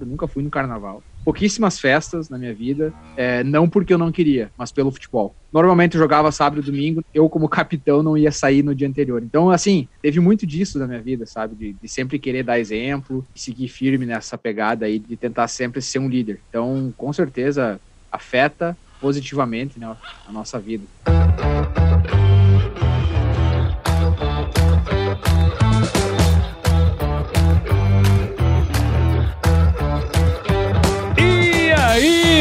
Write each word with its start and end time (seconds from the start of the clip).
nada, 0.00 0.04
nunca 0.04 0.26
fui 0.26 0.42
no 0.42 0.50
carnaval. 0.50 1.02
Pouquíssimas 1.24 1.78
festas 1.78 2.28
na 2.28 2.38
minha 2.38 2.54
vida, 2.54 2.92
é, 3.16 3.44
não 3.44 3.68
porque 3.68 3.92
eu 3.92 3.98
não 3.98 4.10
queria, 4.10 4.50
mas 4.56 4.72
pelo 4.72 4.90
futebol. 4.90 5.34
Normalmente 5.52 5.94
eu 5.94 6.00
jogava 6.00 6.32
sábado 6.32 6.62
e 6.62 6.64
domingo, 6.64 7.02
eu 7.12 7.28
como 7.28 7.48
capitão 7.48 8.02
não 8.02 8.16
ia 8.16 8.32
sair 8.32 8.62
no 8.62 8.74
dia 8.74 8.88
anterior. 8.88 9.22
Então, 9.22 9.50
assim, 9.50 9.88
teve 10.02 10.18
muito 10.18 10.46
disso 10.46 10.78
na 10.78 10.86
minha 10.86 11.02
vida, 11.02 11.26
sabe? 11.26 11.54
De, 11.54 11.72
de 11.74 11.88
sempre 11.88 12.18
querer 12.18 12.42
dar 12.42 12.58
exemplo, 12.58 13.26
seguir 13.36 13.68
firme 13.68 14.06
nessa 14.06 14.38
pegada 14.38 14.86
aí, 14.86 14.98
de 14.98 15.16
tentar 15.16 15.48
sempre 15.48 15.82
ser 15.82 15.98
um 15.98 16.08
líder. 16.08 16.40
Então, 16.48 16.92
com 16.96 17.12
certeza, 17.12 17.78
afeta 18.10 18.76
positivamente 19.00 19.78
né, 19.78 19.94
a 20.26 20.32
nossa 20.32 20.58
vida. 20.58 20.84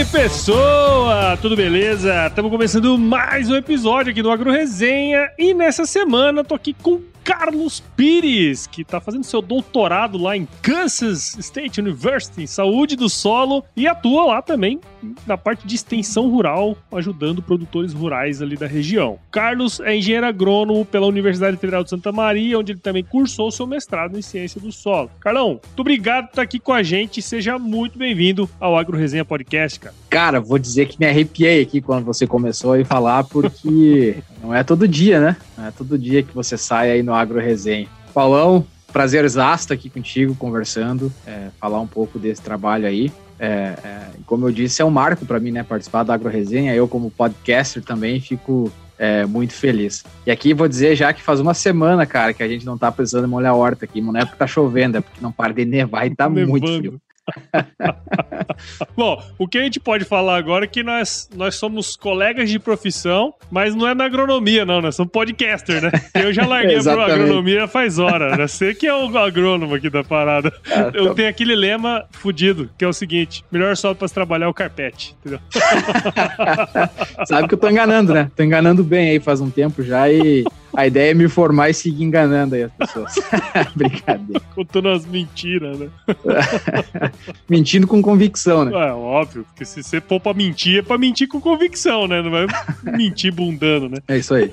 Pessoa! 0.06 1.38
Tudo 1.42 1.56
beleza? 1.56 2.28
Estamos 2.28 2.50
começando 2.50 2.98
mais 2.98 3.50
um 3.50 3.56
episódio 3.56 4.12
aqui 4.12 4.22
do 4.22 4.32
Agro 4.32 4.52
Resenha 4.52 5.30
e 5.38 5.54
nessa 5.54 5.86
semana 5.86 6.44
tô 6.44 6.56
aqui 6.56 6.74
com 6.74 7.02
Carlos 7.30 7.84
Pires, 7.96 8.66
que 8.66 8.82
está 8.82 9.00
fazendo 9.00 9.24
seu 9.24 9.40
doutorado 9.40 10.18
lá 10.18 10.36
em 10.36 10.48
Kansas 10.64 11.38
State 11.38 11.80
University, 11.80 12.42
em 12.42 12.48
saúde 12.48 12.96
do 12.96 13.08
solo, 13.08 13.64
e 13.78 13.88
atua 13.88 14.26
lá 14.26 14.42
também 14.42 14.80
na 15.28 15.38
parte 15.38 15.68
de 15.68 15.76
extensão 15.76 16.28
rural, 16.28 16.76
ajudando 16.92 17.40
produtores 17.40 17.94
rurais 17.94 18.42
ali 18.42 18.58
da 18.58 18.66
região. 18.66 19.20
Carlos 19.30 19.80
é 19.80 19.96
engenheiro 19.96 20.26
agrônomo 20.26 20.84
pela 20.84 21.06
Universidade 21.06 21.56
Federal 21.58 21.84
de 21.84 21.92
Santa 21.92 22.12
Maria, 22.12 22.58
onde 22.58 22.72
ele 22.72 22.80
também 22.80 23.04
cursou 23.04 23.52
seu 23.52 23.68
mestrado 23.68 24.18
em 24.18 24.24
ciência 24.24 24.60
do 24.60 24.72
solo. 24.72 25.12
Carlão, 25.20 25.60
muito 25.64 25.80
obrigado 25.82 26.26
por 26.26 26.32
estar 26.32 26.42
aqui 26.42 26.58
com 26.58 26.74
a 26.74 26.82
gente, 26.82 27.22
seja 27.22 27.60
muito 27.60 28.00
bem-vindo 28.00 28.50
ao 28.60 28.76
Agro 28.76 28.98
Resenha 28.98 29.24
Podcast, 29.24 29.80
cara. 29.80 29.96
Cara, 30.10 30.42
vou 30.42 30.58
dizer 30.58 30.88
que 30.88 31.00
me 31.00 31.06
arrepiei 31.06 31.62
aqui 31.62 31.80
quando 31.80 32.06
você 32.06 32.26
começou 32.26 32.74
a 32.74 32.84
falar, 32.84 33.24
porque 33.26 34.18
não 34.42 34.52
é 34.52 34.64
todo 34.64 34.88
dia, 34.88 35.20
né? 35.20 35.38
Não 35.60 35.68
é 35.68 35.72
todo 35.72 35.98
dia 35.98 36.24
que 36.24 36.34
você 36.34 36.58
sai 36.58 36.90
aí 36.90 37.04
no 37.04 37.14
Agro 37.14 37.38
Resenha. 37.38 37.90
Paulão, 38.14 38.66
prazer 38.94 39.26
exato 39.26 39.74
aqui 39.74 39.90
contigo, 39.90 40.34
conversando, 40.36 41.12
é, 41.28 41.50
falar 41.60 41.82
um 41.82 41.88
pouco 41.88 42.18
desse 42.18 42.42
trabalho 42.42 42.88
aí. 42.88 43.12
É, 43.38 43.76
é, 43.84 44.08
como 44.26 44.48
eu 44.48 44.52
disse, 44.54 44.82
é 44.82 44.86
um 44.86 44.90
marco 44.90 45.26
para 45.26 45.38
mim, 45.38 45.52
né? 45.52 45.62
Participar 45.62 46.04
da 46.04 46.14
Agro 46.14 46.30
Resenha. 46.30 46.74
Eu, 46.74 46.88
como 46.88 47.12
podcaster, 47.12 47.84
também 47.84 48.22
fico 48.22 48.72
é, 48.98 49.26
muito 49.26 49.54
feliz. 49.54 50.06
E 50.26 50.32
aqui 50.32 50.54
vou 50.54 50.68
dizer 50.68 50.96
já 50.96 51.12
que 51.12 51.22
faz 51.22 51.42
uma 51.42 51.54
semana, 51.54 52.06
cara, 52.06 52.34
que 52.34 52.42
a 52.42 52.48
gente 52.48 52.66
não 52.66 52.78
tá 52.78 52.90
precisando 52.90 53.28
molhar 53.28 53.52
a 53.52 53.56
horta 53.56 53.84
aqui. 53.84 54.00
Não 54.00 54.16
é 54.16 54.24
porque 54.24 54.38
tá 54.38 54.48
chovendo, 54.48 54.98
é 54.98 55.02
porque 55.02 55.22
não 55.22 55.32
para 55.32 55.54
de 55.54 55.66
nevar 55.66 56.08
e 56.08 56.16
tá 56.16 56.30
muito 56.30 56.68
frio. 56.68 57.02
Bom, 58.96 59.24
o 59.38 59.48
que 59.48 59.58
a 59.58 59.64
gente 59.64 59.80
pode 59.80 60.06
falar 60.06 60.38
agora 60.38 60.66
é 60.66 60.68
que 60.68 60.84
nós, 60.84 61.30
nós 61.36 61.56
somos 61.56 61.96
colegas 61.96 62.50
de 62.50 62.60
profissão, 62.60 63.34
mas 63.50 63.76
não 63.76 63.88
é 63.88 63.94
na 63.94 64.06
agronomia, 64.06 64.66
não, 64.66 64.82
nós 64.82 64.96
somos 64.96 65.12
podcaster, 65.12 65.82
né? 65.82 65.92
Eu 66.14 66.34
já 66.34 66.46
larguei 66.46 66.78
a 66.78 66.80
agronomia 67.06 67.68
faz 67.68 68.00
hora, 68.00 68.36
né? 68.36 68.48
Você 68.48 68.74
que 68.74 68.88
é 68.88 68.94
o 68.94 69.18
agrônomo 69.18 69.76
aqui 69.76 69.90
da 69.90 70.04
parada. 70.04 70.52
Ah, 70.70 70.92
Eu 70.94 71.08
tô... 71.08 71.16
tenho 71.16 71.30
aquele 71.30 71.56
lema 71.56 72.06
fudido, 72.12 72.70
que 72.78 72.84
é 72.84 72.88
o 72.88 72.94
seguinte: 72.94 73.44
melhor 73.52 73.76
só 73.76 73.94
para 73.94 74.08
trabalhar 74.10 74.46
é 74.46 74.50
o 74.50 74.54
carpete, 74.54 75.16
entendeu? 75.20 75.40
Sabe 77.26 77.48
que 77.48 77.54
eu 77.54 77.58
tô 77.58 77.70
enganando, 77.70 78.14
né? 78.14 78.32
Tô 78.36 78.44
enganando 78.44 78.84
bem 78.84 79.12
aí 79.12 79.20
faz 79.20 79.42
um 79.42 79.50
tempo 79.50 79.84
já 79.84 80.10
e 80.10 80.44
a 80.74 80.88
ideia 80.88 81.12
é 81.12 81.14
me 81.14 81.28
formar 81.28 81.70
e 81.70 81.74
seguir 81.74 82.04
enganando 82.04 82.56
aí 82.56 82.64
as 82.64 82.72
pessoas. 82.72 83.16
Brincadeira. 83.76 84.42
Contando 84.56 84.90
as 84.90 85.06
mentiras, 85.06 85.80
né? 85.80 85.90
Mentindo 87.50 87.88
com 87.88 88.02
convicção, 88.02 88.66
né? 88.66 88.72
É, 88.74 88.92
óbvio, 88.92 89.46
porque 89.46 89.66
se 89.66 89.84
você 89.84 90.00
for 90.00 90.20
pra 90.20 90.34
mentir, 90.34 90.80
é 90.80 90.82
pra 90.82 90.98
mentir 90.98 91.28
com 91.28 91.42
convicção, 91.42 92.08
né? 92.08 92.22
Não 92.22 92.32
vai 92.32 92.48
mentir 92.84 93.34
bundando, 93.34 93.90
né? 93.90 93.98
É 94.08 94.18
isso 94.18 94.34
aí. 94.34 94.52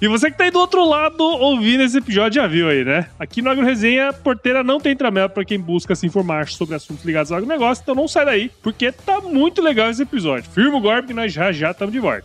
E 0.00 0.08
você 0.08 0.30
que 0.30 0.38
tá 0.38 0.44
aí 0.44 0.50
do 0.50 0.58
outro 0.58 0.82
lado 0.82 1.22
ouvindo 1.22 1.82
esse 1.82 1.98
episódio 1.98 2.40
já 2.40 2.46
viu 2.46 2.70
aí, 2.70 2.82
né? 2.82 3.06
Aqui 3.18 3.42
no 3.42 3.50
Agro 3.50 3.64
Resenha, 3.64 4.14
porteira 4.14 4.64
não 4.64 4.80
tem 4.80 4.96
tramela 4.96 5.28
para 5.28 5.44
quem 5.44 5.60
busca 5.60 5.94
se 5.94 6.06
informar 6.06 6.48
sobre 6.48 6.74
assuntos 6.74 7.04
ligados 7.04 7.30
ao 7.30 7.36
agronegócio, 7.36 7.82
então 7.82 7.94
não 7.94 8.08
sai 8.08 8.24
daí, 8.24 8.50
porque 8.62 8.90
tá 8.90 9.20
muito 9.20 9.60
legal 9.60 9.90
esse 9.90 10.02
episódio. 10.02 10.50
Firma 10.50 10.78
o 10.78 10.80
golpe 10.80 11.08
que 11.08 11.14
nós 11.14 11.30
já 11.30 11.52
já 11.52 11.72
estamos 11.72 11.92
de 11.92 12.00
volta. 12.00 12.24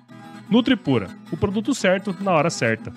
Nutripura, 0.51 1.07
o 1.31 1.37
produto 1.37 1.73
certo 1.73 2.13
na 2.19 2.33
hora 2.33 2.49
certa. 2.49 2.91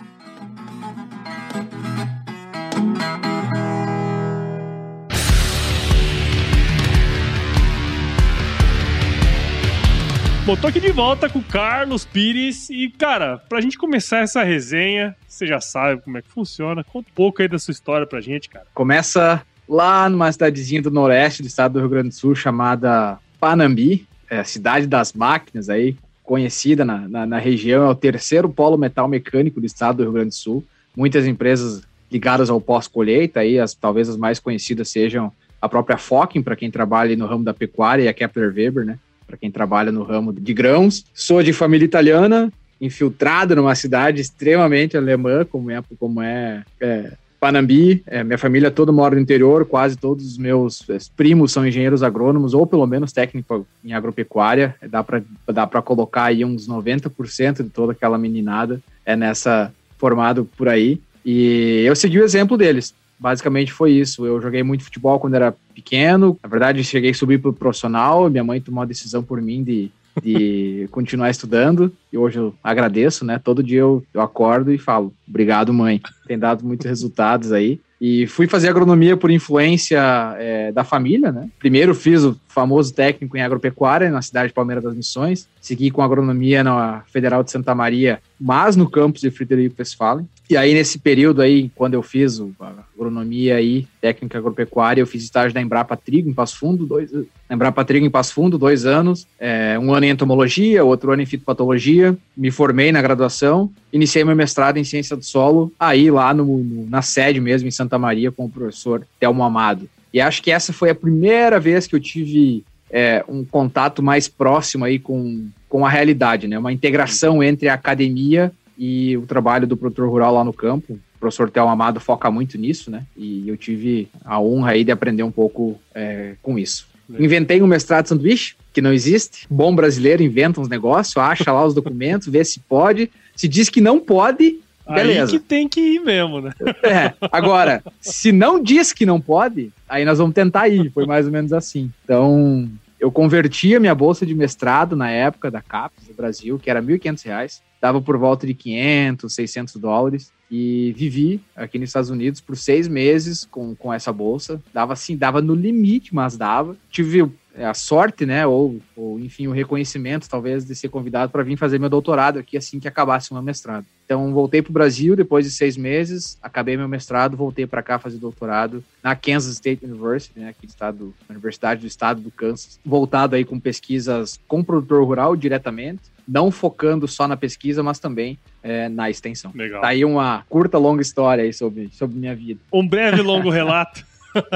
Bom, 10.44 10.56
tô 10.56 10.66
aqui 10.66 10.81
de 10.81 10.91
volta 10.91 11.31
com 11.31 11.38
o 11.38 11.44
Carlos 11.44 12.04
Pires 12.04 12.69
e, 12.70 12.91
cara, 12.91 13.38
pra 13.48 13.60
gente 13.60 13.78
começar 13.78 14.19
essa 14.19 14.43
resenha, 14.43 15.14
você 15.26 15.47
já 15.47 15.60
sabe 15.60 16.03
como 16.03 16.19
é 16.19 16.22
que 16.22 16.28
funciona, 16.28 16.82
conta 16.82 17.09
um 17.09 17.14
pouco 17.14 17.41
aí 17.41 17.47
da 17.47 17.59
sua 17.60 17.70
história 17.70 18.04
pra 18.04 18.20
gente, 18.20 18.48
cara. 18.48 18.66
Começa 18.75 19.47
lá 19.69 20.10
numa 20.10 20.31
cidadezinha 20.32 20.82
do 20.82 20.91
noroeste 20.91 21.41
do 21.41 21.47
estado 21.47 21.75
do 21.75 21.78
Rio 21.78 21.88
Grande 21.88 22.09
do 22.09 22.14
Sul 22.14 22.34
chamada 22.34 23.16
Panambi, 23.38 24.09
é 24.28 24.41
a 24.41 24.44
cidade 24.44 24.88
das 24.88 25.12
máquinas 25.12 25.69
aí, 25.69 25.97
conhecida 26.25 26.85
na, 26.85 27.07
na, 27.07 27.27
na, 27.27 27.39
região, 27.39 27.85
é 27.85 27.89
o 27.89 27.95
terceiro 27.95 28.49
polo 28.49 28.79
metal 28.79 29.07
mecânico 29.07 29.61
do 29.61 29.67
estado 29.67 29.99
do 29.99 30.03
Rio 30.05 30.12
Grande 30.12 30.31
do 30.31 30.35
Sul. 30.35 30.65
Muitas 30.97 31.27
empresas 31.27 31.83
ligadas 32.11 32.49
ao 32.49 32.61
pós-colheita, 32.61 33.41
aí 33.41 33.59
as, 33.59 33.75
talvez 33.75 34.09
as 34.09 34.17
mais 34.17 34.41
conhecidas 34.41 34.89
sejam 34.89 35.31
a 35.61 35.69
própria 35.69 35.99
Fokken, 35.99 36.43
para 36.43 36.57
quem 36.57 36.71
trabalha 36.71 37.15
no 37.17 37.27
ramo 37.27 37.45
da 37.45 37.55
pecuária, 37.55 38.03
e 38.03 38.09
a 38.09 38.12
Kepler 38.12 38.53
Weber, 38.55 38.85
né? 38.85 38.99
Para 39.27 39.37
quem 39.37 39.51
trabalha 39.51 39.93
no 39.93 40.03
ramo 40.03 40.33
de 40.33 40.55
grãos. 40.55 41.05
Sou 41.15 41.43
de 41.43 41.53
família 41.53 41.85
italiana, 41.85 42.53
infiltrado 42.81 43.56
numa 43.56 43.75
cidade 43.75 44.21
extremamente 44.21 44.97
alemã, 44.97 45.45
como 45.45 45.71
é, 45.71 45.83
como 45.99 46.23
é, 46.23 46.62
é 46.81 47.12
Panambi, 47.44 48.02
é, 48.06 48.25
minha 48.25 48.38
família 48.38 48.70
toda 48.70 48.91
mora 48.91 49.17
no 49.17 49.20
interior, 49.20 49.67
quase 49.67 49.99
todos 49.99 50.25
os 50.25 50.38
meus 50.38 50.88
é, 50.88 50.96
primos 51.14 51.52
são 51.52 51.67
engenheiros 51.67 52.02
agrônomos, 52.02 52.55
ou 52.55 52.67
pelo 52.67 52.87
menos 52.87 53.12
técnico 53.12 53.67
em 53.85 53.93
agropecuária, 53.93 54.75
dá 54.88 55.05
para 55.05 55.23
dá 55.46 55.67
colocar 55.82 56.25
aí 56.25 56.43
uns 56.43 56.67
90% 56.67 57.62
de 57.62 57.69
toda 57.69 57.93
aquela 57.93 58.17
meninada 58.17 58.81
é 59.05 59.14
nessa 59.14 59.70
formado 59.99 60.49
por 60.56 60.70
aí, 60.70 60.99
e 61.23 61.82
eu 61.85 61.94
segui 61.94 62.19
o 62.19 62.25
exemplo 62.25 62.56
deles, 62.56 62.94
basicamente 63.19 63.70
foi 63.70 63.93
isso, 63.93 64.25
eu 64.25 64.41
joguei 64.41 64.62
muito 64.62 64.85
futebol 64.85 65.20
quando 65.20 65.35
era 65.35 65.55
pequeno, 65.75 66.38
na 66.43 66.49
verdade 66.49 66.82
cheguei 66.82 67.11
a 67.11 67.14
subir 67.14 67.43
para 67.43 67.50
o 67.50 67.52
profissional, 67.52 68.31
minha 68.31 68.43
mãe 68.43 68.58
tomou 68.58 68.82
a 68.82 68.87
decisão 68.87 69.23
por 69.23 69.43
mim 69.43 69.62
de 69.62 69.91
de 70.22 70.88
continuar 70.90 71.31
estudando. 71.31 71.93
E 72.12 72.19
hoje 72.19 72.38
eu 72.38 72.55
agradeço, 72.62 73.25
né? 73.25 73.40
Todo 73.43 73.62
dia 73.62 73.81
eu, 73.81 74.05
eu 74.12 74.20
acordo 74.20 74.72
e 74.72 74.78
falo, 74.78 75.12
obrigado, 75.28 75.72
mãe. 75.72 76.00
Tem 76.26 76.38
dado 76.38 76.64
muitos 76.64 76.87
resultados 76.87 77.52
aí. 77.52 77.81
E 78.00 78.26
fui 78.26 78.46
fazer 78.46 78.69
agronomia 78.69 79.16
por 79.16 79.31
influência 79.31 79.99
é, 80.38 80.70
da 80.72 80.84
família, 80.84 81.32
né? 81.32 81.49
Primeiro 81.58 81.94
fiz 81.94 82.22
o 82.22 82.38
famoso 82.49 82.93
técnico 82.93 83.37
em 83.37 83.40
agropecuária 83.40 84.11
na 84.11 84.20
cidade 84.20 84.49
de 84.49 84.55
Palmeiras 84.55 84.84
das 84.84 84.94
Missões. 84.94 85.49
Segui 85.61 85.90
com 85.90 86.02
agronomia 86.02 86.62
na 86.62 87.02
Federal 87.06 87.43
de 87.43 87.50
Santa 87.50 87.75
Maria, 87.75 88.20
mas 88.38 88.76
no 88.76 88.90
campus 88.90 89.22
de 89.22 89.31
Frederico 89.31 89.76
Westphalen. 89.78 90.28
E 90.50 90.56
aí, 90.56 90.75
nesse 90.75 90.99
período 90.99 91.40
aí, 91.40 91.70
quando 91.75 91.94
eu 91.94 92.02
fiz 92.02 92.38
o, 92.38 92.52
agronomia 92.94 93.60
e 93.60 93.88
técnica 94.00 94.38
agropecuária. 94.38 95.00
Eu 95.00 95.06
fiz 95.06 95.25
estágio 95.25 95.55
da 95.55 95.60
Embrapa 95.60 95.96
Trigo 95.96 96.28
em 96.28 96.34
Passo 96.34 96.58
Fundo, 96.58 96.84
dois, 96.84 97.10
Embrapa 97.55 97.85
Trigo 97.85 98.05
em 98.05 98.11
Passo 98.11 98.35
Fundo, 98.35 98.59
dois 98.59 98.85
anos, 98.85 99.27
é, 99.39 99.79
um 99.79 99.95
ano 99.95 100.06
em 100.06 100.11
entomologia, 100.11 100.85
outro 100.85 101.12
ano 101.12 101.23
em 101.23 101.27
fitopatologia. 101.27 102.17
Me 102.37 102.51
formei 102.51 102.93
na 102.93 103.01
graduação, 103.01 103.71
iniciei 103.93 104.25
meu 104.25 104.37
mestrado 104.37 104.77
em 104.77 104.85
ciência 104.85 105.17
do 105.17 105.25
solo, 105.25 105.73
aí 105.79 106.11
lá 106.11 106.35
no, 106.35 106.45
no, 106.45 106.89
na 106.89 107.03
sede 107.03 107.41
mesmo, 107.41 107.69
em 107.69 107.73
Santa 107.73 107.99
Maria, 107.99 108.31
com 108.31 108.45
o 108.45 108.51
professor 108.51 109.06
Telmo 109.19 109.43
Amado. 109.43 109.89
E 110.12 110.21
acho 110.21 110.43
que 110.43 110.51
essa 110.51 110.73
foi 110.73 110.91
a 110.91 110.95
primeira 110.95 111.59
vez 111.59 111.87
que 111.87 111.97
eu 111.97 112.01
tive 112.01 112.65
é, 112.91 113.25
um 113.29 113.45
contato 113.45 114.01
mais 114.01 114.29
próximo 114.29 114.85
aí 114.85 114.99
com, 115.01 115.49
com 115.69 115.85
a 115.85 115.91
realidade, 115.91 116.47
né? 116.47 116.56
Uma 116.56 116.73
integração 116.73 117.43
entre 117.43 117.69
a 117.69 117.75
academia 117.75 118.53
e 118.79 119.17
o 119.17 119.23
trabalho 119.23 119.67
do 119.67 119.77
produtor 119.77 120.09
rural 120.09 120.35
lá 120.35 120.45
no 120.45 120.53
campo. 120.53 120.93
O 120.93 121.19
professor 121.19 121.51
Théo 121.51 121.69
Amado 121.69 121.99
foca 121.99 122.31
muito 122.31 122.56
nisso, 122.56 122.91
né? 122.93 123.05
E 123.17 123.49
eu 123.49 123.56
tive 123.56 124.09
a 124.25 124.41
honra 124.41 124.73
aí 124.73 124.85
de 124.85 124.93
aprender 124.93 125.25
um 125.25 125.33
pouco 125.33 125.77
é, 125.93 126.35
com 126.41 126.56
isso. 126.56 126.87
Inventei 127.09 127.61
um 127.62 127.67
mestrado 127.67 128.05
de 128.05 128.09
sanduíche, 128.11 128.56
que 128.73 128.81
não 128.81 128.93
existe. 128.93 129.47
Bom 129.51 129.75
brasileiro 129.75 130.23
inventa 130.23 130.61
uns 130.61 130.69
negócios, 130.69 131.17
acha 131.17 131.53
lá 131.53 131.65
os 131.65 131.75
documentos, 131.75 132.29
vê 132.29 132.45
se 132.45 132.61
pode. 132.61 133.11
Se 133.37 133.47
diz 133.47 133.69
que 133.69 133.81
não 133.81 134.01
pode, 134.01 134.61
beleza. 134.87 135.33
Aí 135.33 135.39
que 135.39 135.45
tem 135.45 135.69
que 135.69 135.81
ir 135.81 136.01
mesmo, 136.01 136.41
né? 136.41 136.53
É. 136.83 137.15
Agora, 137.33 137.83
se 138.01 138.33
não 138.33 138.62
diz 138.62 138.93
que 138.93 139.06
não 139.06 139.21
pode, 139.21 139.73
aí 139.89 140.05
nós 140.05 140.19
vamos 140.19 140.35
tentar 140.35 140.69
ir. 140.69 140.91
Foi 140.93 141.06
mais 141.06 141.27
ou 141.27 141.33
menos 141.33 141.53
assim. 141.53 141.91
Então, 142.05 142.69
eu 142.99 143.11
converti 143.12 143.75
a 143.75 143.81
minha 143.81 143.95
bolsa 143.95 144.25
de 144.25 144.35
mestrado 144.35 144.97
na 144.97 145.11
época 145.11 145.51
da 145.51 145.61
CAPES 145.61 146.09
do 146.09 146.15
Brasil, 146.15 146.59
que 146.59 146.71
era 146.71 146.81
R$ 146.81 146.99
1.500, 146.99 147.61
dava 147.81 148.01
por 148.01 148.17
volta 148.17 148.47
de 148.47 148.55
500, 148.55 149.33
600 149.33 149.77
dólares 149.77 150.33
e 150.50 150.93
vivi 150.96 151.41
aqui 151.56 151.79
nos 151.79 151.88
Estados 151.88 152.11
Unidos 152.11 152.41
por 152.41 152.56
seis 152.56 152.87
meses 152.87 153.44
com, 153.44 153.75
com 153.75 153.93
essa 153.93 154.12
bolsa. 154.12 154.62
Dava 154.73 154.93
assim, 154.93 155.17
dava 155.17 155.41
no 155.41 155.55
limite, 155.55 156.14
mas 156.14 156.37
dava. 156.37 156.76
Tive 156.91 157.31
a 157.56 157.75
sorte, 157.75 158.27
né, 158.27 158.47
ou, 158.47 158.81
ou 158.97 159.21
enfim, 159.21 159.47
o 159.47 159.53
reconhecimento, 159.53 160.29
talvez, 160.29 160.65
de 160.65 160.75
ser 160.75 160.89
convidado 160.89 161.31
para 161.31 161.43
vir 161.43 161.56
fazer 161.56 161.79
meu 161.79 161.89
doutorado 161.89 162.39
aqui 162.39 162.56
assim 162.56 162.81
que 162.81 162.89
acabasse 162.89 163.31
o 163.31 163.35
meu 163.35 163.43
mestrado. 163.43 163.87
Então, 164.05 164.33
voltei 164.35 164.61
para 164.61 164.71
o 164.71 164.73
Brasil 164.73 165.15
depois 165.15 165.45
de 165.45 165.53
seis 165.53 165.77
meses, 165.77 166.37
acabei 166.43 166.77
meu 166.77 166.89
mestrado, 166.89 167.37
voltei 167.37 167.67
para 167.67 167.83
cá 167.83 167.99
fazer 167.99 168.19
doutorado 168.19 168.83
na 169.03 169.15
Kansas 169.15 169.55
State 169.55 169.85
University, 169.85 170.39
né, 170.39 170.49
aqui 170.49 170.67
do 170.67 170.71
estado, 170.71 171.15
Universidade 171.31 171.81
do 171.83 171.87
Estado 171.87 172.21
do 172.21 172.31
Kansas, 172.31 172.79
voltado 172.85 173.37
aí 173.37 173.45
com 173.45 173.61
pesquisas 173.61 174.39
com 174.49 174.62
produtor 174.62 175.05
rural 175.05 175.37
diretamente, 175.37 176.03
não 176.27 176.51
focando 176.51 177.06
só 177.06 177.29
na 177.29 177.37
pesquisa, 177.37 177.83
mas 177.83 177.99
também 177.99 178.39
é, 178.62 178.89
na 178.89 179.11
extensão. 179.11 179.53
Legal. 179.55 179.81
Tá 179.81 179.89
aí 179.89 180.05
uma 180.05 180.45
curta, 180.49 180.79
longa 180.79 181.03
história 181.03 181.45
aí 181.45 181.53
sobre, 181.53 181.89
sobre 181.93 182.19
minha 182.19 182.35
vida. 182.35 182.61
Um 182.73 182.87
breve, 182.87 183.21
longo 183.23 183.49
relato. 183.51 184.05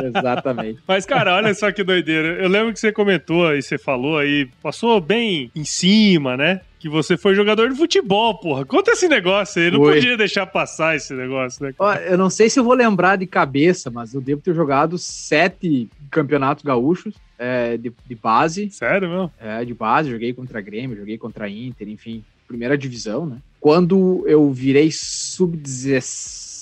Exatamente. 0.05 0.81
Mas, 0.87 1.07
cara, 1.07 1.35
olha 1.35 1.55
só 1.55 1.71
que 1.71 1.83
doideira. 1.83 2.43
Eu 2.43 2.49
lembro 2.49 2.73
que 2.73 2.81
você 2.81 2.93
comentou 2.93 3.55
e 3.55 3.63
você 3.63 3.79
falou 3.79 4.19
aí, 4.19 4.49
passou 4.63 5.01
bem 5.01 5.51
em 5.55 5.65
cima, 5.65 6.37
né? 6.37 6.61
Que 6.79 6.89
você 6.89 7.17
foi 7.17 7.35
jogador 7.35 7.69
de 7.69 7.77
futebol, 7.77 8.39
porra. 8.39 8.65
Conta 8.65 8.93
esse 8.93 9.09
negócio 9.09 9.61
aí. 9.61 9.71
Não 9.71 9.81
Foi. 9.81 9.95
podia 9.95 10.17
deixar 10.17 10.47
passar 10.47 10.95
esse 10.95 11.13
negócio, 11.13 11.65
né? 11.65 11.75
Ó, 11.77 11.93
eu 11.95 12.17
não 12.17 12.31
sei 12.31 12.49
se 12.49 12.61
eu 12.61 12.65
vou 12.65 12.75
lembrar 12.75 13.17
de 13.17 13.27
cabeça, 13.27 13.91
mas 13.91 14.15
eu 14.15 14.21
devo 14.21 14.41
ter 14.41 14.55
jogado 14.55 14.97
sete 14.97 15.89
campeonatos 16.09 16.63
gaúchos 16.63 17.15
é, 17.37 17.77
de, 17.77 17.93
de 18.07 18.15
base. 18.15 18.71
Sério, 18.71 19.09
meu? 19.09 19.31
É, 19.41 19.65
de 19.65 19.75
base, 19.75 20.11
joguei 20.11 20.33
contra 20.33 20.61
Grêmio, 20.61 20.97
joguei 20.97 21.19
contra 21.19 21.49
Inter, 21.49 21.89
enfim, 21.89 22.23
primeira 22.47 22.79
divisão, 22.79 23.27
né? 23.27 23.39
Quando 23.61 24.25
eu 24.27 24.53
virei 24.53 24.91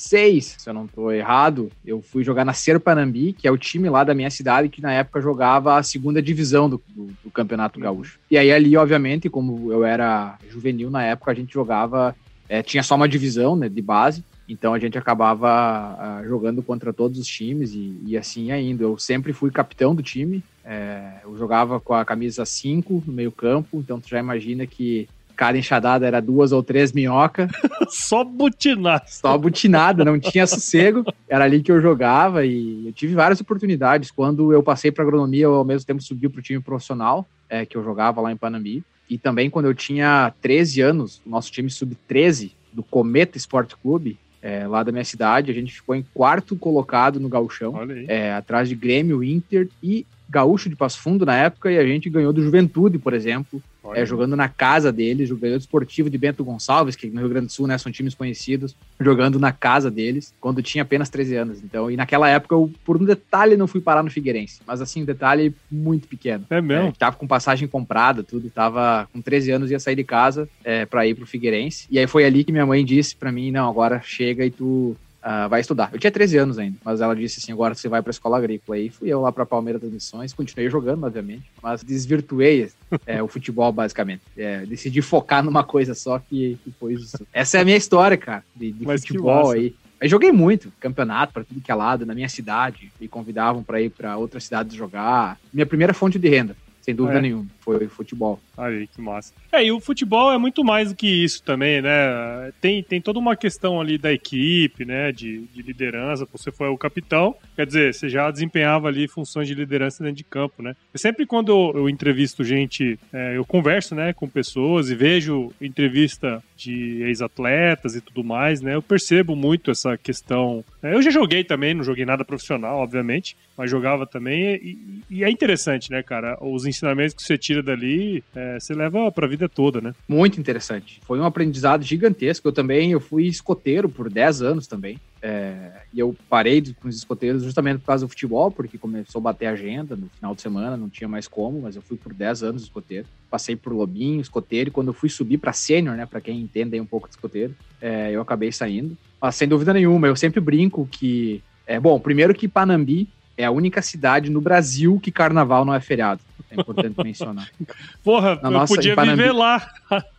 sub-16, 0.06 0.55
se 0.58 0.69
eu 0.69 0.75
não 0.75 0.87
tô 0.87 1.11
errado, 1.11 1.70
eu 1.85 2.00
fui 2.00 2.23
jogar 2.23 2.44
na 2.44 2.53
Serpanambi, 2.53 3.32
que 3.32 3.47
é 3.47 3.50
o 3.50 3.58
time 3.58 3.91
lá 3.91 4.05
da 4.05 4.14
minha 4.14 4.31
cidade, 4.31 4.69
que 4.69 4.81
na 4.81 4.93
época 4.93 5.20
jogava 5.20 5.76
a 5.76 5.82
segunda 5.82 6.23
divisão 6.23 6.70
do, 6.70 6.81
do, 6.88 7.06
do 7.25 7.31
Campeonato 7.31 7.81
Gaúcho. 7.81 8.19
E 8.31 8.38
aí 8.38 8.53
ali, 8.53 8.76
obviamente, 8.76 9.29
como 9.29 9.73
eu 9.73 9.85
era 9.85 10.38
juvenil 10.49 10.91
na 10.91 11.03
época, 11.03 11.32
a 11.32 11.35
gente 11.35 11.53
jogava, 11.53 12.14
é, 12.49 12.62
tinha 12.62 12.82
só 12.82 12.94
uma 12.94 13.08
divisão 13.08 13.56
né, 13.56 13.69
de 13.69 13.82
base, 13.82 14.25
então 14.49 14.73
a 14.73 14.79
gente 14.79 14.97
acabava 14.97 15.49
ah, 15.49 16.23
jogando 16.25 16.62
contra 16.62 16.93
todos 16.93 17.19
os 17.19 17.26
times 17.26 17.73
e, 17.73 17.99
e 18.06 18.17
assim 18.17 18.47
ia 18.47 18.61
indo. 18.61 18.85
Eu 18.85 18.97
sempre 18.97 19.32
fui 19.32 19.50
capitão 19.50 19.93
do 19.93 20.02
time, 20.02 20.43
é, 20.64 21.20
eu 21.25 21.37
jogava 21.37 21.81
com 21.81 21.94
a 21.94 22.05
camisa 22.05 22.44
5 22.44 23.02
no 23.06 23.12
meio 23.12 23.32
campo, 23.32 23.79
então 23.79 24.00
tu 24.00 24.09
já 24.09 24.20
imagina 24.20 24.64
que 24.67 25.09
cada 25.37 25.59
enxadada 25.59 26.06
era 26.06 26.21
duas 26.21 26.50
ou 26.53 26.62
três 26.62 26.93
minhoca, 26.93 27.49
Só 27.88 28.25
butinar. 28.25 29.05
só 29.06 29.37
butinada, 29.37 30.05
não 30.05 30.19
tinha 30.19 30.47
sossego. 30.47 31.05
Era 31.29 31.44
ali 31.44 31.62
que 31.62 31.71
eu 31.71 31.81
jogava 31.81 32.44
e 32.44 32.87
eu 32.87 32.93
tive 32.93 33.15
várias 33.15 33.41
oportunidades. 33.41 34.11
Quando 34.11 34.53
eu 34.53 34.62
passei 34.62 34.91
para 34.91 35.05
agronomia, 35.05 35.44
eu 35.44 35.55
ao 35.55 35.65
mesmo 35.65 35.87
tempo 35.87 36.03
subi 36.03 36.29
para 36.29 36.41
o 36.41 36.43
time 36.43 36.61
profissional, 36.61 37.29
é, 37.49 37.65
que 37.67 37.77
eu 37.77 37.85
jogava 37.85 38.21
lá 38.21 38.33
em 38.33 38.37
Panambi. 38.37 38.83
E 39.09 39.17
também 39.19 39.49
quando 39.49 39.67
eu 39.67 39.75
tinha 39.75 40.33
13 40.41 40.81
anos, 40.81 41.23
o 41.25 41.31
nosso 41.31 41.53
time 41.53 41.71
sub-13 41.71 42.53
do 42.73 42.83
Cometa 42.83 43.37
Esporte 43.37 43.77
Clube, 43.77 44.19
é, 44.43 44.67
lá 44.67 44.83
da 44.83 44.93
minha 44.93 45.05
cidade, 45.05 45.50
a 45.50 45.55
gente 45.55 45.73
ficou 45.73 45.94
em 45.94 46.05
quarto 46.15 46.56
colocado 46.56 47.19
no 47.19 47.29
gauchão 47.29 47.75
é, 48.06 48.33
atrás 48.33 48.69
de 48.69 48.75
Grêmio, 48.75 49.23
Inter 49.23 49.69
e 49.83 50.06
Gaúcho 50.29 50.69
de 50.69 50.77
Passo 50.77 51.00
Fundo 51.00 51.25
na 51.25 51.37
época, 51.37 51.71
e 51.71 51.79
a 51.79 51.85
gente 51.87 52.11
ganhou 52.11 52.33
do 52.33 52.43
Juventude, 52.43 52.99
por 52.99 53.15
exemplo. 53.15 53.62
É, 53.94 54.05
jogando 54.05 54.37
na 54.37 54.49
casa 54.49 54.93
deles, 54.93 55.31
ganhou 55.31 55.59
do 55.59 55.61
Esportivo 55.61 56.11
de 56.11 56.19
Bento 56.19 56.44
Gonçalves, 56.44 56.97
que 56.97 57.09
no 57.09 57.21
Rio 57.21 57.29
Grande 57.29 57.47
do 57.47 57.53
Sul 57.53 57.67
né, 57.67 57.77
são 57.79 57.93
times 57.93 58.15
conhecidos, 58.15 58.75
jogando 59.00 59.38
na 59.38 59.53
casa 59.53 59.91
deles, 59.91 60.35
quando 60.41 60.62
tinha 60.62 60.83
apenas 60.83 61.09
13 61.09 61.37
anos. 61.37 61.62
Então, 61.62 61.91
e 61.91 61.97
naquela 61.97 62.29
época, 62.29 62.55
eu, 62.55 62.71
por 62.85 63.00
um 63.00 63.05
detalhe, 63.05 63.56
não 63.56 63.67
fui 63.67 63.81
parar 63.81 64.03
no 64.03 64.11
Figueirense, 64.11 64.61
mas 64.67 64.81
assim, 64.81 65.03
um 65.03 65.06
detalhe 65.06 65.55
muito 65.71 66.09
pequeno. 66.09 66.44
É 66.50 66.61
mesmo? 66.61 66.88
É, 66.88 66.93
tava 66.93 67.17
com 67.17 67.27
passagem 67.27 67.69
comprada, 67.69 68.23
tudo, 68.23 68.50
tava 68.50 69.09
com 69.12 69.21
13 69.21 69.50
anos, 69.53 69.71
ia 69.71 69.81
sair 69.81 69.97
de 69.97 70.05
casa 70.05 70.49
é, 70.65 70.85
para 70.87 71.06
ir 71.06 71.15
pro 71.15 71.27
Figueirense. 71.27 71.87
E 71.91 71.99
aí 71.99 72.06
foi 72.06 72.25
ali 72.25 72.44
que 72.44 72.53
minha 72.53 72.67
mãe 72.67 72.85
disse 72.85 73.17
para 73.17 73.33
mim: 73.33 73.50
não, 73.50 73.69
agora 73.69 74.00
chega 74.03 74.44
e 74.44 74.50
tu 74.50 74.97
ah, 75.28 75.49
vai 75.49 75.61
estudar. 75.61 75.90
Eu 75.93 75.99
tinha 75.99 76.11
13 76.12 76.38
anos 76.38 76.56
ainda, 76.56 76.76
mas 76.84 77.00
ela 77.00 77.17
disse 77.17 77.40
assim: 77.40 77.50
agora 77.50 77.75
você 77.75 77.88
vai 77.88 78.00
pra 78.00 78.12
escola 78.12 78.38
agrícola. 78.38 78.78
Aí 78.78 78.88
fui 78.88 79.08
eu 79.08 79.20
lá 79.20 79.32
pra 79.32 79.44
Palmeiras 79.44 79.82
das 79.82 79.90
Missões, 79.90 80.32
continuei 80.32 80.70
jogando, 80.70 81.05
obviamente, 81.05 81.50
mas 81.61 81.82
desvirtuei 81.82 82.70
é, 83.05 83.20
o 83.20 83.26
futebol, 83.26 83.73
basicamente. 83.73 84.23
É, 84.37 84.64
decidi 84.64 85.02
focar 85.02 85.43
numa 85.43 85.64
coisa 85.64 85.94
só 85.96 86.20
que, 86.20 86.56
que 86.62 86.70
foi 86.78 86.93
isso. 86.94 87.26
Essa 87.32 87.58
é 87.58 87.62
a 87.62 87.64
minha 87.64 87.76
história, 87.76 88.17
cara, 88.17 88.44
de, 88.55 88.70
de 88.70 88.84
futebol 88.84 89.50
aí. 89.50 89.75
Joguei 90.05 90.31
muito, 90.31 90.73
campeonato 90.78 91.33
pra 91.33 91.42
tudo 91.42 91.61
que 91.61 91.73
é 91.73 91.75
lado, 91.75 92.06
na 92.06 92.14
minha 92.14 92.28
cidade. 92.28 92.92
Me 93.00 93.09
convidavam 93.09 93.64
pra 93.64 93.80
ir 93.80 93.90
pra 93.90 94.16
outras 94.16 94.45
cidades 94.45 94.76
jogar. 94.76 95.40
Minha 95.52 95.66
primeira 95.66 95.92
fonte 95.92 96.21
de 96.21 96.28
renda, 96.28 96.54
sem 96.83 96.95
dúvida 96.95 97.18
É. 97.18 97.23
nenhuma, 97.23 97.47
foi 97.62 97.88
futebol. 97.88 98.38
Aí, 98.56 98.86
que 98.86 99.00
massa. 99.00 99.34
É, 99.52 99.64
e 99.64 99.70
o 99.72 99.80
futebol 99.80 100.32
é 100.32 100.38
muito 100.38 100.64
mais 100.64 100.90
do 100.90 100.96
que 100.96 101.06
isso 101.06 101.42
também, 101.42 101.82
né? 101.82 102.52
Tem, 102.60 102.82
tem 102.82 103.00
toda 103.00 103.18
uma 103.18 103.36
questão 103.36 103.80
ali 103.80 103.98
da 103.98 104.12
equipe, 104.12 104.84
né? 104.84 105.12
De, 105.12 105.42
de 105.54 105.62
liderança. 105.62 106.26
Você 106.32 106.50
foi 106.50 106.68
o 106.68 106.78
capitão, 106.78 107.34
quer 107.54 107.66
dizer, 107.66 107.94
você 107.94 108.08
já 108.08 108.30
desempenhava 108.30 108.88
ali 108.88 109.06
funções 109.08 109.46
de 109.48 109.54
liderança 109.54 110.02
dentro 110.02 110.16
de 110.16 110.25
campo, 110.25 110.62
né? 110.62 110.75
Eu 110.92 110.98
sempre 110.98 111.26
quando 111.26 111.50
eu, 111.50 111.80
eu 111.80 111.88
entrevisto 111.88 112.42
gente, 112.44 112.98
é, 113.12 113.36
eu 113.36 113.44
converso, 113.44 113.94
né, 113.94 114.12
com 114.12 114.28
pessoas 114.28 114.90
e 114.90 114.94
vejo 114.94 115.52
entrevista 115.60 116.42
de 116.56 117.02
ex-atletas 117.02 117.94
e 117.94 118.00
tudo 118.00 118.25
mais, 118.25 118.60
né? 118.60 118.75
Eu 118.75 118.82
percebo 118.82 119.36
muito 119.36 119.70
essa 119.70 119.96
questão. 119.98 120.64
é, 120.82 120.94
Eu 120.94 121.02
já 121.02 121.10
joguei 121.10 121.44
também, 121.44 121.75
não 121.75 121.84
joguei 121.84 122.04
nada 122.04 122.25
profissional, 122.25 122.78
obviamente, 122.78 123.36
mas 123.56 123.70
jogava 123.70 124.06
também. 124.06 124.54
E, 124.56 125.02
e 125.10 125.25
é 125.25 125.30
interessante, 125.30 125.90
né, 125.90 126.02
cara? 126.02 126.38
Os 126.40 126.64
ensinamentos 126.64 127.14
que 127.14 127.22
você 127.22 127.36
tira 127.36 127.62
dali, 127.62 128.25
é, 128.34 128.46
você 128.55 128.75
leva 128.75 129.11
pra 129.12 129.26
vida 129.26 129.49
toda, 129.49 129.81
né? 129.81 129.93
Muito 130.09 130.41
interessante. 130.41 131.00
Foi 131.05 131.19
um 131.19 131.25
aprendizado 131.25 131.83
gigantesco. 131.83 132.49
Eu 132.49 132.53
também 132.53 132.93
eu 132.93 133.00
fui 133.00 133.26
escoteiro 133.26 133.88
por 133.88 134.11
10 134.11 134.43
anos 134.43 134.67
também. 134.67 134.99
É, 135.23 135.73
e 135.93 135.99
eu 135.99 136.15
parei 136.29 136.62
com 136.81 136.88
os 136.88 136.97
escoteiros 136.97 137.43
justamente 137.43 137.81
por 137.81 137.87
causa 137.87 138.05
do 138.05 138.09
futebol, 138.09 138.50
porque 138.50 138.79
começou 138.79 139.19
a 139.19 139.23
bater 139.23 139.47
a 139.47 139.53
agenda 139.53 139.97
no 139.97 140.09
final 140.09 140.35
de 140.35 140.43
semana, 140.43 140.76
não 140.76 140.88
tinha 140.88 141.09
mais 141.09 141.26
como, 141.26 141.62
mas 141.62 141.75
eu 141.75 141.83
fui 141.83 141.97
por 141.97 142.12
10 142.12 142.43
anos 142.43 142.62
escoteiro. 142.62 143.07
Passei 143.31 143.57
por 143.57 143.73
Lobinho, 143.73 144.21
escoteiro, 144.21 144.69
e 144.69 144.73
quando 144.73 144.88
eu 144.88 144.95
fui 144.95 145.09
subir 145.09 145.38
para 145.38 145.53
sênior, 145.53 145.97
né, 145.97 146.07
para 146.07 146.21
quem 146.21 146.41
entende 146.41 146.76
aí 146.76 146.81
um 146.81 146.87
pouco 146.87 147.09
de 147.09 147.15
escoteiro, 147.15 147.55
é, 147.81 148.11
eu 148.12 148.21
acabei 148.21 148.53
saindo. 148.53 148.97
Mas 149.21 149.35
sem 149.35 149.49
dúvida 149.49 149.73
nenhuma, 149.73 150.07
eu 150.07 150.17
sempre 150.17 150.41
brinco 150.41 150.87
que. 150.91 151.43
É, 151.67 151.81
bom, 151.81 151.99
primeiro 151.99 152.33
que 152.33 152.47
Panambi 152.47 153.09
é 153.37 153.45
a 153.45 153.50
única 153.50 153.83
cidade 153.83 154.31
no 154.31 154.41
Brasil 154.41 155.00
que 155.03 155.11
carnaval 155.11 155.65
não 155.65 155.75
é 155.75 155.81
feriado. 155.81 156.21
É 156.50 156.61
importante 156.61 156.95
mencionar. 157.03 157.50
Porra, 158.05 158.37
Na 158.43 158.49
eu 158.49 158.53
nossa- 158.53 158.75
podia 158.75 158.93
em 158.93 158.97
Panambi. 158.97 159.17
viver 159.23 159.33
lá. 159.33 159.69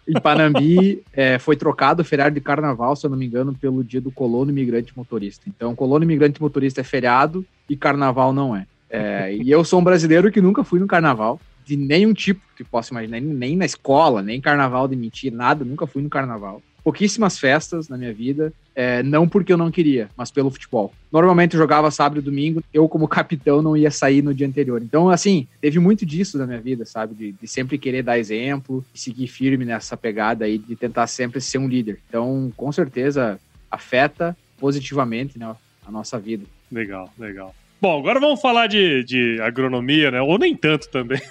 Em 0.07 0.19
Panambi, 0.19 1.03
é, 1.13 1.39
foi 1.39 1.55
trocado 1.55 2.01
o 2.01 2.05
feriado 2.05 2.35
de 2.35 2.41
carnaval, 2.41 2.95
se 2.95 3.05
eu 3.05 3.09
não 3.09 3.17
me 3.17 3.25
engano, 3.25 3.53
pelo 3.53 3.83
dia 3.83 4.01
do 4.01 4.11
colono 4.11 4.51
imigrante 4.51 4.91
motorista. 4.95 5.43
Então, 5.47 5.75
colono 5.75 6.03
imigrante 6.03 6.41
motorista 6.41 6.81
é 6.81 6.83
feriado 6.83 7.45
e 7.69 7.75
carnaval 7.75 8.31
não 8.33 8.55
é. 8.55 8.65
É, 8.89 9.35
e 9.35 9.49
eu 9.51 9.63
sou 9.65 9.79
um 9.79 9.83
brasileiro 9.83 10.31
que 10.31 10.41
nunca 10.41 10.63
fui 10.63 10.79
no 10.79 10.87
carnaval, 10.87 11.39
de 11.65 11.75
nenhum 11.75 12.13
tipo 12.13 12.41
que 12.55 12.63
possa 12.63 12.93
imaginar, 12.93 13.19
nem, 13.19 13.29
nem 13.33 13.55
na 13.57 13.65
escola, 13.65 14.21
nem 14.21 14.39
carnaval 14.39 14.87
de 14.87 14.95
mentira, 14.95 15.35
nada, 15.35 15.65
nunca 15.65 15.85
fui 15.85 16.01
no 16.01 16.09
carnaval. 16.09 16.61
Pouquíssimas 16.87 17.37
festas 17.37 17.89
na 17.89 17.97
minha 17.97 18.13
vida, 18.13 18.53
é, 18.73 19.03
não 19.03 19.27
porque 19.27 19.51
eu 19.51 19.57
não 19.57 19.69
queria, 19.69 20.09
mas 20.15 20.31
pelo 20.31 20.49
futebol. 20.49 20.93
Normalmente 21.11 21.53
eu 21.53 21.59
jogava 21.59 21.91
sábado 21.91 22.19
e 22.19 22.23
domingo, 22.23 22.63
eu 22.73 22.87
como 22.87 23.09
capitão 23.11 23.61
não 23.61 23.75
ia 23.75 23.91
sair 23.91 24.21
no 24.21 24.33
dia 24.33 24.47
anterior. 24.47 24.81
Então, 24.81 25.09
assim, 25.09 25.45
teve 25.59 25.79
muito 25.79 26.05
disso 26.05 26.37
na 26.37 26.47
minha 26.47 26.61
vida, 26.61 26.85
sabe? 26.85 27.13
De, 27.13 27.33
de 27.33 27.45
sempre 27.45 27.77
querer 27.77 28.03
dar 28.03 28.17
exemplo, 28.17 28.85
e 28.95 28.97
seguir 28.97 29.27
firme 29.27 29.65
nessa 29.65 29.97
pegada 29.97 30.45
aí, 30.45 30.57
de 30.57 30.77
tentar 30.77 31.07
sempre 31.07 31.41
ser 31.41 31.57
um 31.57 31.67
líder. 31.67 31.99
Então, 32.07 32.53
com 32.55 32.71
certeza, 32.71 33.37
afeta 33.69 34.33
positivamente 34.57 35.37
né, 35.37 35.53
a 35.85 35.91
nossa 35.91 36.17
vida. 36.17 36.45
Legal, 36.71 37.13
legal. 37.19 37.53
Bom, 37.81 37.99
agora 37.99 38.17
vamos 38.17 38.39
falar 38.39 38.67
de, 38.67 39.03
de 39.03 39.41
agronomia, 39.41 40.09
né? 40.09 40.21
Ou 40.21 40.39
nem 40.39 40.55
tanto 40.55 40.89
também. 40.89 41.19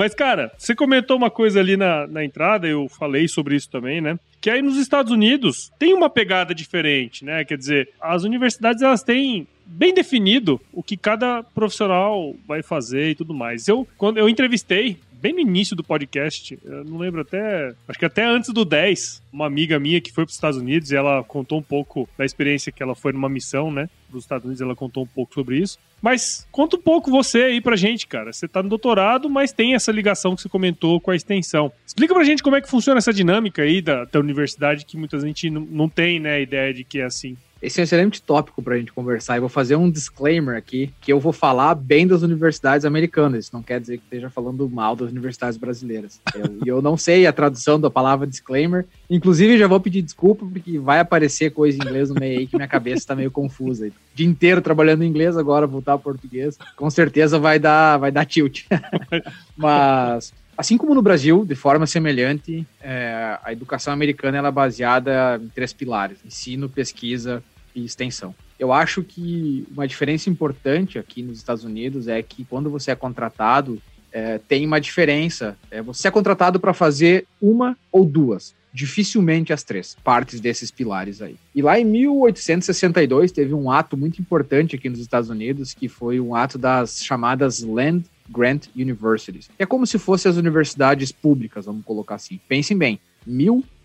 Mas, 0.00 0.14
cara, 0.14 0.50
você 0.56 0.74
comentou 0.74 1.14
uma 1.14 1.30
coisa 1.30 1.60
ali 1.60 1.76
na, 1.76 2.06
na 2.06 2.24
entrada, 2.24 2.66
eu 2.66 2.88
falei 2.88 3.28
sobre 3.28 3.54
isso 3.54 3.68
também, 3.68 4.00
né? 4.00 4.18
Que 4.40 4.48
aí 4.48 4.62
nos 4.62 4.78
Estados 4.78 5.12
Unidos 5.12 5.70
tem 5.78 5.92
uma 5.92 6.08
pegada 6.08 6.54
diferente, 6.54 7.22
né? 7.22 7.44
Quer 7.44 7.58
dizer, 7.58 7.90
as 8.00 8.24
universidades 8.24 8.82
elas 8.82 9.02
têm 9.02 9.46
bem 9.66 9.92
definido 9.92 10.58
o 10.72 10.82
que 10.82 10.96
cada 10.96 11.42
profissional 11.42 12.34
vai 12.48 12.62
fazer 12.62 13.10
e 13.10 13.14
tudo 13.14 13.34
mais. 13.34 13.68
Eu, 13.68 13.86
quando 13.98 14.16
eu 14.16 14.26
entrevistei 14.26 14.96
bem 15.20 15.32
no 15.32 15.40
início 15.40 15.76
do 15.76 15.84
podcast, 15.84 16.58
eu 16.64 16.84
não 16.84 16.98
lembro 16.98 17.20
até, 17.20 17.74
acho 17.88 17.98
que 17.98 18.04
até 18.04 18.24
antes 18.24 18.50
do 18.50 18.64
10, 18.64 19.22
uma 19.32 19.46
amiga 19.46 19.78
minha 19.78 20.00
que 20.00 20.12
foi 20.12 20.24
para 20.24 20.30
os 20.30 20.34
Estados 20.34 20.58
Unidos 20.58 20.90
e 20.90 20.96
ela 20.96 21.22
contou 21.22 21.58
um 21.58 21.62
pouco 21.62 22.08
da 22.16 22.24
experiência 22.24 22.72
que 22.72 22.82
ela 22.82 22.94
foi 22.94 23.12
numa 23.12 23.28
missão, 23.28 23.70
né, 23.70 23.88
para 24.08 24.18
os 24.18 24.24
Estados 24.24 24.44
Unidos, 24.44 24.60
ela 24.60 24.74
contou 24.74 25.04
um 25.04 25.06
pouco 25.06 25.32
sobre 25.34 25.58
isso. 25.58 25.78
Mas 26.02 26.46
conta 26.50 26.76
um 26.76 26.80
pouco 26.80 27.10
você 27.10 27.42
aí 27.42 27.60
pra 27.60 27.76
gente, 27.76 28.06
cara. 28.06 28.32
Você 28.32 28.48
tá 28.48 28.62
no 28.62 28.68
doutorado, 28.68 29.28
mas 29.28 29.52
tem 29.52 29.74
essa 29.74 29.92
ligação 29.92 30.34
que 30.34 30.42
você 30.42 30.48
comentou 30.48 30.98
com 30.98 31.10
a 31.10 31.16
extensão. 31.16 31.70
Explica 31.86 32.14
pra 32.14 32.24
gente 32.24 32.42
como 32.42 32.56
é 32.56 32.60
que 32.60 32.70
funciona 32.70 32.98
essa 32.98 33.12
dinâmica 33.12 33.62
aí 33.62 33.82
da, 33.82 34.04
da 34.06 34.18
universidade 34.18 34.86
que 34.86 34.96
muita 34.96 35.20
gente 35.20 35.50
não, 35.50 35.60
não 35.60 35.88
tem, 35.88 36.18
né, 36.18 36.40
ideia 36.40 36.72
de 36.72 36.84
que 36.84 37.00
é 37.00 37.04
assim. 37.04 37.36
Esse 37.62 37.78
é 37.78 37.82
um 37.82 37.84
excelente 37.84 38.22
tópico 38.22 38.62
para 38.62 38.74
a 38.74 38.78
gente 38.78 38.92
conversar. 38.92 39.36
E 39.36 39.40
vou 39.40 39.48
fazer 39.48 39.76
um 39.76 39.90
disclaimer 39.90 40.56
aqui, 40.56 40.90
que 41.00 41.12
eu 41.12 41.20
vou 41.20 41.32
falar 41.32 41.74
bem 41.74 42.06
das 42.06 42.22
universidades 42.22 42.86
americanas. 42.86 43.44
Isso 43.44 43.54
não 43.54 43.62
quer 43.62 43.78
dizer 43.78 43.98
que 43.98 44.04
esteja 44.04 44.30
falando 44.30 44.68
mal 44.68 44.96
das 44.96 45.10
universidades 45.10 45.58
brasileiras. 45.58 46.20
E 46.34 46.38
eu, 46.38 46.76
eu, 46.76 46.82
não 46.82 46.96
sei 46.96 47.26
a 47.26 47.32
tradução 47.32 47.78
da 47.78 47.90
palavra 47.90 48.26
disclaimer. 48.26 48.86
Inclusive, 49.10 49.58
já 49.58 49.66
vou 49.66 49.78
pedir 49.78 50.00
desculpa, 50.00 50.46
porque 50.46 50.78
vai 50.78 51.00
aparecer 51.00 51.50
coisa 51.50 51.76
em 51.76 51.82
inglês 51.82 52.08
no 52.08 52.14
meio 52.14 52.38
aí 52.38 52.46
que 52.46 52.56
minha 52.56 52.68
cabeça 52.68 52.98
está 52.98 53.14
meio 53.14 53.30
confusa. 53.30 53.88
O 53.88 53.92
dia 54.14 54.26
inteiro 54.26 54.62
trabalhando 54.62 55.02
em 55.02 55.08
inglês, 55.08 55.36
agora 55.36 55.66
voltar 55.66 55.92
ao 55.92 55.98
português. 55.98 56.58
Com 56.76 56.88
certeza 56.88 57.38
vai 57.38 57.58
dar, 57.58 57.98
vai 57.98 58.10
dar 58.10 58.24
tilt. 58.24 58.64
Mas 59.54 60.32
Assim 60.60 60.76
como 60.76 60.94
no 60.94 61.00
Brasil, 61.00 61.42
de 61.42 61.54
forma 61.54 61.86
semelhante, 61.86 62.66
é, 62.82 63.38
a 63.42 63.50
educação 63.50 63.94
americana 63.94 64.46
é 64.46 64.50
baseada 64.50 65.40
em 65.42 65.48
três 65.48 65.72
pilares: 65.72 66.18
ensino, 66.22 66.68
pesquisa 66.68 67.42
e 67.74 67.84
extensão. 67.84 68.34
Eu 68.58 68.72
acho 68.72 69.02
que 69.02 69.66
uma 69.70 69.88
diferença 69.88 70.28
importante 70.28 70.98
aqui 70.98 71.22
nos 71.22 71.38
Estados 71.38 71.64
Unidos 71.64 72.08
é 72.08 72.22
que 72.22 72.44
quando 72.44 72.68
você 72.68 72.90
é 72.90 72.94
contratado, 72.94 73.80
é, 74.12 74.38
tem 74.38 74.66
uma 74.66 74.80
diferença. 74.80 75.56
É, 75.70 75.80
você 75.80 76.08
é 76.08 76.10
contratado 76.10 76.60
para 76.60 76.74
fazer 76.74 77.26
uma 77.40 77.76
ou 77.90 78.04
duas, 78.04 78.54
dificilmente 78.72 79.52
as 79.52 79.62
três 79.62 79.96
partes 80.04 80.40
desses 80.40 80.70
pilares 80.70 81.22
aí. 81.22 81.36
E 81.54 81.62
lá 81.62 81.78
em 81.78 81.84
1862 81.84 83.32
teve 83.32 83.54
um 83.54 83.70
ato 83.70 83.96
muito 83.96 84.20
importante 84.20 84.76
aqui 84.76 84.88
nos 84.88 85.00
Estados 85.00 85.30
Unidos, 85.30 85.72
que 85.74 85.88
foi 85.88 86.20
um 86.20 86.34
ato 86.34 86.58
das 86.58 87.02
chamadas 87.02 87.62
Land 87.62 88.04
Grant 88.28 88.68
Universities. 88.76 89.50
É 89.58 89.66
como 89.66 89.86
se 89.86 89.98
fossem 89.98 90.30
as 90.30 90.36
universidades 90.36 91.10
públicas, 91.10 91.66
vamos 91.66 91.84
colocar 91.84 92.16
assim. 92.16 92.38
Pensem 92.48 92.76
bem, 92.76 93.00
1862. 93.26 93.79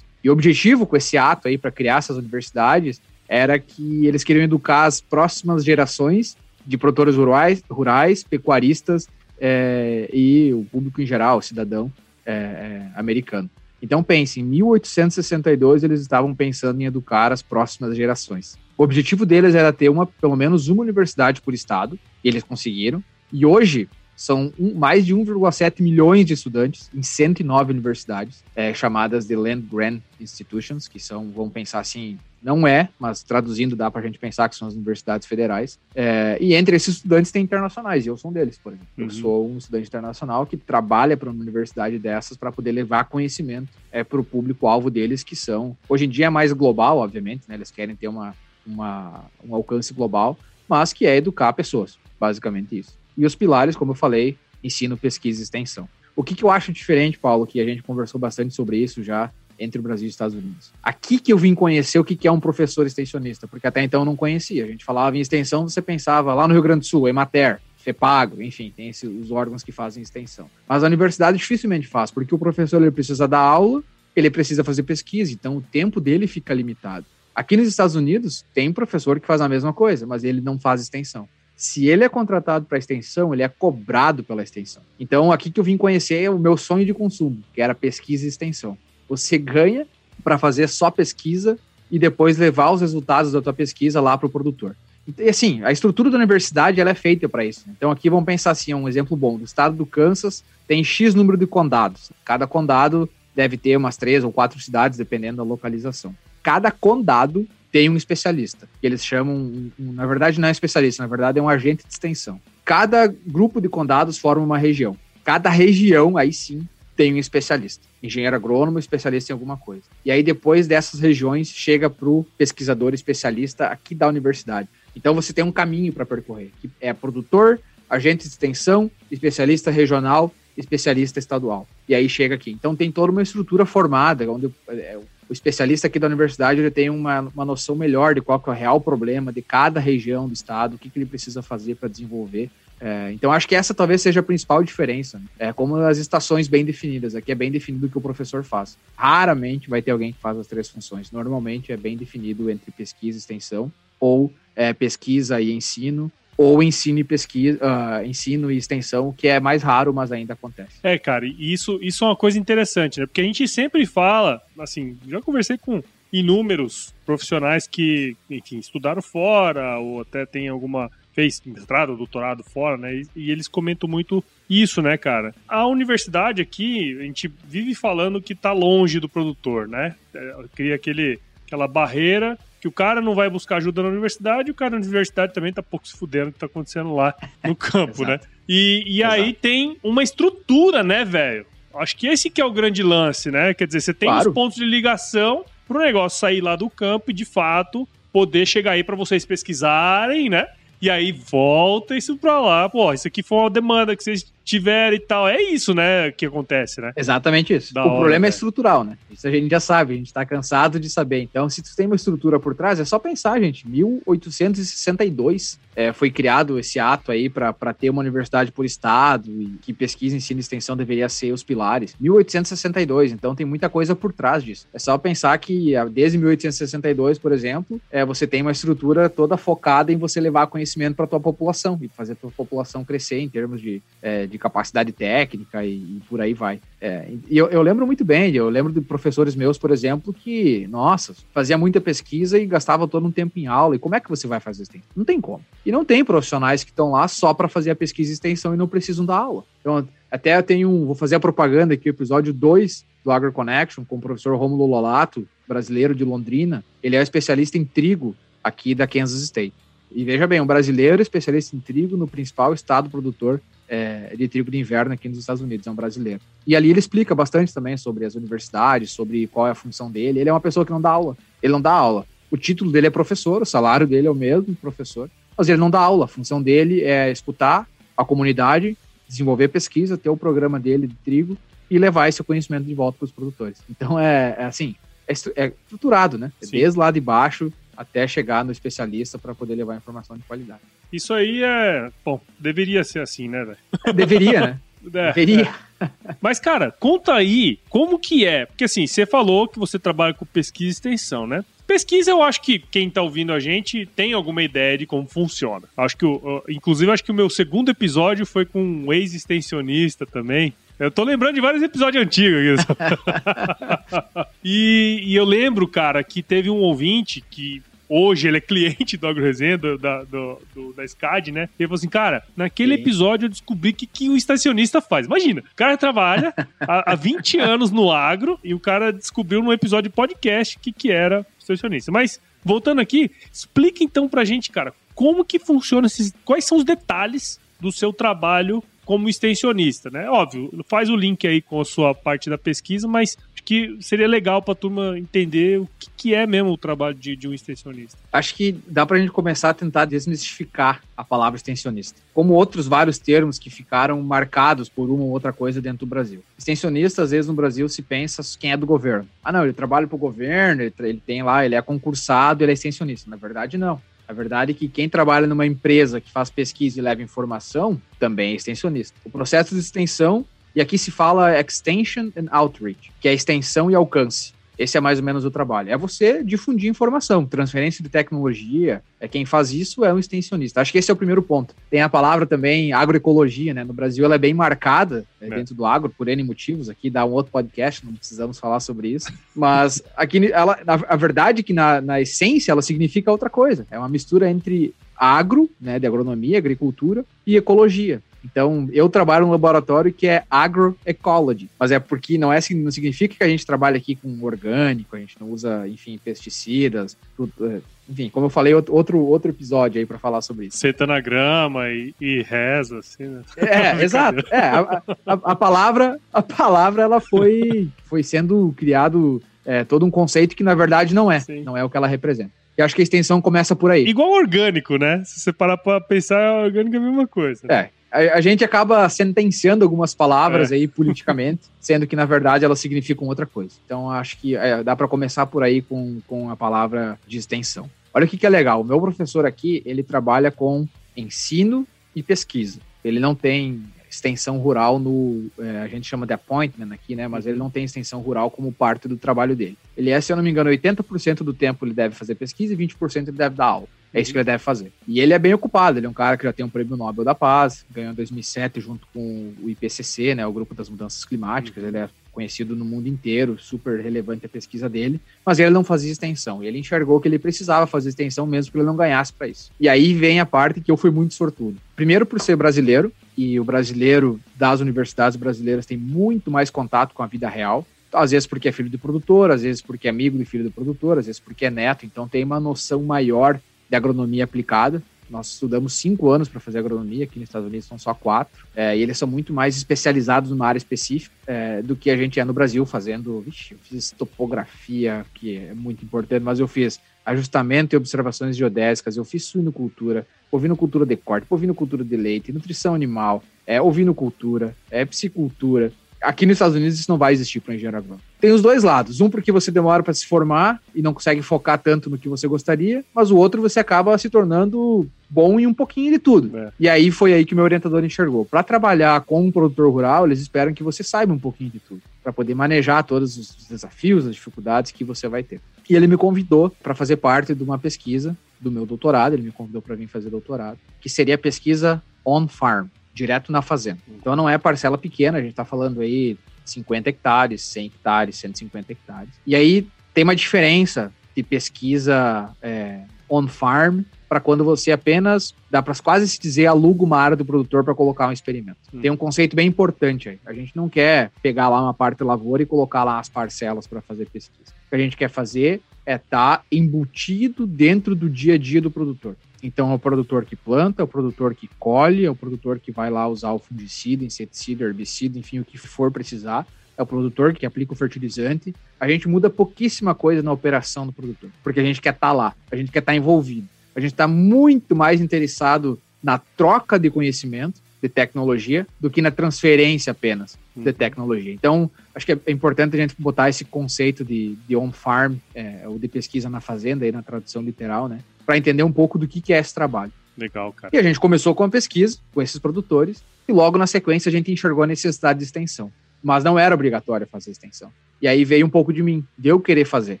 E 0.22 0.28
o 0.28 0.32
objetivo 0.32 0.86
com 0.86 0.96
esse 0.96 1.16
ato 1.16 1.48
aí 1.48 1.56
para 1.56 1.70
criar 1.70 1.98
essas 1.98 2.16
universidades 2.16 3.00
era 3.28 3.58
que 3.58 4.06
eles 4.06 4.24
queriam 4.24 4.44
educar 4.44 4.84
as 4.84 5.00
próximas 5.00 5.64
gerações 5.64 6.36
de 6.66 6.76
produtores 6.76 7.16
rurais, 7.16 7.62
rurais 7.70 8.24
pecuaristas 8.24 9.08
é, 9.40 10.08
e 10.12 10.52
o 10.52 10.64
público 10.64 11.00
em 11.00 11.06
geral, 11.06 11.38
o 11.38 11.42
cidadão 11.42 11.92
é, 12.26 12.82
americano. 12.94 13.48
Então 13.80 14.02
pense, 14.02 14.40
em 14.40 14.44
1862 14.44 15.84
eles 15.84 16.00
estavam 16.00 16.34
pensando 16.34 16.80
em 16.80 16.84
educar 16.84 17.32
as 17.32 17.42
próximas 17.42 17.96
gerações. 17.96 18.58
O 18.76 18.82
objetivo 18.82 19.24
deles 19.24 19.54
era 19.54 19.72
ter 19.72 19.88
uma, 19.88 20.06
pelo 20.06 20.36
menos 20.36 20.68
uma 20.68 20.82
universidade 20.82 21.40
por 21.40 21.54
estado, 21.54 21.98
e 22.22 22.28
eles 22.28 22.42
conseguiram. 22.42 23.02
E 23.32 23.46
hoje 23.46 23.88
são 24.18 24.52
um, 24.58 24.74
mais 24.74 25.06
de 25.06 25.14
1,7 25.14 25.80
milhões 25.80 26.26
de 26.26 26.34
estudantes 26.34 26.90
em 26.92 27.04
109 27.04 27.70
universidades, 27.70 28.42
é, 28.56 28.74
chamadas 28.74 29.24
de 29.24 29.36
Land 29.36 29.62
Grant 29.70 30.02
Institutions, 30.20 30.88
que 30.88 30.98
são, 30.98 31.30
vamos 31.30 31.52
pensar 31.52 31.78
assim, 31.78 32.18
não 32.42 32.66
é, 32.66 32.88
mas 32.98 33.22
traduzindo 33.22 33.76
dá 33.76 33.88
para 33.92 34.00
a 34.00 34.04
gente 34.04 34.18
pensar 34.18 34.48
que 34.48 34.56
são 34.56 34.66
as 34.66 34.74
universidades 34.74 35.24
federais. 35.24 35.78
É, 35.94 36.36
e 36.40 36.52
entre 36.52 36.74
esses 36.74 36.96
estudantes 36.96 37.30
tem 37.30 37.44
internacionais, 37.44 38.06
e 38.06 38.08
eu 38.08 38.16
sou 38.16 38.32
um 38.32 38.34
deles, 38.34 38.58
por 38.58 38.72
exemplo. 38.72 38.88
Uhum. 38.98 39.04
Eu 39.04 39.10
sou 39.10 39.50
um 39.50 39.56
estudante 39.56 39.86
internacional 39.86 40.44
que 40.44 40.56
trabalha 40.56 41.16
para 41.16 41.30
uma 41.30 41.40
universidade 41.40 41.96
dessas 41.96 42.36
para 42.36 42.50
poder 42.50 42.72
levar 42.72 43.04
conhecimento 43.04 43.68
é, 43.92 44.02
para 44.02 44.20
o 44.20 44.24
público-alvo 44.24 44.90
deles, 44.90 45.22
que 45.22 45.36
são, 45.36 45.76
hoje 45.88 46.06
em 46.06 46.08
dia 46.08 46.26
é 46.26 46.30
mais 46.30 46.52
global, 46.52 46.98
obviamente, 46.98 47.44
né? 47.46 47.54
Eles 47.54 47.70
querem 47.70 47.94
ter 47.94 48.08
uma, 48.08 48.34
uma, 48.66 49.26
um 49.48 49.54
alcance 49.54 49.94
global, 49.94 50.36
mas 50.68 50.92
que 50.92 51.06
é 51.06 51.14
educar 51.14 51.52
pessoas, 51.52 51.96
basicamente 52.18 52.76
isso. 52.76 52.98
E 53.18 53.26
os 53.26 53.34
pilares, 53.34 53.74
como 53.74 53.90
eu 53.90 53.96
falei, 53.96 54.38
ensino, 54.62 54.96
pesquisa 54.96 55.40
e 55.40 55.42
extensão. 55.42 55.88
O 56.14 56.22
que, 56.22 56.36
que 56.36 56.44
eu 56.44 56.50
acho 56.50 56.72
diferente, 56.72 57.18
Paulo, 57.18 57.46
que 57.46 57.60
a 57.60 57.64
gente 57.64 57.82
conversou 57.82 58.20
bastante 58.20 58.54
sobre 58.54 58.78
isso 58.78 59.02
já 59.02 59.30
entre 59.58 59.80
o 59.80 59.82
Brasil 59.82 60.06
e 60.06 60.08
os 60.08 60.14
Estados 60.14 60.36
Unidos. 60.36 60.72
Aqui 60.80 61.18
que 61.18 61.32
eu 61.32 61.36
vim 61.36 61.52
conhecer 61.52 61.98
o 61.98 62.04
que, 62.04 62.14
que 62.14 62.28
é 62.28 62.32
um 62.32 62.38
professor 62.38 62.86
extensionista, 62.86 63.48
porque 63.48 63.66
até 63.66 63.82
então 63.82 64.02
eu 64.02 64.04
não 64.04 64.14
conhecia. 64.14 64.64
A 64.64 64.68
gente 64.68 64.84
falava 64.84 65.16
em 65.16 65.20
extensão, 65.20 65.68
você 65.68 65.82
pensava 65.82 66.32
lá 66.32 66.46
no 66.46 66.54
Rio 66.54 66.62
Grande 66.62 66.80
do 66.80 66.86
Sul, 66.86 67.08
Emater, 67.08 67.60
FEPAGO, 67.78 68.40
enfim, 68.40 68.72
tem 68.74 68.90
esse, 68.90 69.08
os 69.08 69.32
órgãos 69.32 69.64
que 69.64 69.72
fazem 69.72 70.00
extensão. 70.00 70.48
Mas 70.68 70.84
a 70.84 70.86
universidade 70.86 71.38
dificilmente 71.38 71.88
faz, 71.88 72.12
porque 72.12 72.32
o 72.32 72.38
professor 72.38 72.80
ele 72.80 72.92
precisa 72.92 73.26
dar 73.26 73.40
aula, 73.40 73.82
ele 74.14 74.30
precisa 74.30 74.62
fazer 74.62 74.84
pesquisa, 74.84 75.32
então 75.32 75.56
o 75.56 75.60
tempo 75.60 76.00
dele 76.00 76.28
fica 76.28 76.54
limitado. 76.54 77.06
Aqui 77.34 77.56
nos 77.56 77.66
Estados 77.66 77.96
Unidos, 77.96 78.44
tem 78.54 78.72
professor 78.72 79.18
que 79.18 79.26
faz 79.26 79.40
a 79.40 79.48
mesma 79.48 79.72
coisa, 79.72 80.06
mas 80.06 80.22
ele 80.22 80.40
não 80.40 80.58
faz 80.58 80.80
extensão. 80.80 81.28
Se 81.58 81.88
ele 81.88 82.04
é 82.04 82.08
contratado 82.08 82.66
para 82.66 82.78
extensão, 82.78 83.34
ele 83.34 83.42
é 83.42 83.48
cobrado 83.48 84.22
pela 84.22 84.44
extensão. 84.44 84.80
Então, 84.98 85.32
aqui 85.32 85.50
que 85.50 85.58
eu 85.58 85.64
vim 85.64 85.76
conhecer 85.76 86.30
o 86.30 86.38
meu 86.38 86.56
sonho 86.56 86.86
de 86.86 86.94
consumo, 86.94 87.42
que 87.52 87.60
era 87.60 87.74
pesquisa 87.74 88.24
e 88.24 88.28
extensão. 88.28 88.78
Você 89.08 89.36
ganha 89.36 89.84
para 90.22 90.38
fazer 90.38 90.68
só 90.68 90.88
pesquisa 90.88 91.58
e 91.90 91.98
depois 91.98 92.38
levar 92.38 92.70
os 92.70 92.80
resultados 92.80 93.32
da 93.32 93.42
tua 93.42 93.52
pesquisa 93.52 94.00
lá 94.00 94.16
para 94.16 94.28
o 94.28 94.30
produtor. 94.30 94.76
E 95.18 95.28
assim, 95.28 95.60
a 95.64 95.72
estrutura 95.72 96.10
da 96.10 96.16
universidade 96.16 96.80
ela 96.80 96.90
é 96.90 96.94
feita 96.94 97.28
para 97.28 97.44
isso. 97.44 97.64
Então 97.68 97.90
aqui 97.90 98.08
vamos 98.08 98.26
pensar 98.26 98.52
assim, 98.52 98.72
um 98.72 98.88
exemplo 98.88 99.16
bom, 99.16 99.36
do 99.36 99.44
estado 99.44 99.74
do 99.74 99.84
Kansas 99.84 100.44
tem 100.68 100.84
X 100.84 101.12
número 101.12 101.36
de 101.36 101.46
condados. 101.46 102.12
Cada 102.24 102.46
condado 102.46 103.08
deve 103.34 103.56
ter 103.56 103.76
umas 103.76 103.96
três 103.96 104.22
ou 104.22 104.30
quatro 104.30 104.60
cidades, 104.60 104.96
dependendo 104.96 105.38
da 105.38 105.42
localização 105.42 106.14
cada 106.48 106.70
condado 106.70 107.46
tem 107.78 107.88
um 107.88 107.96
especialista, 107.96 108.68
que 108.80 108.84
eles 108.88 109.06
chamam, 109.06 109.70
na 109.78 110.04
verdade 110.04 110.40
não 110.40 110.48
é 110.48 110.50
especialista, 110.50 111.00
na 111.00 111.06
verdade 111.06 111.38
é 111.38 111.42
um 111.42 111.48
agente 111.48 111.86
de 111.86 111.92
extensão. 111.92 112.40
Cada 112.64 113.06
grupo 113.06 113.60
de 113.60 113.68
condados 113.68 114.18
forma 114.18 114.42
uma 114.42 114.58
região. 114.58 114.96
Cada 115.22 115.48
região, 115.48 116.16
aí 116.16 116.32
sim, 116.32 116.66
tem 116.96 117.14
um 117.14 117.18
especialista. 117.18 117.86
Engenheiro 118.02 118.34
agrônomo, 118.34 118.80
especialista 118.80 119.30
em 119.30 119.34
alguma 119.34 119.56
coisa. 119.56 119.84
E 120.04 120.10
aí, 120.10 120.24
depois 120.24 120.66
dessas 120.66 120.98
regiões, 120.98 121.50
chega 121.50 121.88
para 121.88 122.08
o 122.08 122.26
pesquisador 122.36 122.94
especialista 122.94 123.66
aqui 123.66 123.94
da 123.94 124.08
universidade. 124.08 124.68
Então, 124.96 125.14
você 125.14 125.32
tem 125.32 125.44
um 125.44 125.52
caminho 125.52 125.92
para 125.92 126.04
percorrer, 126.04 126.50
que 126.60 126.68
é 126.80 126.92
produtor, 126.92 127.60
agente 127.88 128.24
de 128.24 128.30
extensão, 128.30 128.90
especialista 129.08 129.70
regional, 129.70 130.34
especialista 130.56 131.20
estadual. 131.20 131.64
E 131.88 131.94
aí 131.94 132.08
chega 132.08 132.34
aqui. 132.34 132.50
Então, 132.50 132.74
tem 132.74 132.90
toda 132.90 133.12
uma 133.12 133.22
estrutura 133.22 133.64
formada, 133.64 134.28
onde 134.28 134.50
é, 134.66 134.98
o 135.28 135.32
especialista 135.32 135.86
aqui 135.86 135.98
da 135.98 136.06
universidade 136.06 136.60
ele 136.60 136.70
tem 136.70 136.88
uma, 136.88 137.20
uma 137.20 137.44
noção 137.44 137.76
melhor 137.76 138.14
de 138.14 138.20
qual 138.20 138.42
é 138.46 138.50
o 138.50 138.52
real 138.52 138.80
problema 138.80 139.32
de 139.32 139.42
cada 139.42 139.78
região 139.78 140.26
do 140.26 140.32
estado, 140.32 140.74
o 140.74 140.78
que, 140.78 140.88
que 140.88 140.98
ele 140.98 141.06
precisa 141.06 141.42
fazer 141.42 141.74
para 141.74 141.88
desenvolver. 141.88 142.50
É, 142.80 143.10
então, 143.12 143.32
acho 143.32 143.48
que 143.48 143.54
essa 143.54 143.74
talvez 143.74 144.00
seja 144.00 144.20
a 144.20 144.22
principal 144.22 144.62
diferença. 144.62 145.18
Né? 145.18 145.24
É 145.38 145.52
como 145.52 145.76
as 145.76 145.98
estações 145.98 146.48
bem 146.48 146.64
definidas. 146.64 147.14
Aqui 147.14 147.32
é 147.32 147.34
bem 147.34 147.50
definido 147.50 147.86
o 147.86 147.90
que 147.90 147.98
o 147.98 148.00
professor 148.00 148.44
faz. 148.44 148.78
Raramente 148.96 149.68
vai 149.68 149.82
ter 149.82 149.90
alguém 149.90 150.12
que 150.12 150.20
faz 150.20 150.38
as 150.38 150.46
três 150.46 150.68
funções. 150.68 151.10
Normalmente 151.10 151.72
é 151.72 151.76
bem 151.76 151.96
definido 151.96 152.48
entre 152.48 152.70
pesquisa 152.70 153.18
e 153.18 153.20
extensão, 153.20 153.72
ou 153.98 154.32
é, 154.54 154.72
pesquisa 154.72 155.40
e 155.40 155.52
ensino, 155.52 156.10
ou 156.38 156.62
ensino 156.62 157.00
e 157.00 157.04
pesquisa, 157.04 157.58
uh, 157.58 158.06
ensino 158.06 158.48
e 158.48 158.56
extensão, 158.56 159.12
que 159.12 159.26
é 159.26 159.40
mais 159.40 159.60
raro, 159.60 159.92
mas 159.92 160.12
ainda 160.12 160.34
acontece. 160.34 160.78
É, 160.84 160.96
cara, 160.96 161.26
isso, 161.26 161.80
isso 161.82 162.04
é 162.04 162.06
uma 162.06 162.16
coisa 162.16 162.38
interessante, 162.38 163.00
né? 163.00 163.06
Porque 163.06 163.20
a 163.20 163.24
gente 163.24 163.48
sempre 163.48 163.84
fala, 163.84 164.40
assim, 164.56 164.96
já 165.08 165.20
conversei 165.20 165.58
com 165.58 165.82
inúmeros 166.12 166.94
profissionais 167.04 167.66
que, 167.66 168.16
enfim, 168.30 168.58
estudaram 168.58 169.02
fora, 169.02 169.80
ou 169.80 170.00
até 170.00 170.24
tem 170.24 170.46
alguma 170.46 170.88
fez 171.12 171.42
mestrado, 171.44 171.96
doutorado 171.96 172.44
fora, 172.44 172.76
né? 172.76 172.94
E, 172.94 173.06
e, 173.16 173.30
eles 173.32 173.48
comentam 173.48 173.88
muito 173.88 174.22
isso, 174.48 174.80
né, 174.80 174.96
cara? 174.96 175.34
A 175.48 175.66
universidade 175.66 176.40
aqui, 176.40 176.96
a 177.00 177.02
gente 177.02 177.26
vive 177.44 177.74
falando 177.74 178.22
que 178.22 178.36
tá 178.36 178.52
longe 178.52 179.00
do 179.00 179.08
produtor, 179.08 179.66
né? 179.66 179.96
É, 180.14 180.36
cria 180.54 180.76
aquele, 180.76 181.18
aquela 181.44 181.66
barreira 181.66 182.38
que 182.60 182.68
o 182.68 182.72
cara 182.72 183.00
não 183.00 183.14
vai 183.14 183.30
buscar 183.30 183.56
ajuda 183.56 183.82
na 183.82 183.88
universidade 183.88 184.48
e 184.48 184.52
o 184.52 184.54
cara 184.54 184.72
na 184.72 184.76
universidade 184.78 185.32
também 185.32 185.52
tá 185.52 185.62
pouco 185.62 185.86
se 185.86 185.96
fudendo 185.96 186.30
o 186.30 186.32
que 186.32 186.38
tá 186.38 186.46
acontecendo 186.46 186.94
lá 186.94 187.14
no 187.44 187.54
campo, 187.56 188.04
né? 188.04 188.18
E, 188.48 188.82
e 188.86 189.04
aí 189.04 189.32
tem 189.32 189.76
uma 189.82 190.02
estrutura, 190.02 190.82
né, 190.82 191.04
velho? 191.04 191.46
Acho 191.74 191.96
que 191.96 192.06
esse 192.08 192.30
que 192.30 192.40
é 192.40 192.44
o 192.44 192.50
grande 192.50 192.82
lance, 192.82 193.30
né? 193.30 193.54
Quer 193.54 193.66
dizer, 193.66 193.80
você 193.80 193.94
tem 193.94 194.08
claro. 194.08 194.28
os 194.28 194.34
pontos 194.34 194.56
de 194.56 194.64
ligação 194.64 195.44
pro 195.66 195.78
negócio 195.78 196.18
sair 196.18 196.40
lá 196.40 196.56
do 196.56 196.68
campo 196.68 197.10
e, 197.10 197.14
de 197.14 197.24
fato, 197.24 197.86
poder 198.12 198.46
chegar 198.46 198.72
aí 198.72 198.82
para 198.82 198.96
vocês 198.96 199.24
pesquisarem, 199.24 200.28
né? 200.28 200.48
E 200.80 200.88
aí 200.88 201.12
volta 201.12 201.96
isso 201.96 202.16
pra 202.16 202.40
lá. 202.40 202.68
Pô, 202.68 202.92
isso 202.92 203.06
aqui 203.06 203.22
foi 203.22 203.38
uma 203.38 203.50
demanda 203.50 203.94
que 203.94 204.02
vocês 204.02 204.32
tiver 204.48 204.94
e 204.94 204.98
tal. 204.98 205.28
É 205.28 205.40
isso, 205.42 205.74
né, 205.74 206.10
que 206.10 206.24
acontece, 206.24 206.80
né? 206.80 206.92
Exatamente 206.96 207.54
isso. 207.54 207.74
Da 207.74 207.84
o 207.84 207.88
hora, 207.88 207.98
problema 207.98 208.26
é 208.26 208.30
estrutural, 208.30 208.82
né? 208.82 208.96
Isso 209.10 209.28
a 209.28 209.30
gente 209.30 209.50
já 209.50 209.60
sabe, 209.60 209.92
a 209.94 209.96
gente 209.96 210.12
tá 210.12 210.24
cansado 210.24 210.80
de 210.80 210.88
saber. 210.88 211.20
Então, 211.20 211.50
se 211.50 211.62
tu 211.62 211.74
tem 211.76 211.86
uma 211.86 211.96
estrutura 211.96 212.40
por 212.40 212.54
trás, 212.54 212.80
é 212.80 212.84
só 212.84 212.98
pensar, 212.98 213.38
gente. 213.40 213.68
1862 213.68 215.58
é, 215.76 215.92
foi 215.92 216.10
criado 216.10 216.58
esse 216.58 216.80
ato 216.80 217.12
aí 217.12 217.28
para 217.28 217.74
ter 217.74 217.90
uma 217.90 218.00
universidade 218.00 218.50
por 218.50 218.64
estado 218.64 219.30
e 219.30 219.58
que 219.60 219.72
pesquisa, 219.72 220.16
ensino 220.16 220.40
e 220.40 220.42
extensão 220.42 220.76
deveria 220.76 221.08
ser 221.08 221.32
os 221.32 221.42
pilares. 221.42 221.94
1862, 222.00 223.12
então 223.12 223.34
tem 223.34 223.44
muita 223.44 223.68
coisa 223.68 223.94
por 223.94 224.12
trás 224.12 224.42
disso. 224.42 224.66
É 224.72 224.78
só 224.78 224.96
pensar 224.96 225.36
que 225.38 225.74
desde 225.92 226.16
1862, 226.16 227.18
por 227.18 227.32
exemplo, 227.32 227.80
é, 227.90 228.04
você 228.04 228.26
tem 228.26 228.40
uma 228.42 228.52
estrutura 228.52 229.08
toda 229.08 229.36
focada 229.36 229.92
em 229.92 229.96
você 229.96 230.20
levar 230.20 230.46
conhecimento 230.46 230.96
para 230.96 231.06
tua 231.06 231.20
população 231.20 231.78
e 231.82 231.88
fazer 231.88 232.12
a 232.12 232.16
tua 232.16 232.30
população 232.30 232.84
crescer 232.84 233.20
em 233.20 233.28
termos 233.28 233.60
de, 233.60 233.82
é, 234.00 234.26
de 234.26 234.37
de 234.38 234.42
capacidade 234.42 234.92
técnica 234.92 235.64
e, 235.64 235.74
e 235.74 236.02
por 236.08 236.20
aí 236.20 236.32
vai. 236.32 236.60
É, 236.80 237.08
e 237.28 237.36
eu, 237.36 237.48
eu, 237.48 237.60
lembro 237.60 237.84
muito 237.84 238.04
bem, 238.04 238.34
eu 238.34 238.48
lembro 238.48 238.72
de 238.72 238.80
professores 238.80 239.34
meus, 239.34 239.58
por 239.58 239.70
exemplo, 239.70 240.12
que, 240.12 240.66
nossa, 240.68 241.14
fazia 241.34 241.58
muita 241.58 241.80
pesquisa 241.80 242.38
e 242.38 242.46
gastava 242.46 242.86
todo 242.86 243.06
um 243.06 243.10
tempo 243.10 243.38
em 243.38 243.48
aula. 243.48 243.74
E 243.74 243.78
como 243.78 243.96
é 243.96 244.00
que 244.00 244.08
você 244.08 244.26
vai 244.26 244.38
fazer 244.38 244.62
isso? 244.62 244.72
Não 244.96 245.04
tem 245.04 245.20
como. 245.20 245.44
E 245.66 245.72
não 245.72 245.84
tem 245.84 246.04
profissionais 246.04 246.62
que 246.62 246.70
estão 246.70 246.92
lá 246.92 247.08
só 247.08 247.34
para 247.34 247.48
fazer 247.48 247.72
a 247.72 247.76
pesquisa 247.76 248.10
e 248.10 248.14
extensão 248.14 248.54
e 248.54 248.56
não 248.56 248.68
precisam 248.68 249.04
da 249.04 249.16
aula. 249.16 249.44
Então, 249.60 249.86
até 250.10 250.36
eu 250.38 250.42
tenho 250.42 250.70
um, 250.70 250.86
vou 250.86 250.94
fazer 250.94 251.16
a 251.16 251.20
propaganda 251.20 251.74
aqui, 251.74 251.88
episódio 251.88 252.32
2 252.32 252.84
do 253.04 253.10
Agro 253.10 253.32
Connection, 253.32 253.84
com 253.84 253.96
o 253.96 254.00
professor 254.00 254.36
Romulo 254.36 254.66
Lolato, 254.66 255.26
brasileiro 255.46 255.94
de 255.94 256.04
Londrina. 256.04 256.64
Ele 256.82 256.96
é 256.96 257.02
especialista 257.02 257.58
em 257.58 257.64
trigo 257.64 258.14
aqui 258.42 258.74
da 258.74 258.86
Kansas 258.86 259.22
State. 259.22 259.54
E 259.90 260.04
veja 260.04 260.26
bem, 260.26 260.40
um 260.40 260.46
brasileiro 260.46 261.00
especialista 261.00 261.56
em 261.56 261.60
trigo 261.60 261.96
no 261.96 262.06
principal 262.06 262.52
estado 262.52 262.90
produtor 262.90 263.40
é, 263.68 264.14
de 264.16 264.28
trigo 264.28 264.50
de 264.50 264.58
inverno 264.58 264.94
aqui 264.94 265.08
nos 265.08 265.18
Estados 265.18 265.42
Unidos, 265.42 265.66
é 265.66 265.70
um 265.70 265.74
brasileiro. 265.74 266.20
E 266.46 266.56
ali 266.56 266.70
ele 266.70 266.78
explica 266.78 267.14
bastante 267.14 267.52
também 267.52 267.76
sobre 267.76 268.04
as 268.04 268.14
universidades, 268.14 268.90
sobre 268.90 269.26
qual 269.26 269.46
é 269.46 269.50
a 269.50 269.54
função 269.54 269.90
dele. 269.90 270.20
Ele 270.20 270.28
é 270.28 270.32
uma 270.32 270.40
pessoa 270.40 270.64
que 270.64 270.72
não 270.72 270.80
dá 270.80 270.90
aula. 270.90 271.16
Ele 271.42 271.52
não 271.52 271.60
dá 271.60 271.72
aula. 271.72 272.06
O 272.30 272.36
título 272.36 272.70
dele 272.70 272.86
é 272.86 272.90
professor, 272.90 273.42
o 273.42 273.46
salário 273.46 273.86
dele 273.86 274.06
é 274.06 274.10
o 274.10 274.14
mesmo, 274.14 274.54
professor. 274.56 275.10
Mas 275.36 275.48
ele 275.48 275.58
não 275.58 275.70
dá 275.70 275.80
aula. 275.80 276.04
A 276.04 276.08
função 276.08 276.42
dele 276.42 276.82
é 276.82 277.10
escutar 277.10 277.68
a 277.96 278.04
comunidade, 278.04 278.76
desenvolver 279.06 279.48
pesquisa, 279.48 279.96
ter 279.96 280.08
o 280.08 280.16
programa 280.16 280.58
dele 280.58 280.86
de 280.86 280.94
trigo 280.96 281.36
e 281.70 281.78
levar 281.78 282.08
esse 282.08 282.22
conhecimento 282.22 282.64
de 282.64 282.74
volta 282.74 282.98
para 282.98 283.06
os 283.06 283.12
produtores. 283.12 283.58
Então 283.68 283.98
é, 283.98 284.36
é 284.38 284.44
assim, 284.44 284.74
é, 285.06 285.12
é, 285.36 285.52
estruturado, 285.64 286.18
né? 286.18 286.32
É 286.42 286.46
desde 286.46 286.78
lá 286.78 286.90
de 286.90 287.00
baixo 287.00 287.52
até 287.78 288.08
chegar 288.08 288.44
no 288.44 288.50
especialista 288.50 289.18
para 289.18 289.36
poder 289.36 289.54
levar 289.54 289.76
informação 289.76 290.16
de 290.16 290.24
qualidade. 290.24 290.60
Isso 290.92 291.14
aí 291.14 291.44
é. 291.44 291.90
Bom, 292.04 292.20
deveria 292.36 292.82
ser 292.82 293.00
assim, 293.00 293.28
né, 293.28 293.44
velho? 293.44 293.58
É, 293.86 293.92
deveria, 293.92 294.40
né? 294.40 294.60
É, 294.94 295.12
deveria. 295.12 295.52
É. 295.80 295.88
Mas, 296.20 296.38
cara, 296.38 296.70
conta 296.70 297.12
aí 297.12 297.58
como 297.68 297.98
que 297.98 298.24
é. 298.24 298.46
Porque 298.46 298.64
assim, 298.64 298.86
você 298.86 299.04
falou 299.04 299.48
que 299.48 299.58
você 299.58 299.76
trabalha 299.76 300.14
com 300.14 300.24
pesquisa 300.24 300.68
e 300.68 300.70
extensão, 300.70 301.26
né? 301.26 301.44
Pesquisa, 301.66 302.12
eu 302.12 302.22
acho 302.22 302.40
que 302.40 302.60
quem 302.60 302.88
tá 302.88 303.02
ouvindo 303.02 303.32
a 303.32 303.40
gente 303.40 303.84
tem 303.84 304.12
alguma 304.12 304.42
ideia 304.42 304.78
de 304.78 304.86
como 304.86 305.06
funciona. 305.06 305.68
Acho 305.76 305.96
que, 305.96 306.06
o, 306.06 306.42
inclusive, 306.48 306.90
acho 306.90 307.04
que 307.04 307.10
o 307.10 307.14
meu 307.14 307.28
segundo 307.28 307.70
episódio 307.70 308.24
foi 308.24 308.46
com 308.46 308.62
um 308.62 308.92
ex-extensionista 308.92 310.06
também. 310.06 310.54
Eu 310.78 310.92
tô 310.92 311.02
lembrando 311.02 311.34
de 311.34 311.40
vários 311.40 311.62
episódios 311.62 312.02
antigos. 312.02 312.64
e, 314.44 315.00
e, 315.02 315.14
eu 315.16 315.24
lembro, 315.24 315.66
cara, 315.66 316.02
que 316.04 316.22
teve 316.22 316.48
um 316.48 316.58
ouvinte 316.58 317.20
que 317.20 317.60
hoje 317.88 318.28
ele 318.28 318.36
é 318.36 318.40
cliente 318.40 318.96
do 318.96 319.06
AgroResenha, 319.06 319.56
do, 319.56 319.78
da, 319.78 320.04
do, 320.04 320.38
do, 320.54 320.72
da 320.72 320.86
SCAD, 320.86 321.32
né? 321.32 321.48
E 321.58 321.62
ele 321.62 321.68
falou 321.68 321.76
assim, 321.76 321.88
cara, 321.88 322.22
naquele 322.36 322.76
Sim. 322.76 322.82
episódio 322.82 323.26
eu 323.26 323.30
descobri 323.30 323.70
o 323.70 323.74
que, 323.74 323.86
que 323.86 324.08
o 324.08 324.16
estacionista 324.16 324.80
faz. 324.80 325.06
Imagina, 325.06 325.40
o 325.40 325.56
cara 325.56 325.76
trabalha 325.76 326.34
há, 326.60 326.92
há 326.92 326.94
20 326.94 327.38
anos 327.40 327.70
no 327.70 327.90
agro 327.90 328.38
e 328.44 328.54
o 328.54 328.60
cara 328.60 328.92
descobriu 328.92 329.42
num 329.42 329.52
episódio 329.52 329.90
de 329.90 329.96
podcast 329.96 330.56
o 330.56 330.60
que, 330.60 330.72
que 330.72 330.90
era 330.90 331.26
estacionista. 331.38 331.90
Mas, 331.90 332.20
voltando 332.44 332.80
aqui, 332.80 333.10
explica 333.32 333.82
então 333.82 334.08
pra 334.08 334.24
gente, 334.24 334.50
cara, 334.50 334.74
como 334.94 335.24
que 335.24 335.38
funciona 335.38 335.86
esses... 335.86 336.12
Quais 336.24 336.44
são 336.44 336.58
os 336.58 336.64
detalhes 336.64 337.40
do 337.60 337.72
seu 337.72 337.92
trabalho 337.92 338.62
como 338.88 339.06
extensionista, 339.06 339.90
né? 339.90 340.08
Óbvio, 340.08 340.64
faz 340.66 340.88
o 340.88 340.96
link 340.96 341.26
aí 341.26 341.42
com 341.42 341.60
a 341.60 341.64
sua 341.64 341.94
parte 341.94 342.30
da 342.30 342.38
pesquisa, 342.38 342.88
mas 342.88 343.18
que 343.48 343.78
seria 343.80 344.06
legal 344.06 344.42
para 344.42 344.52
a 344.52 344.54
turma 344.54 344.98
entender 344.98 345.58
o 345.58 345.66
que, 345.78 345.88
que, 345.96 346.14
é 346.14 346.26
mesmo 346.26 346.50
o 346.50 346.58
trabalho 346.58 346.94
de, 346.94 347.16
de, 347.16 347.26
um 347.26 347.32
extensionista. 347.32 347.96
Acho 348.12 348.34
que 348.34 348.54
dá 348.66 348.84
para 348.84 348.98
a 348.98 349.00
gente 349.00 349.10
começar 349.10 349.48
a 349.48 349.54
tentar 349.54 349.86
desmistificar 349.86 350.82
a 350.94 351.02
palavra 351.02 351.38
extensionista, 351.38 351.98
como 352.12 352.34
outros 352.34 352.68
vários 352.68 352.98
termos 352.98 353.38
que 353.38 353.48
ficaram 353.48 354.02
marcados 354.02 354.68
por 354.68 354.90
uma 354.90 355.02
ou 355.02 355.08
outra 355.08 355.32
coisa 355.32 355.62
dentro 355.62 355.78
do 355.78 355.86
Brasil. 355.86 356.22
Extensionista, 356.36 357.02
às 357.02 357.10
vezes 357.10 357.26
no 357.26 357.32
Brasil 357.32 357.66
se 357.70 357.80
pensa 357.80 358.22
quem 358.38 358.52
é 358.52 358.56
do 358.56 358.66
governo. 358.66 359.08
Ah, 359.24 359.32
não, 359.32 359.44
ele 359.44 359.54
trabalha 359.54 359.86
para 359.86 359.96
o 359.96 359.98
governo, 359.98 360.60
ele, 360.60 360.74
ele 360.80 361.02
tem 361.06 361.22
lá, 361.22 361.42
ele 361.46 361.54
é 361.54 361.62
concursado, 361.62 362.44
ele 362.44 362.52
é 362.52 362.54
extensionista. 362.54 363.08
Na 363.08 363.16
verdade, 363.16 363.56
não. 363.56 363.80
A 364.06 364.12
verdade 364.12 364.52
é 364.52 364.54
que 364.54 364.68
quem 364.68 364.90
trabalha 364.90 365.26
numa 365.26 365.46
empresa 365.46 366.02
que 366.02 366.12
faz 366.12 366.28
pesquisa 366.28 366.78
e 366.78 366.82
leva 366.82 367.00
informação 367.00 367.80
também 367.98 368.32
é 368.32 368.36
extensionista. 368.36 368.94
O 369.06 369.10
processo 369.10 369.54
de 369.54 369.60
extensão 369.62 370.26
e 370.58 370.60
aqui 370.60 370.76
se 370.76 370.90
fala 370.90 371.38
Extension 371.38 372.10
and 372.16 372.26
Outreach, 372.32 372.90
que 373.00 373.06
é 373.06 373.14
extensão 373.14 373.70
e 373.70 373.76
alcance. 373.76 374.32
Esse 374.58 374.76
é 374.76 374.80
mais 374.80 374.98
ou 374.98 375.04
menos 375.04 375.24
o 375.24 375.30
trabalho. 375.30 375.70
É 375.70 375.76
você 375.76 376.20
difundir 376.24 376.68
informação, 376.68 377.24
transferência 377.24 377.80
de 377.80 377.88
tecnologia. 377.88 378.82
É 378.98 379.06
quem 379.06 379.24
faz 379.24 379.52
isso 379.52 379.84
é 379.84 379.94
um 379.94 380.00
extensionista. 380.00 380.60
Acho 380.60 380.72
que 380.72 380.78
esse 380.78 380.90
é 380.90 380.94
o 380.94 380.96
primeiro 380.96 381.22
ponto. 381.22 381.54
Tem 381.70 381.80
a 381.80 381.88
palavra 381.88 382.26
também 382.26 382.72
agroecologia, 382.72 383.54
né? 383.54 383.62
No 383.62 383.72
Brasil 383.72 384.04
ela 384.04 384.16
é 384.16 384.18
bem 384.18 384.34
marcada 384.34 385.04
é. 385.20 385.28
dentro 385.28 385.54
do 385.54 385.64
agro 385.64 385.94
por 385.96 386.08
N 386.08 386.24
motivos. 386.24 386.68
Aqui 386.68 386.90
dá 386.90 387.04
um 387.04 387.12
outro 387.12 387.30
podcast, 387.30 387.86
não 387.86 387.94
precisamos 387.94 388.40
falar 388.40 388.58
sobre 388.58 388.88
isso. 388.88 389.12
Mas 389.36 389.80
aqui 389.96 390.32
ela, 390.32 390.58
a, 390.66 390.94
a 390.94 390.96
verdade 390.96 391.38
é 391.38 391.42
que 391.44 391.52
na, 391.52 391.80
na 391.80 392.00
essência 392.00 392.50
ela 392.50 392.62
significa 392.62 393.12
outra 393.12 393.30
coisa. 393.30 393.64
É 393.70 393.78
uma 393.78 393.88
mistura 393.88 394.28
entre 394.28 394.74
agro, 394.96 395.48
né, 395.60 395.78
de 395.78 395.86
agronomia, 395.86 396.36
agricultura 396.36 397.04
e 397.24 397.36
ecologia. 397.36 398.02
Então, 398.24 398.68
eu 398.72 398.88
trabalho 398.88 399.26
num 399.26 399.32
laboratório 399.32 399.92
que 399.92 400.06
é 400.06 400.24
agroecology, 400.30 401.48
mas 401.58 401.70
é 401.70 401.78
porque 401.78 402.18
não 402.18 402.32
é 402.32 402.40
não 402.50 402.70
significa 402.70 403.14
que 403.16 403.24
a 403.24 403.28
gente 403.28 403.46
trabalha 403.46 403.76
aqui 403.76 403.94
com 403.94 404.22
orgânico, 404.22 404.96
a 404.96 404.98
gente 404.98 405.16
não 405.20 405.30
usa, 405.30 405.66
enfim, 405.68 405.98
pesticidas, 406.02 406.96
tudo, 407.16 407.32
é, 407.46 407.60
enfim, 407.88 408.10
como 408.10 408.26
eu 408.26 408.30
falei, 408.30 408.52
outro, 408.54 408.98
outro 408.98 409.30
episódio 409.30 409.78
aí 409.78 409.86
para 409.86 409.98
falar 409.98 410.20
sobre 410.20 410.46
isso. 410.46 410.58
Senta 410.58 410.86
na 410.86 411.00
grama 411.00 411.70
e, 411.70 411.94
e 412.00 412.22
reza, 412.22 412.78
assim, 412.78 413.04
né? 413.04 413.22
É, 413.36 413.80
exato. 413.82 414.24
É, 414.30 414.40
a, 414.40 414.82
a, 415.06 415.12
a, 415.12 415.36
palavra, 415.36 415.98
a 416.12 416.22
palavra, 416.22 416.82
ela 416.82 417.00
foi, 417.00 417.68
foi 417.84 418.02
sendo 418.02 418.52
criado 418.56 419.22
é, 419.44 419.64
todo 419.64 419.86
um 419.86 419.90
conceito 419.90 420.36
que 420.36 420.44
na 420.44 420.54
verdade 420.54 420.94
não 420.94 421.10
é, 421.10 421.20
Sim. 421.20 421.42
não 421.42 421.56
é 421.56 421.64
o 421.64 421.70
que 421.70 421.76
ela 421.76 421.86
representa. 421.86 422.30
E 422.58 422.62
acho 422.62 422.74
que 422.74 422.82
a 422.82 422.84
extensão 422.84 423.22
começa 423.22 423.54
por 423.54 423.70
aí. 423.70 423.86
Igual 423.86 424.10
orgânico, 424.10 424.76
né? 424.76 425.00
Se 425.04 425.20
você 425.20 425.32
parar 425.32 425.56
pra 425.56 425.80
pensar, 425.80 426.42
orgânico 426.42 426.74
é 426.74 426.78
a 426.78 426.82
mesma 426.82 427.06
coisa. 427.06 427.46
Né? 427.46 427.54
É, 427.54 427.70
a, 427.90 428.20
gente 428.20 428.44
acaba 428.44 428.88
sentenciando 428.88 429.64
algumas 429.64 429.94
palavras 429.94 430.52
é. 430.52 430.56
aí 430.56 430.68
politicamente, 430.68 431.42
sendo 431.60 431.86
que 431.86 431.96
na 431.96 432.04
verdade 432.04 432.44
elas 432.44 432.60
significam 432.60 433.08
outra 433.08 433.26
coisa. 433.26 433.54
Então 433.64 433.90
acho 433.90 434.18
que 434.18 434.36
é, 434.36 434.62
dá 434.62 434.76
para 434.76 434.88
começar 434.88 435.26
por 435.26 435.42
aí 435.42 435.62
com, 435.62 436.00
com 436.06 436.30
a 436.30 436.36
palavra 436.36 436.98
de 437.06 437.18
extensão. 437.18 437.68
Olha 437.92 438.04
o 438.04 438.08
que, 438.08 438.18
que 438.18 438.26
é 438.26 438.30
legal. 438.30 438.60
O 438.60 438.64
meu 438.64 438.80
professor 438.80 439.24
aqui 439.24 439.62
ele 439.64 439.82
trabalha 439.82 440.30
com 440.30 440.66
ensino 440.96 441.66
e 441.94 442.02
pesquisa. 442.02 442.60
Ele 442.84 443.00
não 443.00 443.14
tem 443.14 443.62
extensão 443.90 444.38
rural 444.38 444.78
no. 444.78 445.30
É, 445.38 445.62
a 445.62 445.68
gente 445.68 445.88
chama 445.88 446.06
de 446.06 446.12
appointment 446.12 446.72
aqui, 446.72 446.94
né? 446.94 447.08
Mas 447.08 447.26
ele 447.26 447.38
não 447.38 447.50
tem 447.50 447.64
extensão 447.64 448.00
rural 448.00 448.30
como 448.30 448.52
parte 448.52 448.86
do 448.86 448.96
trabalho 448.96 449.34
dele. 449.34 449.56
Ele 449.76 449.90
é, 449.90 450.00
se 450.00 450.12
eu 450.12 450.16
não 450.16 450.22
me 450.22 450.30
engano, 450.30 450.50
80% 450.50 451.18
do 451.18 451.32
tempo 451.32 451.64
ele 451.64 451.74
deve 451.74 451.94
fazer 451.94 452.14
pesquisa 452.14 452.52
e 452.52 452.56
20% 452.56 453.08
ele 453.08 453.12
deve 453.12 453.34
dar 453.34 453.46
aula. 453.46 453.68
É 453.92 454.00
isso 454.00 454.12
que 454.12 454.18
ele 454.18 454.24
deve 454.24 454.42
fazer. 454.42 454.72
E 454.86 455.00
ele 455.00 455.12
é 455.12 455.18
bem 455.18 455.34
ocupado, 455.34 455.78
ele 455.78 455.86
é 455.86 455.88
um 455.88 455.94
cara 455.94 456.16
que 456.16 456.24
já 456.24 456.32
tem 456.32 456.44
um 456.44 456.48
prêmio 456.48 456.76
Nobel 456.76 457.04
da 457.04 457.14
Paz, 457.14 457.64
ganhou 457.70 457.92
em 457.92 457.94
2007 457.94 458.60
junto 458.60 458.86
com 458.92 459.32
o 459.42 459.48
IPCC, 459.48 460.14
né, 460.14 460.26
o 460.26 460.32
Grupo 460.32 460.54
das 460.54 460.68
Mudanças 460.68 461.04
Climáticas, 461.04 461.64
ele 461.64 461.78
é 461.78 461.88
conhecido 462.12 462.56
no 462.56 462.64
mundo 462.64 462.88
inteiro, 462.88 463.38
super 463.38 463.80
relevante 463.80 464.26
a 464.26 464.28
pesquisa 464.28 464.68
dele, 464.68 465.00
mas 465.24 465.38
ele 465.38 465.50
não 465.50 465.62
fazia 465.62 465.92
extensão. 465.92 466.42
E 466.42 466.48
ele 466.48 466.58
enxergou 466.58 467.00
que 467.00 467.06
ele 467.06 467.18
precisava 467.18 467.64
fazer 467.64 467.90
extensão 467.90 468.26
mesmo 468.26 468.50
que 468.50 468.58
ele 468.58 468.66
não 468.66 468.74
ganhasse 468.74 469.12
para 469.12 469.28
isso. 469.28 469.52
E 469.60 469.68
aí 469.68 469.94
vem 469.94 470.18
a 470.18 470.26
parte 470.26 470.60
que 470.60 470.70
eu 470.70 470.76
fui 470.76 470.90
muito 470.90 471.14
sortudo. 471.14 471.56
Primeiro 471.76 472.04
por 472.04 472.20
ser 472.20 472.34
brasileiro, 472.34 472.92
e 473.16 473.38
o 473.38 473.44
brasileiro 473.44 474.20
das 474.36 474.60
universidades 474.60 475.16
brasileiras 475.16 475.66
tem 475.66 475.76
muito 475.76 476.30
mais 476.30 476.50
contato 476.50 476.92
com 476.92 477.02
a 477.02 477.06
vida 477.06 477.28
real. 477.28 477.66
Às 477.92 478.10
vezes 478.10 478.26
porque 478.26 478.48
é 478.48 478.52
filho 478.52 478.68
do 478.68 478.78
produtor, 478.78 479.30
às 479.30 479.42
vezes 479.42 479.62
porque 479.62 479.86
é 479.86 479.90
amigo 479.90 480.18
do 480.18 480.24
filho 480.24 480.44
do 480.44 480.50
produtor, 480.50 480.98
às 480.98 481.06
vezes 481.06 481.20
porque 481.20 481.46
é 481.46 481.50
neto, 481.50 481.86
então 481.86 482.06
tem 482.06 482.22
uma 482.22 482.38
noção 482.38 482.82
maior 482.82 483.40
de 483.68 483.76
agronomia 483.76 484.24
aplicada. 484.24 484.82
Nós 485.08 485.32
estudamos 485.32 485.72
cinco 485.72 486.10
anos 486.10 486.28
para 486.28 486.38
fazer 486.38 486.58
agronomia, 486.58 487.04
aqui 487.04 487.18
nos 487.18 487.28
Estados 487.28 487.48
Unidos 487.48 487.66
são 487.66 487.78
só 487.78 487.94
quatro, 487.94 488.46
é, 488.54 488.76
e 488.76 488.82
eles 488.82 488.98
são 488.98 489.08
muito 489.08 489.32
mais 489.32 489.56
especializados 489.56 490.30
numa 490.30 490.46
área 490.46 490.58
específica 490.58 491.14
é, 491.26 491.62
do 491.62 491.74
que 491.74 491.90
a 491.90 491.96
gente 491.96 492.20
é 492.20 492.24
no 492.24 492.34
Brasil, 492.34 492.66
fazendo. 492.66 493.20
Vixe, 493.22 493.54
eu 493.54 493.58
fiz 493.62 493.90
topografia, 493.92 495.06
que 495.14 495.36
é 495.36 495.54
muito 495.54 495.82
importante, 495.82 496.22
mas 496.22 496.38
eu 496.38 496.46
fiz 496.46 496.78
ajustamento 497.06 497.74
e 497.74 497.78
observações 497.78 498.36
geodésicas, 498.36 498.98
eu 498.98 499.04
fiz 499.04 499.24
suinocultura, 499.24 500.06
ovinocultura 500.30 500.84
de 500.84 500.96
corte, 500.96 501.26
ovinocultura 501.30 501.82
de 501.82 501.96
leite, 501.96 502.30
nutrição 502.30 502.74
animal, 502.74 503.22
é, 503.46 503.62
ovinocultura, 503.62 504.54
é, 504.70 504.84
psicultura, 504.84 505.72
Aqui 506.00 506.26
nos 506.26 506.34
Estados 506.34 506.54
Unidos 506.54 506.78
isso 506.78 506.90
não 506.90 506.98
vai 506.98 507.12
existir 507.12 507.40
para 507.40 507.54
engenheiro 507.54 507.76
agrônomo. 507.76 508.02
Tem 508.20 508.32
os 508.32 508.42
dois 508.42 508.64
lados. 508.64 509.00
Um 509.00 509.08
porque 509.08 509.30
você 509.30 509.50
demora 509.50 509.82
para 509.82 509.94
se 509.94 510.06
formar 510.06 510.60
e 510.74 510.82
não 510.82 510.92
consegue 510.92 511.22
focar 511.22 511.58
tanto 511.58 511.88
no 511.88 511.98
que 511.98 512.08
você 512.08 512.26
gostaria, 512.26 512.84
mas 512.94 513.10
o 513.10 513.16
outro 513.16 513.40
você 513.40 513.60
acaba 513.60 513.96
se 513.96 514.10
tornando 514.10 514.88
bom 515.08 515.38
em 515.38 515.46
um 515.46 515.54
pouquinho 515.54 515.92
de 515.92 515.98
tudo. 515.98 516.36
É. 516.36 516.52
E 516.58 516.68
aí 516.68 516.90
foi 516.90 517.12
aí 517.12 517.24
que 517.24 517.32
o 517.32 517.36
meu 517.36 517.44
orientador 517.44 517.84
enxergou. 517.84 518.24
Para 518.24 518.42
trabalhar 518.42 519.00
com 519.02 519.24
um 519.24 519.30
produtor 519.30 519.70
rural, 519.70 520.06
eles 520.06 520.20
esperam 520.20 520.52
que 520.52 520.62
você 520.62 520.82
saiba 520.82 521.12
um 521.12 521.18
pouquinho 521.18 521.50
de 521.50 521.60
tudo, 521.60 521.80
para 522.02 522.12
poder 522.12 522.34
manejar 522.34 522.82
todos 522.84 523.16
os 523.16 523.46
desafios, 523.48 524.06
as 524.06 524.14
dificuldades 524.14 524.72
que 524.72 524.84
você 524.84 525.08
vai 525.08 525.22
ter. 525.22 525.40
E 525.68 525.76
ele 525.76 525.86
me 525.86 525.96
convidou 525.96 526.50
para 526.62 526.74
fazer 526.74 526.96
parte 526.96 527.34
de 527.34 527.42
uma 527.42 527.58
pesquisa 527.58 528.16
do 528.40 528.50
meu 528.50 528.64
doutorado, 528.64 529.14
ele 529.14 529.22
me 529.22 529.32
convidou 529.32 529.60
para 529.60 529.74
vir 529.74 529.86
fazer 529.86 530.10
doutorado, 530.10 530.58
que 530.80 530.88
seria 530.88 531.14
a 531.14 531.18
pesquisa 531.18 531.82
on 532.04 532.28
farm 532.28 532.66
direto 532.94 533.30
na 533.30 533.42
fazenda. 533.42 533.78
Então 533.88 534.16
não 534.16 534.28
é 534.28 534.36
parcela 534.38 534.76
pequena, 534.76 535.18
a 535.18 535.20
gente 535.20 535.30
está 535.30 535.44
falando 535.44 535.80
aí 535.80 536.16
50 536.50 536.88
hectares, 536.90 537.42
100 537.42 537.66
hectares, 537.66 538.16
150 538.16 538.72
hectares. 538.72 539.10
E 539.26 539.34
aí 539.34 539.66
tem 539.94 540.04
uma 540.04 540.16
diferença 540.16 540.92
de 541.14 541.22
pesquisa 541.22 542.30
é, 542.42 542.80
on-farm 543.08 543.82
para 544.08 544.20
quando 544.20 544.42
você 544.42 544.72
apenas, 544.72 545.34
dá 545.50 545.60
para 545.60 545.74
quase 545.74 546.08
se 546.08 546.18
dizer, 546.18 546.46
aluga 546.46 546.82
uma 546.82 546.96
área 546.96 547.16
do 547.16 547.24
produtor 547.24 547.62
para 547.62 547.74
colocar 547.74 548.08
um 548.08 548.12
experimento. 548.12 548.58
Hum. 548.72 548.80
Tem 548.80 548.90
um 548.90 548.96
conceito 548.96 549.36
bem 549.36 549.46
importante 549.46 550.08
aí. 550.08 550.18
A 550.24 550.32
gente 550.32 550.56
não 550.56 550.68
quer 550.68 551.10
pegar 551.22 551.48
lá 551.48 551.62
uma 551.62 551.74
parte 551.74 552.02
lavoura 552.02 552.42
e 552.42 552.46
colocar 552.46 552.84
lá 552.84 552.98
as 552.98 553.08
parcelas 553.08 553.66
para 553.66 553.82
fazer 553.82 554.08
pesquisa. 554.08 554.50
O 554.66 554.70
que 554.70 554.76
a 554.76 554.78
gente 554.78 554.96
quer 554.96 555.10
fazer 555.10 555.60
é 555.84 555.96
estar 555.96 556.38
tá 556.38 556.44
embutido 556.50 557.46
dentro 557.46 557.94
do 557.94 558.08
dia 558.08 558.34
a 558.34 558.38
dia 558.38 558.60
do 558.60 558.70
produtor. 558.70 559.14
Então 559.42 559.70
é 559.70 559.74
o 559.74 559.78
produtor 559.78 560.24
que 560.24 560.34
planta, 560.34 560.82
é 560.82 560.84
o 560.84 560.88
produtor 560.88 561.34
que 561.34 561.48
colhe, 561.58 562.04
é 562.04 562.10
o 562.10 562.14
produtor 562.14 562.58
que 562.58 562.72
vai 562.72 562.90
lá 562.90 563.06
usar 563.06 563.32
o 563.32 563.38
fungicida, 563.38 564.04
inseticida, 564.04 564.64
herbicida, 564.64 565.18
enfim, 565.18 565.38
o 565.38 565.44
que 565.44 565.56
for 565.56 565.90
precisar. 565.90 566.46
É 566.76 566.82
o 566.82 566.86
produtor 566.86 567.34
que 567.34 567.44
aplica 567.44 567.72
o 567.72 567.76
fertilizante. 567.76 568.54
A 568.78 568.88
gente 568.88 569.08
muda 569.08 569.28
pouquíssima 569.28 569.94
coisa 569.94 570.22
na 570.22 570.32
operação 570.32 570.86
do 570.86 570.92
produtor, 570.92 571.30
porque 571.42 571.60
a 571.60 571.64
gente 571.64 571.80
quer 571.80 571.94
estar 571.94 572.08
tá 572.08 572.12
lá, 572.12 572.34
a 572.50 572.56
gente 572.56 572.70
quer 572.70 572.78
estar 572.80 572.92
tá 572.92 572.96
envolvido. 572.96 573.48
A 573.74 573.80
gente 573.80 573.92
está 573.92 574.08
muito 574.08 574.74
mais 574.74 575.00
interessado 575.00 575.78
na 576.02 576.18
troca 576.18 576.78
de 576.78 576.90
conhecimento, 576.90 577.60
de 577.80 577.88
tecnologia, 577.88 578.66
do 578.80 578.90
que 578.90 579.00
na 579.00 579.10
transferência 579.10 579.90
apenas 579.90 580.38
de 580.54 580.68
uhum. 580.68 580.74
tecnologia. 580.74 581.32
Então, 581.32 581.70
acho 581.94 582.04
que 582.04 582.12
é 582.12 582.30
importante 582.30 582.74
a 582.76 582.80
gente 582.80 582.94
botar 582.98 583.28
esse 583.28 583.44
conceito 583.44 584.04
de, 584.04 584.36
de 584.48 584.56
on-farm, 584.56 585.16
é, 585.34 585.62
ou 585.66 585.78
de 585.78 585.88
pesquisa 585.88 586.28
na 586.28 586.40
fazenda, 586.40 586.84
aí 586.84 586.92
na 586.92 587.02
tradução 587.02 587.42
literal, 587.42 587.88
né? 587.88 588.00
para 588.28 588.36
entender 588.36 588.62
um 588.62 588.72
pouco 588.72 588.98
do 588.98 589.08
que, 589.08 589.22
que 589.22 589.32
é 589.32 589.38
esse 589.38 589.54
trabalho. 589.54 589.90
Legal, 590.14 590.52
cara. 590.52 590.74
E 590.74 590.78
a 590.78 590.82
gente 590.82 591.00
começou 591.00 591.34
com 591.34 591.44
a 591.44 591.48
pesquisa, 591.48 591.96
com 592.12 592.20
esses 592.20 592.38
produtores, 592.38 593.02
e 593.26 593.32
logo 593.32 593.56
na 593.56 593.66
sequência 593.66 594.10
a 594.10 594.12
gente 594.12 594.30
enxergou 594.30 594.64
a 594.64 594.66
necessidade 594.66 595.20
de 595.20 595.24
extensão. 595.24 595.72
Mas 596.02 596.24
não 596.24 596.38
era 596.38 596.54
obrigatório 596.54 597.06
fazer 597.06 597.30
extensão. 597.30 597.70
E 598.00 598.06
aí 598.06 598.24
veio 598.24 598.46
um 598.46 598.50
pouco 598.50 598.72
de 598.72 598.82
mim, 598.82 599.04
de 599.18 599.28
eu 599.28 599.40
querer 599.40 599.64
fazer. 599.64 600.00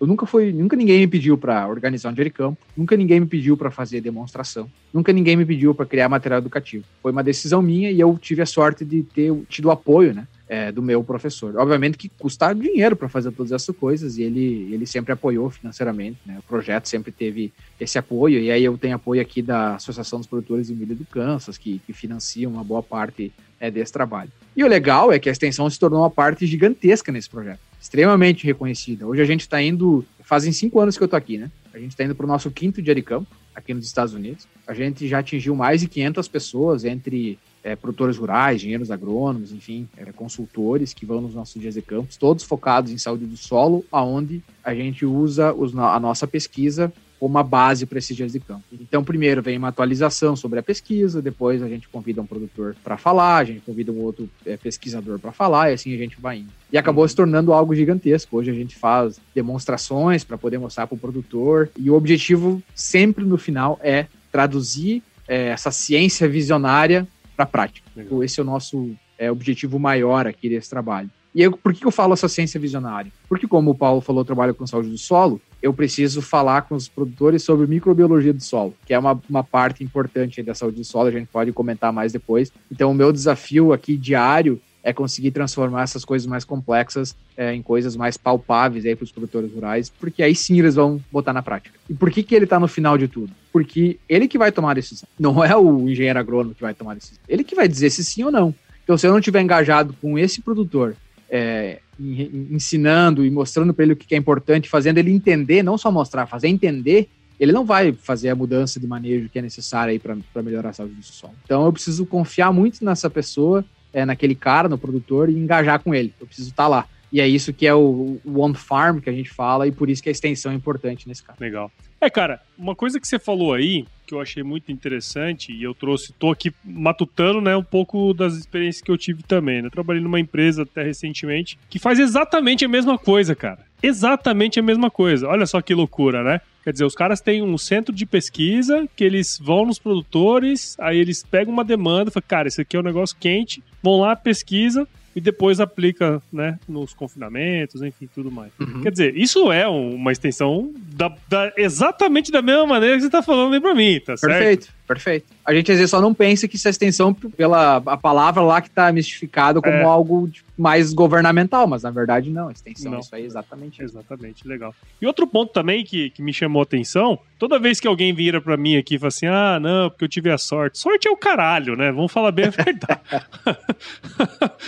Eu 0.00 0.06
nunca 0.06 0.26
fui, 0.26 0.52
nunca 0.52 0.76
ninguém 0.76 1.00
me 1.00 1.06
pediu 1.06 1.38
para 1.38 1.66
organizar 1.68 2.12
um 2.12 2.30
campo, 2.30 2.58
nunca 2.76 2.96
ninguém 2.96 3.20
me 3.20 3.26
pediu 3.26 3.56
para 3.56 3.70
fazer 3.70 4.00
demonstração, 4.00 4.68
nunca 4.92 5.12
ninguém 5.12 5.36
me 5.36 5.44
pediu 5.44 5.74
para 5.74 5.86
criar 5.86 6.08
material 6.08 6.40
educativo. 6.40 6.84
Foi 7.00 7.12
uma 7.12 7.22
decisão 7.22 7.62
minha 7.62 7.90
e 7.90 8.00
eu 8.00 8.18
tive 8.20 8.42
a 8.42 8.46
sorte 8.46 8.84
de 8.84 9.02
ter 9.02 9.32
tido 9.48 9.70
apoio, 9.70 10.12
né? 10.12 10.26
é, 10.48 10.72
do 10.72 10.82
meu 10.82 11.04
professor. 11.04 11.56
Obviamente 11.56 11.98
que 11.98 12.08
custa 12.08 12.52
dinheiro 12.54 12.96
para 12.96 13.08
fazer 13.08 13.30
todas 13.32 13.52
essas 13.52 13.76
coisas 13.76 14.16
e 14.16 14.22
ele, 14.22 14.72
ele 14.72 14.86
sempre 14.86 15.12
apoiou 15.12 15.50
financeiramente, 15.50 16.18
né? 16.24 16.38
O 16.38 16.42
projeto 16.42 16.86
sempre 16.86 17.12
teve 17.12 17.52
esse 17.78 17.98
apoio 17.98 18.40
e 18.40 18.50
aí 18.50 18.64
eu 18.64 18.76
tenho 18.78 18.96
apoio 18.96 19.20
aqui 19.20 19.42
da 19.42 19.74
Associação 19.74 20.18
dos 20.18 20.26
Produtores 20.26 20.68
de 20.68 20.74
Milho 20.74 20.96
do 20.96 21.04
Kansas, 21.04 21.58
que, 21.58 21.80
que 21.86 21.92
financia 21.92 22.48
uma 22.48 22.64
boa 22.64 22.82
parte 22.82 23.30
é, 23.60 23.70
desse 23.70 23.92
trabalho. 23.92 24.30
E 24.56 24.64
o 24.64 24.68
legal 24.68 25.12
é 25.12 25.18
que 25.18 25.28
a 25.28 25.32
extensão 25.32 25.68
se 25.68 25.78
tornou 25.78 26.00
uma 26.00 26.10
parte 26.10 26.46
gigantesca 26.46 27.12
nesse 27.12 27.28
projeto, 27.28 27.60
extremamente 27.80 28.44
reconhecida. 28.44 29.06
Hoje 29.06 29.22
a 29.22 29.24
gente 29.24 29.42
está 29.42 29.62
indo, 29.62 30.04
fazem 30.22 30.52
cinco 30.52 30.80
anos 30.80 30.96
que 30.96 31.02
eu 31.02 31.06
estou 31.06 31.16
aqui, 31.16 31.38
né? 31.38 31.50
A 31.72 31.78
gente 31.78 31.90
está 31.90 32.04
indo 32.04 32.14
para 32.14 32.24
o 32.24 32.28
nosso 32.28 32.50
quinto 32.50 32.82
dia 32.82 32.94
de 32.94 33.02
campo 33.02 33.28
aqui 33.54 33.74
nos 33.74 33.86
Estados 33.86 34.14
Unidos. 34.14 34.46
A 34.66 34.74
gente 34.74 35.06
já 35.06 35.18
atingiu 35.18 35.54
mais 35.54 35.80
de 35.80 35.88
500 35.88 36.28
pessoas 36.28 36.84
entre 36.84 37.38
é, 37.62 37.76
produtores 37.76 38.16
rurais, 38.16 38.56
engenheiros 38.56 38.90
agrônomos, 38.90 39.52
enfim, 39.52 39.88
é, 39.96 40.04
consultores 40.12 40.94
que 40.94 41.04
vão 41.04 41.20
nos 41.20 41.34
nossos 41.34 41.60
dias 41.60 41.74
de 41.74 41.82
campos, 41.82 42.16
todos 42.16 42.44
focados 42.44 42.92
em 42.92 42.98
saúde 42.98 43.26
do 43.26 43.36
solo, 43.36 43.84
aonde 43.90 44.42
a 44.62 44.74
gente 44.74 45.04
usa 45.04 45.52
os, 45.52 45.76
a 45.76 45.98
nossa 46.00 46.26
pesquisa 46.26 46.92
uma 47.20 47.42
base 47.42 47.86
para 47.86 47.98
esses 47.98 48.16
dias 48.16 48.32
de 48.32 48.40
campo. 48.40 48.62
Então, 48.72 49.02
primeiro 49.02 49.42
vem 49.42 49.58
uma 49.58 49.68
atualização 49.68 50.36
sobre 50.36 50.58
a 50.58 50.62
pesquisa, 50.62 51.20
depois 51.20 51.62
a 51.62 51.68
gente 51.68 51.88
convida 51.88 52.20
um 52.20 52.26
produtor 52.26 52.76
para 52.82 52.96
falar, 52.96 53.38
a 53.38 53.44
gente 53.44 53.60
convida 53.60 53.90
um 53.90 54.00
outro 54.00 54.28
é, 54.46 54.56
pesquisador 54.56 55.18
para 55.18 55.32
falar, 55.32 55.70
e 55.70 55.74
assim 55.74 55.94
a 55.94 55.98
gente 55.98 56.20
vai 56.20 56.38
indo. 56.38 56.50
E 56.72 56.78
acabou 56.78 57.02
uhum. 57.02 57.08
se 57.08 57.16
tornando 57.16 57.52
algo 57.52 57.74
gigantesco. 57.74 58.36
Hoje 58.36 58.50
a 58.50 58.54
gente 58.54 58.76
faz 58.76 59.20
demonstrações 59.34 60.22
para 60.22 60.38
poder 60.38 60.58
mostrar 60.58 60.86
para 60.86 60.94
o 60.94 60.98
produtor, 60.98 61.70
e 61.76 61.90
o 61.90 61.94
objetivo 61.94 62.62
sempre 62.74 63.24
no 63.24 63.38
final 63.38 63.78
é 63.82 64.06
traduzir 64.30 65.02
é, 65.26 65.48
essa 65.48 65.70
ciência 65.70 66.28
visionária 66.28 67.06
para 67.34 67.44
a 67.44 67.46
prática. 67.46 67.88
Legal. 67.96 68.22
Esse 68.22 68.40
é 68.40 68.42
o 68.42 68.46
nosso 68.46 68.92
é, 69.18 69.30
objetivo 69.30 69.78
maior 69.78 70.26
aqui 70.26 70.48
desse 70.48 70.70
trabalho. 70.70 71.10
E 71.34 71.42
eu, 71.42 71.52
por 71.52 71.72
que 71.74 71.84
eu 71.84 71.90
falo 71.90 72.14
essa 72.14 72.28
ciência 72.28 72.58
visionária? 72.58 73.12
Porque, 73.28 73.46
como 73.46 73.70
o 73.70 73.74
Paulo 73.74 74.00
falou, 74.00 74.22
eu 74.22 74.26
trabalho 74.26 74.54
com 74.54 74.66
saúde 74.66 74.88
do 74.88 74.98
solo, 74.98 75.40
eu 75.62 75.72
preciso 75.72 76.22
falar 76.22 76.62
com 76.62 76.74
os 76.74 76.88
produtores 76.88 77.42
sobre 77.42 77.66
microbiologia 77.66 78.32
do 78.32 78.42
solo, 78.42 78.74
que 78.86 78.94
é 78.94 78.98
uma, 78.98 79.20
uma 79.28 79.42
parte 79.42 79.82
importante 79.82 80.42
da 80.42 80.54
saúde 80.54 80.78
do 80.78 80.84
solo, 80.84 81.08
a 81.08 81.12
gente 81.12 81.26
pode 81.26 81.52
comentar 81.52 81.92
mais 81.92 82.12
depois. 82.12 82.52
Então, 82.70 82.90
o 82.90 82.94
meu 82.94 83.12
desafio 83.12 83.72
aqui 83.72 83.96
diário 83.96 84.60
é 84.82 84.92
conseguir 84.92 85.32
transformar 85.32 85.82
essas 85.82 86.04
coisas 86.04 86.26
mais 86.26 86.44
complexas 86.44 87.14
é, 87.36 87.52
em 87.52 87.60
coisas 87.60 87.96
mais 87.96 88.16
palpáveis 88.16 88.84
para 88.96 89.04
os 89.04 89.12
produtores 89.12 89.52
rurais, 89.52 89.92
porque 90.00 90.22
aí 90.22 90.34
sim 90.34 90.58
eles 90.58 90.76
vão 90.76 91.02
botar 91.10 91.32
na 91.32 91.42
prática. 91.42 91.78
E 91.90 91.94
por 91.94 92.10
que, 92.10 92.22
que 92.22 92.34
ele 92.34 92.44
está 92.44 92.58
no 92.58 92.68
final 92.68 92.96
de 92.96 93.08
tudo? 93.08 93.32
Porque 93.52 93.98
ele 94.08 94.28
que 94.28 94.38
vai 94.38 94.52
tomar 94.52 94.70
a 94.70 94.74
decisão, 94.74 95.08
não 95.18 95.44
é 95.44 95.54
o 95.56 95.88
engenheiro 95.88 96.18
agrônomo 96.18 96.54
que 96.54 96.62
vai 96.62 96.74
tomar 96.74 96.92
a 96.92 96.94
decisão. 96.94 97.18
Ele 97.28 97.44
que 97.44 97.54
vai 97.54 97.68
dizer 97.68 97.90
se 97.90 98.04
sim 98.04 98.22
ou 98.22 98.30
não. 98.30 98.54
Então, 98.84 98.96
se 98.96 99.06
eu 99.06 99.10
não 99.10 99.18
estiver 99.18 99.42
engajado 99.42 99.94
com 100.00 100.18
esse 100.18 100.40
produtor, 100.40 100.96
é, 101.30 101.80
ensinando 101.98 103.24
e 103.24 103.30
mostrando 103.30 103.74
para 103.74 103.84
ele 103.84 103.92
o 103.92 103.96
que 103.96 104.14
é 104.14 104.18
importante, 104.18 104.68
fazendo 104.68 104.98
ele 104.98 105.10
entender, 105.10 105.62
não 105.62 105.76
só 105.76 105.90
mostrar, 105.90 106.26
fazer 106.26 106.48
entender, 106.48 107.08
ele 107.38 107.52
não 107.52 107.64
vai 107.64 107.92
fazer 107.92 108.30
a 108.30 108.34
mudança 108.34 108.80
de 108.80 108.86
manejo 108.86 109.28
que 109.28 109.38
é 109.38 109.42
necessária 109.42 109.98
para 110.00 110.42
melhorar 110.42 110.70
a 110.70 110.72
saúde 110.72 110.94
do 110.94 111.02
solo. 111.04 111.34
Então, 111.44 111.64
eu 111.64 111.72
preciso 111.72 112.04
confiar 112.04 112.52
muito 112.52 112.84
nessa 112.84 113.08
pessoa 113.08 113.64
é, 113.92 114.04
naquele 114.04 114.34
cara, 114.34 114.68
no 114.68 114.76
produtor, 114.76 115.28
e 115.28 115.34
engajar 115.34 115.80
com 115.80 115.94
ele. 115.94 116.12
Eu 116.20 116.26
preciso 116.26 116.50
estar 116.50 116.64
tá 116.64 116.68
lá. 116.68 116.86
E 117.12 117.20
é 117.20 117.28
isso 117.28 117.52
que 117.52 117.66
é 117.66 117.74
o, 117.74 118.20
o 118.24 118.44
on 118.44 118.52
farm 118.52 118.98
que 118.98 119.08
a 119.08 119.12
gente 119.12 119.30
fala, 119.30 119.66
e 119.66 119.72
por 119.72 119.88
isso 119.88 120.02
que 120.02 120.08
a 120.08 120.12
extensão 120.12 120.52
é 120.52 120.54
importante 120.54 121.08
nesse 121.08 121.22
caso. 121.22 121.38
Legal. 121.40 121.70
É, 122.00 122.10
cara, 122.10 122.40
uma 122.56 122.74
coisa 122.74 123.00
que 123.00 123.08
você 123.08 123.18
falou 123.18 123.54
aí, 123.54 123.86
que 124.08 124.14
eu 124.14 124.20
achei 124.20 124.42
muito 124.42 124.72
interessante, 124.72 125.52
e 125.52 125.62
eu 125.62 125.74
trouxe, 125.74 126.14
tô 126.14 126.30
aqui 126.30 126.50
matutando, 126.64 127.42
né, 127.42 127.54
um 127.54 127.62
pouco 127.62 128.14
das 128.14 128.34
experiências 128.34 128.82
que 128.82 128.90
eu 128.90 128.96
tive 128.96 129.22
também, 129.22 129.60
né? 129.60 129.68
Trabalhei 129.68 130.02
numa 130.02 130.18
empresa 130.18 130.62
até 130.62 130.82
recentemente 130.82 131.58
que 131.68 131.78
faz 131.78 131.98
exatamente 131.98 132.64
a 132.64 132.68
mesma 132.68 132.96
coisa, 132.98 133.34
cara. 133.34 133.58
Exatamente 133.82 134.58
a 134.58 134.62
mesma 134.62 134.90
coisa. 134.90 135.28
Olha 135.28 135.44
só 135.46 135.60
que 135.60 135.74
loucura, 135.74 136.24
né? 136.24 136.40
Quer 136.64 136.72
dizer, 136.72 136.84
os 136.84 136.94
caras 136.94 137.20
têm 137.20 137.42
um 137.42 137.58
centro 137.58 137.94
de 137.94 138.06
pesquisa 138.06 138.88
que 138.96 139.04
eles 139.04 139.38
vão 139.42 139.66
nos 139.66 139.78
produtores, 139.78 140.74
aí 140.80 140.98
eles 140.98 141.22
pegam 141.22 141.52
uma 141.52 141.64
demanda, 141.64 142.10
falam, 142.10 142.24
cara, 142.26 142.48
isso 142.48 142.60
aqui 142.60 142.76
é 142.76 142.80
um 142.80 142.82
negócio 142.82 143.16
quente, 143.20 143.62
vão 143.82 144.00
lá, 144.00 144.16
pesquisa 144.16 144.88
e 145.14 145.20
depois 145.20 145.60
aplica, 145.60 146.22
né, 146.32 146.58
nos 146.68 146.94
confinamentos, 146.94 147.82
enfim, 147.82 148.08
tudo 148.14 148.30
mais. 148.30 148.52
Uhum. 148.60 148.82
Quer 148.82 148.92
dizer, 148.92 149.16
isso 149.16 149.50
é 149.50 149.66
uma 149.66 150.12
extensão 150.12 150.72
da, 150.76 151.14
da, 151.28 151.52
exatamente 151.56 152.30
da 152.30 152.42
mesma 152.42 152.66
maneira 152.66 152.94
que 152.94 153.00
você 153.00 153.08
está 153.08 153.22
falando 153.22 153.54
aí 153.54 153.60
para 153.60 153.74
mim, 153.74 154.00
tá 154.00 154.16
certo? 154.16 154.32
Perfeito. 154.32 154.77
Perfeito. 154.88 155.26
A 155.44 155.52
gente 155.52 155.70
às 155.70 155.76
vezes 155.76 155.90
só 155.90 156.00
não 156.00 156.14
pensa 156.14 156.48
que 156.48 156.56
isso 156.56 156.66
é 156.66 156.70
extensão 156.70 157.12
pela 157.12 157.76
a 157.76 157.96
palavra 157.96 158.42
lá 158.42 158.62
que 158.62 158.68
está 158.68 158.90
mistificado 158.90 159.60
como 159.60 159.74
é. 159.74 159.84
algo 159.84 160.30
mais 160.56 160.94
governamental, 160.94 161.66
mas 161.66 161.82
na 161.82 161.90
verdade 161.90 162.30
não, 162.30 162.50
extensão, 162.50 162.92
não. 162.92 163.00
isso 163.00 163.14
aí 163.14 163.22
é 163.22 163.26
exatamente 163.26 163.82
Exatamente, 163.82 164.48
legal. 164.48 164.74
E 165.00 165.06
outro 165.06 165.26
ponto 165.26 165.52
também 165.52 165.84
que, 165.84 166.08
que 166.10 166.22
me 166.22 166.32
chamou 166.32 166.60
a 166.60 166.62
atenção, 166.62 167.18
toda 167.38 167.58
vez 167.58 167.78
que 167.78 167.86
alguém 167.86 168.14
vira 168.14 168.40
para 168.40 168.56
mim 168.56 168.76
aqui 168.76 168.94
e 168.94 168.98
fala 168.98 169.08
assim, 169.08 169.26
ah, 169.26 169.58
não, 169.60 169.90
porque 169.90 170.04
eu 170.04 170.08
tive 170.08 170.30
a 170.30 170.38
sorte. 170.38 170.78
Sorte 170.78 171.06
é 171.06 171.10
o 171.10 171.16
caralho, 171.16 171.76
né? 171.76 171.92
Vamos 171.92 172.10
falar 172.10 172.32
bem 172.32 172.46
a 172.46 172.50
verdade. 172.64 173.00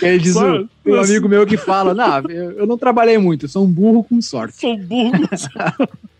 Ele 0.01 0.19
diz, 0.19 0.33
Só, 0.33 0.63
um 0.85 0.95
amigo 0.95 1.27
meu 1.27 1.47
que 1.47 1.57
fala, 1.57 1.93
não, 1.93 2.29
eu, 2.29 2.51
eu 2.51 2.67
não 2.67 2.77
trabalhei 2.77 3.17
muito, 3.17 3.45
eu 3.45 3.49
sou 3.49 3.65
um 3.65 3.71
burro 3.71 4.03
com 4.03 4.21
sorte. 4.21 4.57
Sou 4.57 4.73
um 4.73 4.77
burro 4.77 5.27
com 5.27 5.37
sorte. 5.37 5.89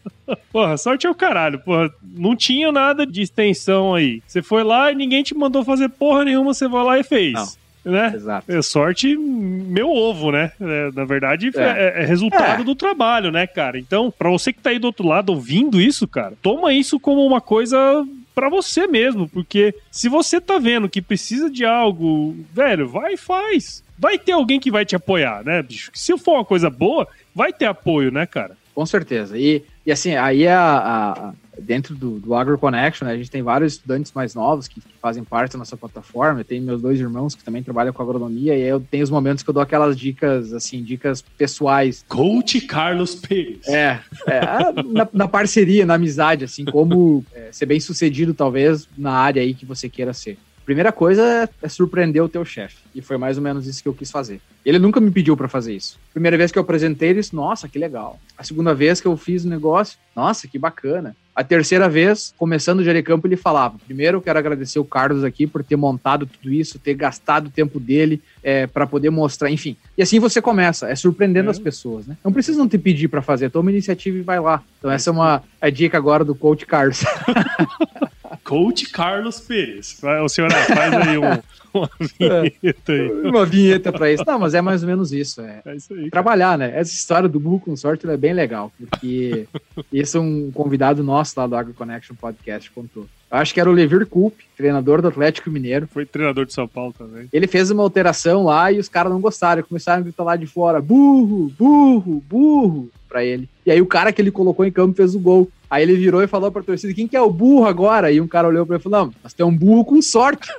Porra, 0.51 0.77
sorte 0.77 1.07
é 1.07 1.10
o 1.10 1.15
caralho. 1.15 1.60
Porra, 1.60 1.91
não 2.03 2.36
tinha 2.36 2.71
nada 2.71 3.05
de 3.05 3.21
extensão 3.21 3.93
aí. 3.93 4.21
Você 4.27 4.41
foi 4.41 4.63
lá 4.63 4.91
e 4.91 4.95
ninguém 4.95 5.23
te 5.23 5.36
mandou 5.36 5.63
fazer 5.63 5.89
porra 5.89 6.25
nenhuma, 6.25 6.53
você 6.53 6.67
vai 6.67 6.84
lá 6.84 6.99
e 6.99 7.03
fez. 7.03 7.34
Não. 7.34 7.62
Né? 7.84 8.13
Exato. 8.15 8.51
É 8.51 8.62
sorte, 8.62 9.17
meu 9.17 9.89
ovo, 9.89 10.31
né? 10.31 10.51
É, 10.62 10.91
na 10.93 11.03
verdade, 11.03 11.51
é, 11.55 11.62
é, 11.62 12.03
é 12.03 12.05
resultado 12.05 12.62
é. 12.62 12.63
do 12.63 12.75
trabalho, 12.75 13.31
né, 13.31 13.47
cara? 13.47 13.79
Então, 13.79 14.13
para 14.15 14.29
você 14.29 14.53
que 14.53 14.62
tá 14.62 14.69
aí 14.69 14.77
do 14.77 14.86
outro 14.86 15.07
lado 15.07 15.31
ouvindo 15.31 15.81
isso, 15.81 16.07
cara, 16.07 16.34
toma 16.43 16.73
isso 16.73 16.99
como 16.99 17.25
uma 17.25 17.41
coisa 17.41 18.05
para 18.36 18.49
você 18.49 18.88
mesmo, 18.88 19.27
porque 19.27 19.73
se 19.89 20.07
você 20.07 20.39
tá 20.39 20.60
vendo 20.60 20.89
que 20.89 21.01
precisa 21.01 21.49
de 21.49 21.65
algo, 21.65 22.36
velho, 22.53 22.88
vai 22.88 23.13
e 23.13 23.17
faz. 23.17 23.84
Vai 23.97 24.17
ter 24.17 24.31
alguém 24.31 24.60
que 24.60 24.71
vai 24.71 24.86
te 24.86 24.95
apoiar, 24.95 25.43
né, 25.43 25.62
bicho? 25.62 25.91
Se 25.93 26.15
for 26.17 26.34
uma 26.36 26.45
coisa 26.45 26.69
boa, 26.69 27.07
vai 27.36 27.51
ter 27.51 27.65
apoio, 27.65 28.12
né, 28.12 28.25
cara? 28.25 28.55
Com 28.73 28.86
certeza. 28.86 29.38
E, 29.38 29.63
e 29.91 29.93
assim, 29.93 30.15
aí 30.15 30.43
é 30.43 30.54
a, 30.54 30.77
a 31.12 31.34
dentro 31.60 31.93
do, 31.93 32.17
do 32.17 32.34
Agro 32.34 32.58
Connection, 32.58 33.06
né, 33.06 33.13
a 33.13 33.17
gente 33.17 33.30
tem 33.30 33.41
vários 33.41 33.73
estudantes 33.73 34.13
mais 34.13 34.34
novos 34.34 34.69
que, 34.69 34.80
que, 34.80 34.88
fazem 35.01 35.21
parte 35.21 35.51
da 35.51 35.60
nossa 35.60 35.75
plataforma. 35.75 36.39
Eu 36.39 36.45
tenho 36.45 36.63
meus 36.63 36.82
dois 36.82 36.97
irmãos 36.97 37.36
que 37.36 37.43
também 37.43 37.62
trabalham 37.62 37.91
com 37.91 38.01
agronomia, 38.01 38.56
e 38.56 38.63
aí 38.63 38.69
eu 38.69 38.80
tenho 38.80 39.04
os 39.04 39.10
momentos 39.10 39.43
que 39.43 39.49
eu 39.49 39.54
dou 39.54 39.62
aquelas 39.62 39.99
dicas, 39.99 40.54
assim, 40.54 40.82
dicas 40.82 41.21
pessoais. 41.21 42.06
Coach 42.08 42.62
Carlos 42.62 43.15
Pires. 43.15 43.67
É, 43.67 43.99
é 44.27 44.41
na, 44.82 45.10
na, 45.12 45.27
parceria, 45.27 45.86
na 45.86 45.95
amizade, 45.95 46.45
assim, 46.45 46.63
como 46.63 47.25
é, 47.34 47.49
ser 47.51 47.65
bem 47.65 47.82
sucedido, 47.82 48.34
talvez, 48.34 48.88
na 48.97 49.12
área 49.12 49.41
aí 49.41 49.54
que 49.54 49.65
você 49.65 49.89
queira 49.89 50.13
ser. 50.13 50.38
Primeira 50.71 50.93
coisa 50.93 51.21
é, 51.21 51.49
é 51.63 51.67
surpreender 51.67 52.23
o 52.23 52.29
teu 52.29 52.45
chefe. 52.45 52.77
E 52.95 53.01
foi 53.01 53.17
mais 53.17 53.36
ou 53.36 53.43
menos 53.43 53.67
isso 53.67 53.84
que 53.84 53.89
eu 53.89 53.93
quis 53.93 54.10
fazer. 54.10 54.39
Ele 54.65 54.79
nunca 54.79 55.01
me 55.01 55.12
pediu 55.12 55.36
para 55.36 55.49
fazer 55.49 55.75
isso. 55.75 55.99
Primeira 56.13 56.38
vez 56.38 56.49
que 56.49 56.57
eu 56.57 56.63
apresentei, 56.63 57.10
ele 57.10 57.19
disse: 57.19 57.36
Nossa, 57.36 57.67
que 57.67 57.77
legal. 57.77 58.17
A 58.38 58.43
segunda 58.45 58.73
vez 58.73 59.01
que 59.01 59.05
eu 59.05 59.17
fiz 59.17 59.43
o 59.43 59.49
negócio, 59.49 59.99
nossa, 60.15 60.47
que 60.47 60.57
bacana. 60.57 61.13
A 61.36 61.43
terceira 61.43 61.89
vez, 61.89 62.34
começando 62.38 62.79
o 62.79 62.84
Jerecampo, 62.86 63.27
ele 63.27 63.36
falava: 63.36 63.75
Primeiro, 63.86 64.19
eu 64.19 64.21
quero 64.21 64.39
agradecer 64.39 64.79
o 64.79 64.86
Carlos 64.86 65.25
aqui 65.25 65.45
por 65.45 65.62
ter 65.62 65.75
montado 65.75 66.25
tudo 66.25 66.53
isso, 66.53 66.79
ter 66.79 66.93
gastado 66.93 67.47
o 67.47 67.51
tempo 67.51 67.77
dele 67.77 68.21
é, 68.41 68.65
para 68.65 68.88
poder 68.88 69.10
mostrar, 69.10 69.51
enfim. 69.51 69.75
E 69.97 70.01
assim 70.01 70.19
você 70.19 70.41
começa, 70.41 70.88
é 70.88 70.95
surpreendendo 70.95 71.49
é. 71.49 71.51
as 71.51 71.60
pessoas, 71.60 72.07
né? 72.07 72.15
Não 72.23 72.31
precisa 72.31 72.57
não 72.57 72.69
te 72.69 72.77
pedir 72.77 73.10
para 73.10 73.21
fazer, 73.21 73.49
toma 73.49 73.71
iniciativa 73.71 74.17
e 74.17 74.21
vai 74.21 74.39
lá. 74.39 74.63
Então, 74.79 74.89
essa 74.89 75.10
é 75.10 75.12
uma 75.12 75.43
a 75.60 75.69
dica 75.69 75.97
agora 75.97 76.23
do 76.23 76.34
coach 76.34 76.65
Carlos. 76.65 77.03
coach 78.51 78.89
Carlos 78.89 79.39
Pires. 79.39 79.97
O 80.21 80.27
senhor 80.27 80.51
faz 80.51 80.93
aí 80.93 81.17
um, 81.17 81.23
uma 81.73 81.89
vinheta 82.19 82.91
aí. 82.91 83.11
Uma 83.23 83.45
vinheta 83.45 83.93
para 83.93 84.11
isso. 84.11 84.25
Não, 84.27 84.37
mas 84.37 84.53
é 84.53 84.61
mais 84.61 84.83
ou 84.83 84.89
menos 84.89 85.13
isso. 85.13 85.39
É, 85.39 85.61
é 85.65 85.75
isso 85.77 85.93
aí, 85.93 86.09
trabalhar, 86.09 86.57
né? 86.57 86.69
Essa 86.75 86.93
história 86.93 87.29
do 87.29 87.39
burro 87.39 87.61
com 87.61 87.77
sorte 87.77 88.05
é 88.05 88.17
bem 88.17 88.33
legal, 88.33 88.69
porque 88.77 89.47
esse 89.93 90.17
é 90.17 90.19
um 90.19 90.51
convidado 90.51 91.01
nosso 91.01 91.39
lá 91.39 91.47
do 91.47 91.55
Agro 91.55 91.73
Connection 91.73 92.13
Podcast 92.13 92.69
contou. 92.71 93.07
Eu 93.31 93.37
acho 93.37 93.53
que 93.53 93.61
era 93.61 93.69
o 93.69 93.73
Levir 93.73 94.05
Coupe, 94.05 94.43
treinador 94.57 95.01
do 95.01 95.07
Atlético 95.07 95.49
Mineiro. 95.49 95.87
Foi 95.87 96.05
treinador 96.05 96.45
de 96.45 96.51
São 96.51 96.67
Paulo 96.67 96.93
também. 96.97 97.29
Ele 97.31 97.47
fez 97.47 97.71
uma 97.71 97.83
alteração 97.83 98.43
lá 98.43 98.69
e 98.69 98.79
os 98.79 98.89
caras 98.89 99.13
não 99.13 99.21
gostaram. 99.21 99.63
Começaram 99.63 100.01
a 100.01 100.03
gritar 100.03 100.25
lá 100.25 100.35
de 100.35 100.45
fora: 100.45 100.81
burro, 100.81 101.49
burro, 101.57 102.21
burro, 102.27 102.89
pra 103.07 103.23
ele. 103.23 103.47
E 103.65 103.71
aí 103.71 103.81
o 103.81 103.85
cara 103.85 104.11
que 104.11 104.21
ele 104.21 104.29
colocou 104.29 104.65
em 104.65 104.71
campo 104.71 104.97
fez 104.97 105.15
o 105.15 105.19
gol. 105.19 105.49
Aí 105.71 105.84
ele 105.84 105.95
virou 105.95 106.21
e 106.21 106.27
falou 106.27 106.51
pra 106.51 106.62
torcida: 106.62 106.93
quem 106.93 107.07
que 107.07 107.15
é 107.15 107.21
o 107.21 107.31
burro 107.31 107.65
agora? 107.65 108.12
E 108.12 108.19
um 108.19 108.27
cara 108.27 108.45
olhou 108.45 108.65
pra 108.65 108.75
ele 108.75 108.81
e 108.81 108.84
falou: 108.84 109.05
não, 109.05 109.13
mas 109.23 109.34
tem 109.34 109.45
um 109.45 109.55
burro 109.55 109.86
com 109.86 110.01
sorte. 110.01 110.49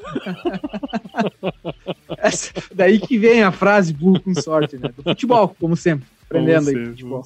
Essa, 2.17 2.51
daí 2.75 2.99
que 2.99 3.19
vem 3.19 3.43
a 3.43 3.53
frase 3.53 3.93
burro 3.93 4.23
com 4.23 4.35
sorte, 4.35 4.79
né? 4.79 4.89
Do 4.97 5.03
futebol, 5.03 5.55
como 5.61 5.77
sempre. 5.77 6.07
Aprendendo 6.25 6.71
aí. 6.71 6.87
Futebol. 6.87 7.23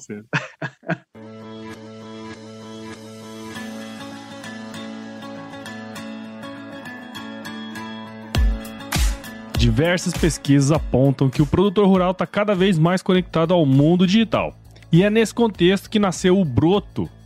Diversas 9.57 10.13
pesquisas 10.13 10.73
apontam 10.73 11.29
que 11.29 11.41
o 11.41 11.47
produtor 11.47 11.87
rural 11.87 12.11
está 12.11 12.27
cada 12.27 12.53
vez 12.53 12.77
mais 12.77 13.01
conectado 13.01 13.53
ao 13.53 13.65
mundo 13.65 14.05
digital. 14.05 14.53
E 14.91 15.03
é 15.03 15.09
nesse 15.09 15.33
contexto 15.33 15.89
que 15.89 15.99
nasceu 15.99 16.37
o 16.37 16.43
Broto, 16.43 17.09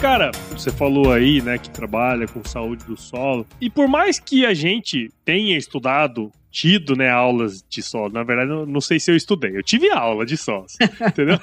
Cara, 0.00 0.30
você 0.50 0.70
falou 0.70 1.12
aí, 1.12 1.42
né, 1.42 1.58
que 1.58 1.68
trabalha 1.70 2.26
com 2.28 2.44
saúde 2.44 2.84
do 2.84 2.96
solo. 2.96 3.44
E 3.60 3.68
por 3.68 3.88
mais 3.88 4.20
que 4.20 4.46
a 4.46 4.54
gente 4.54 5.10
tenha 5.24 5.58
estudado 5.58 6.30
tido, 6.50 6.96
né, 6.96 7.10
aulas 7.10 7.64
de 7.68 7.82
solo. 7.82 8.12
Na 8.12 8.22
verdade, 8.22 8.50
eu 8.50 8.66
não 8.66 8.80
sei 8.80 8.98
se 8.98 9.10
eu 9.10 9.16
estudei. 9.16 9.56
Eu 9.56 9.62
tive 9.62 9.90
aula 9.90 10.24
de 10.24 10.36
sós, 10.36 10.76
entendeu? 11.06 11.38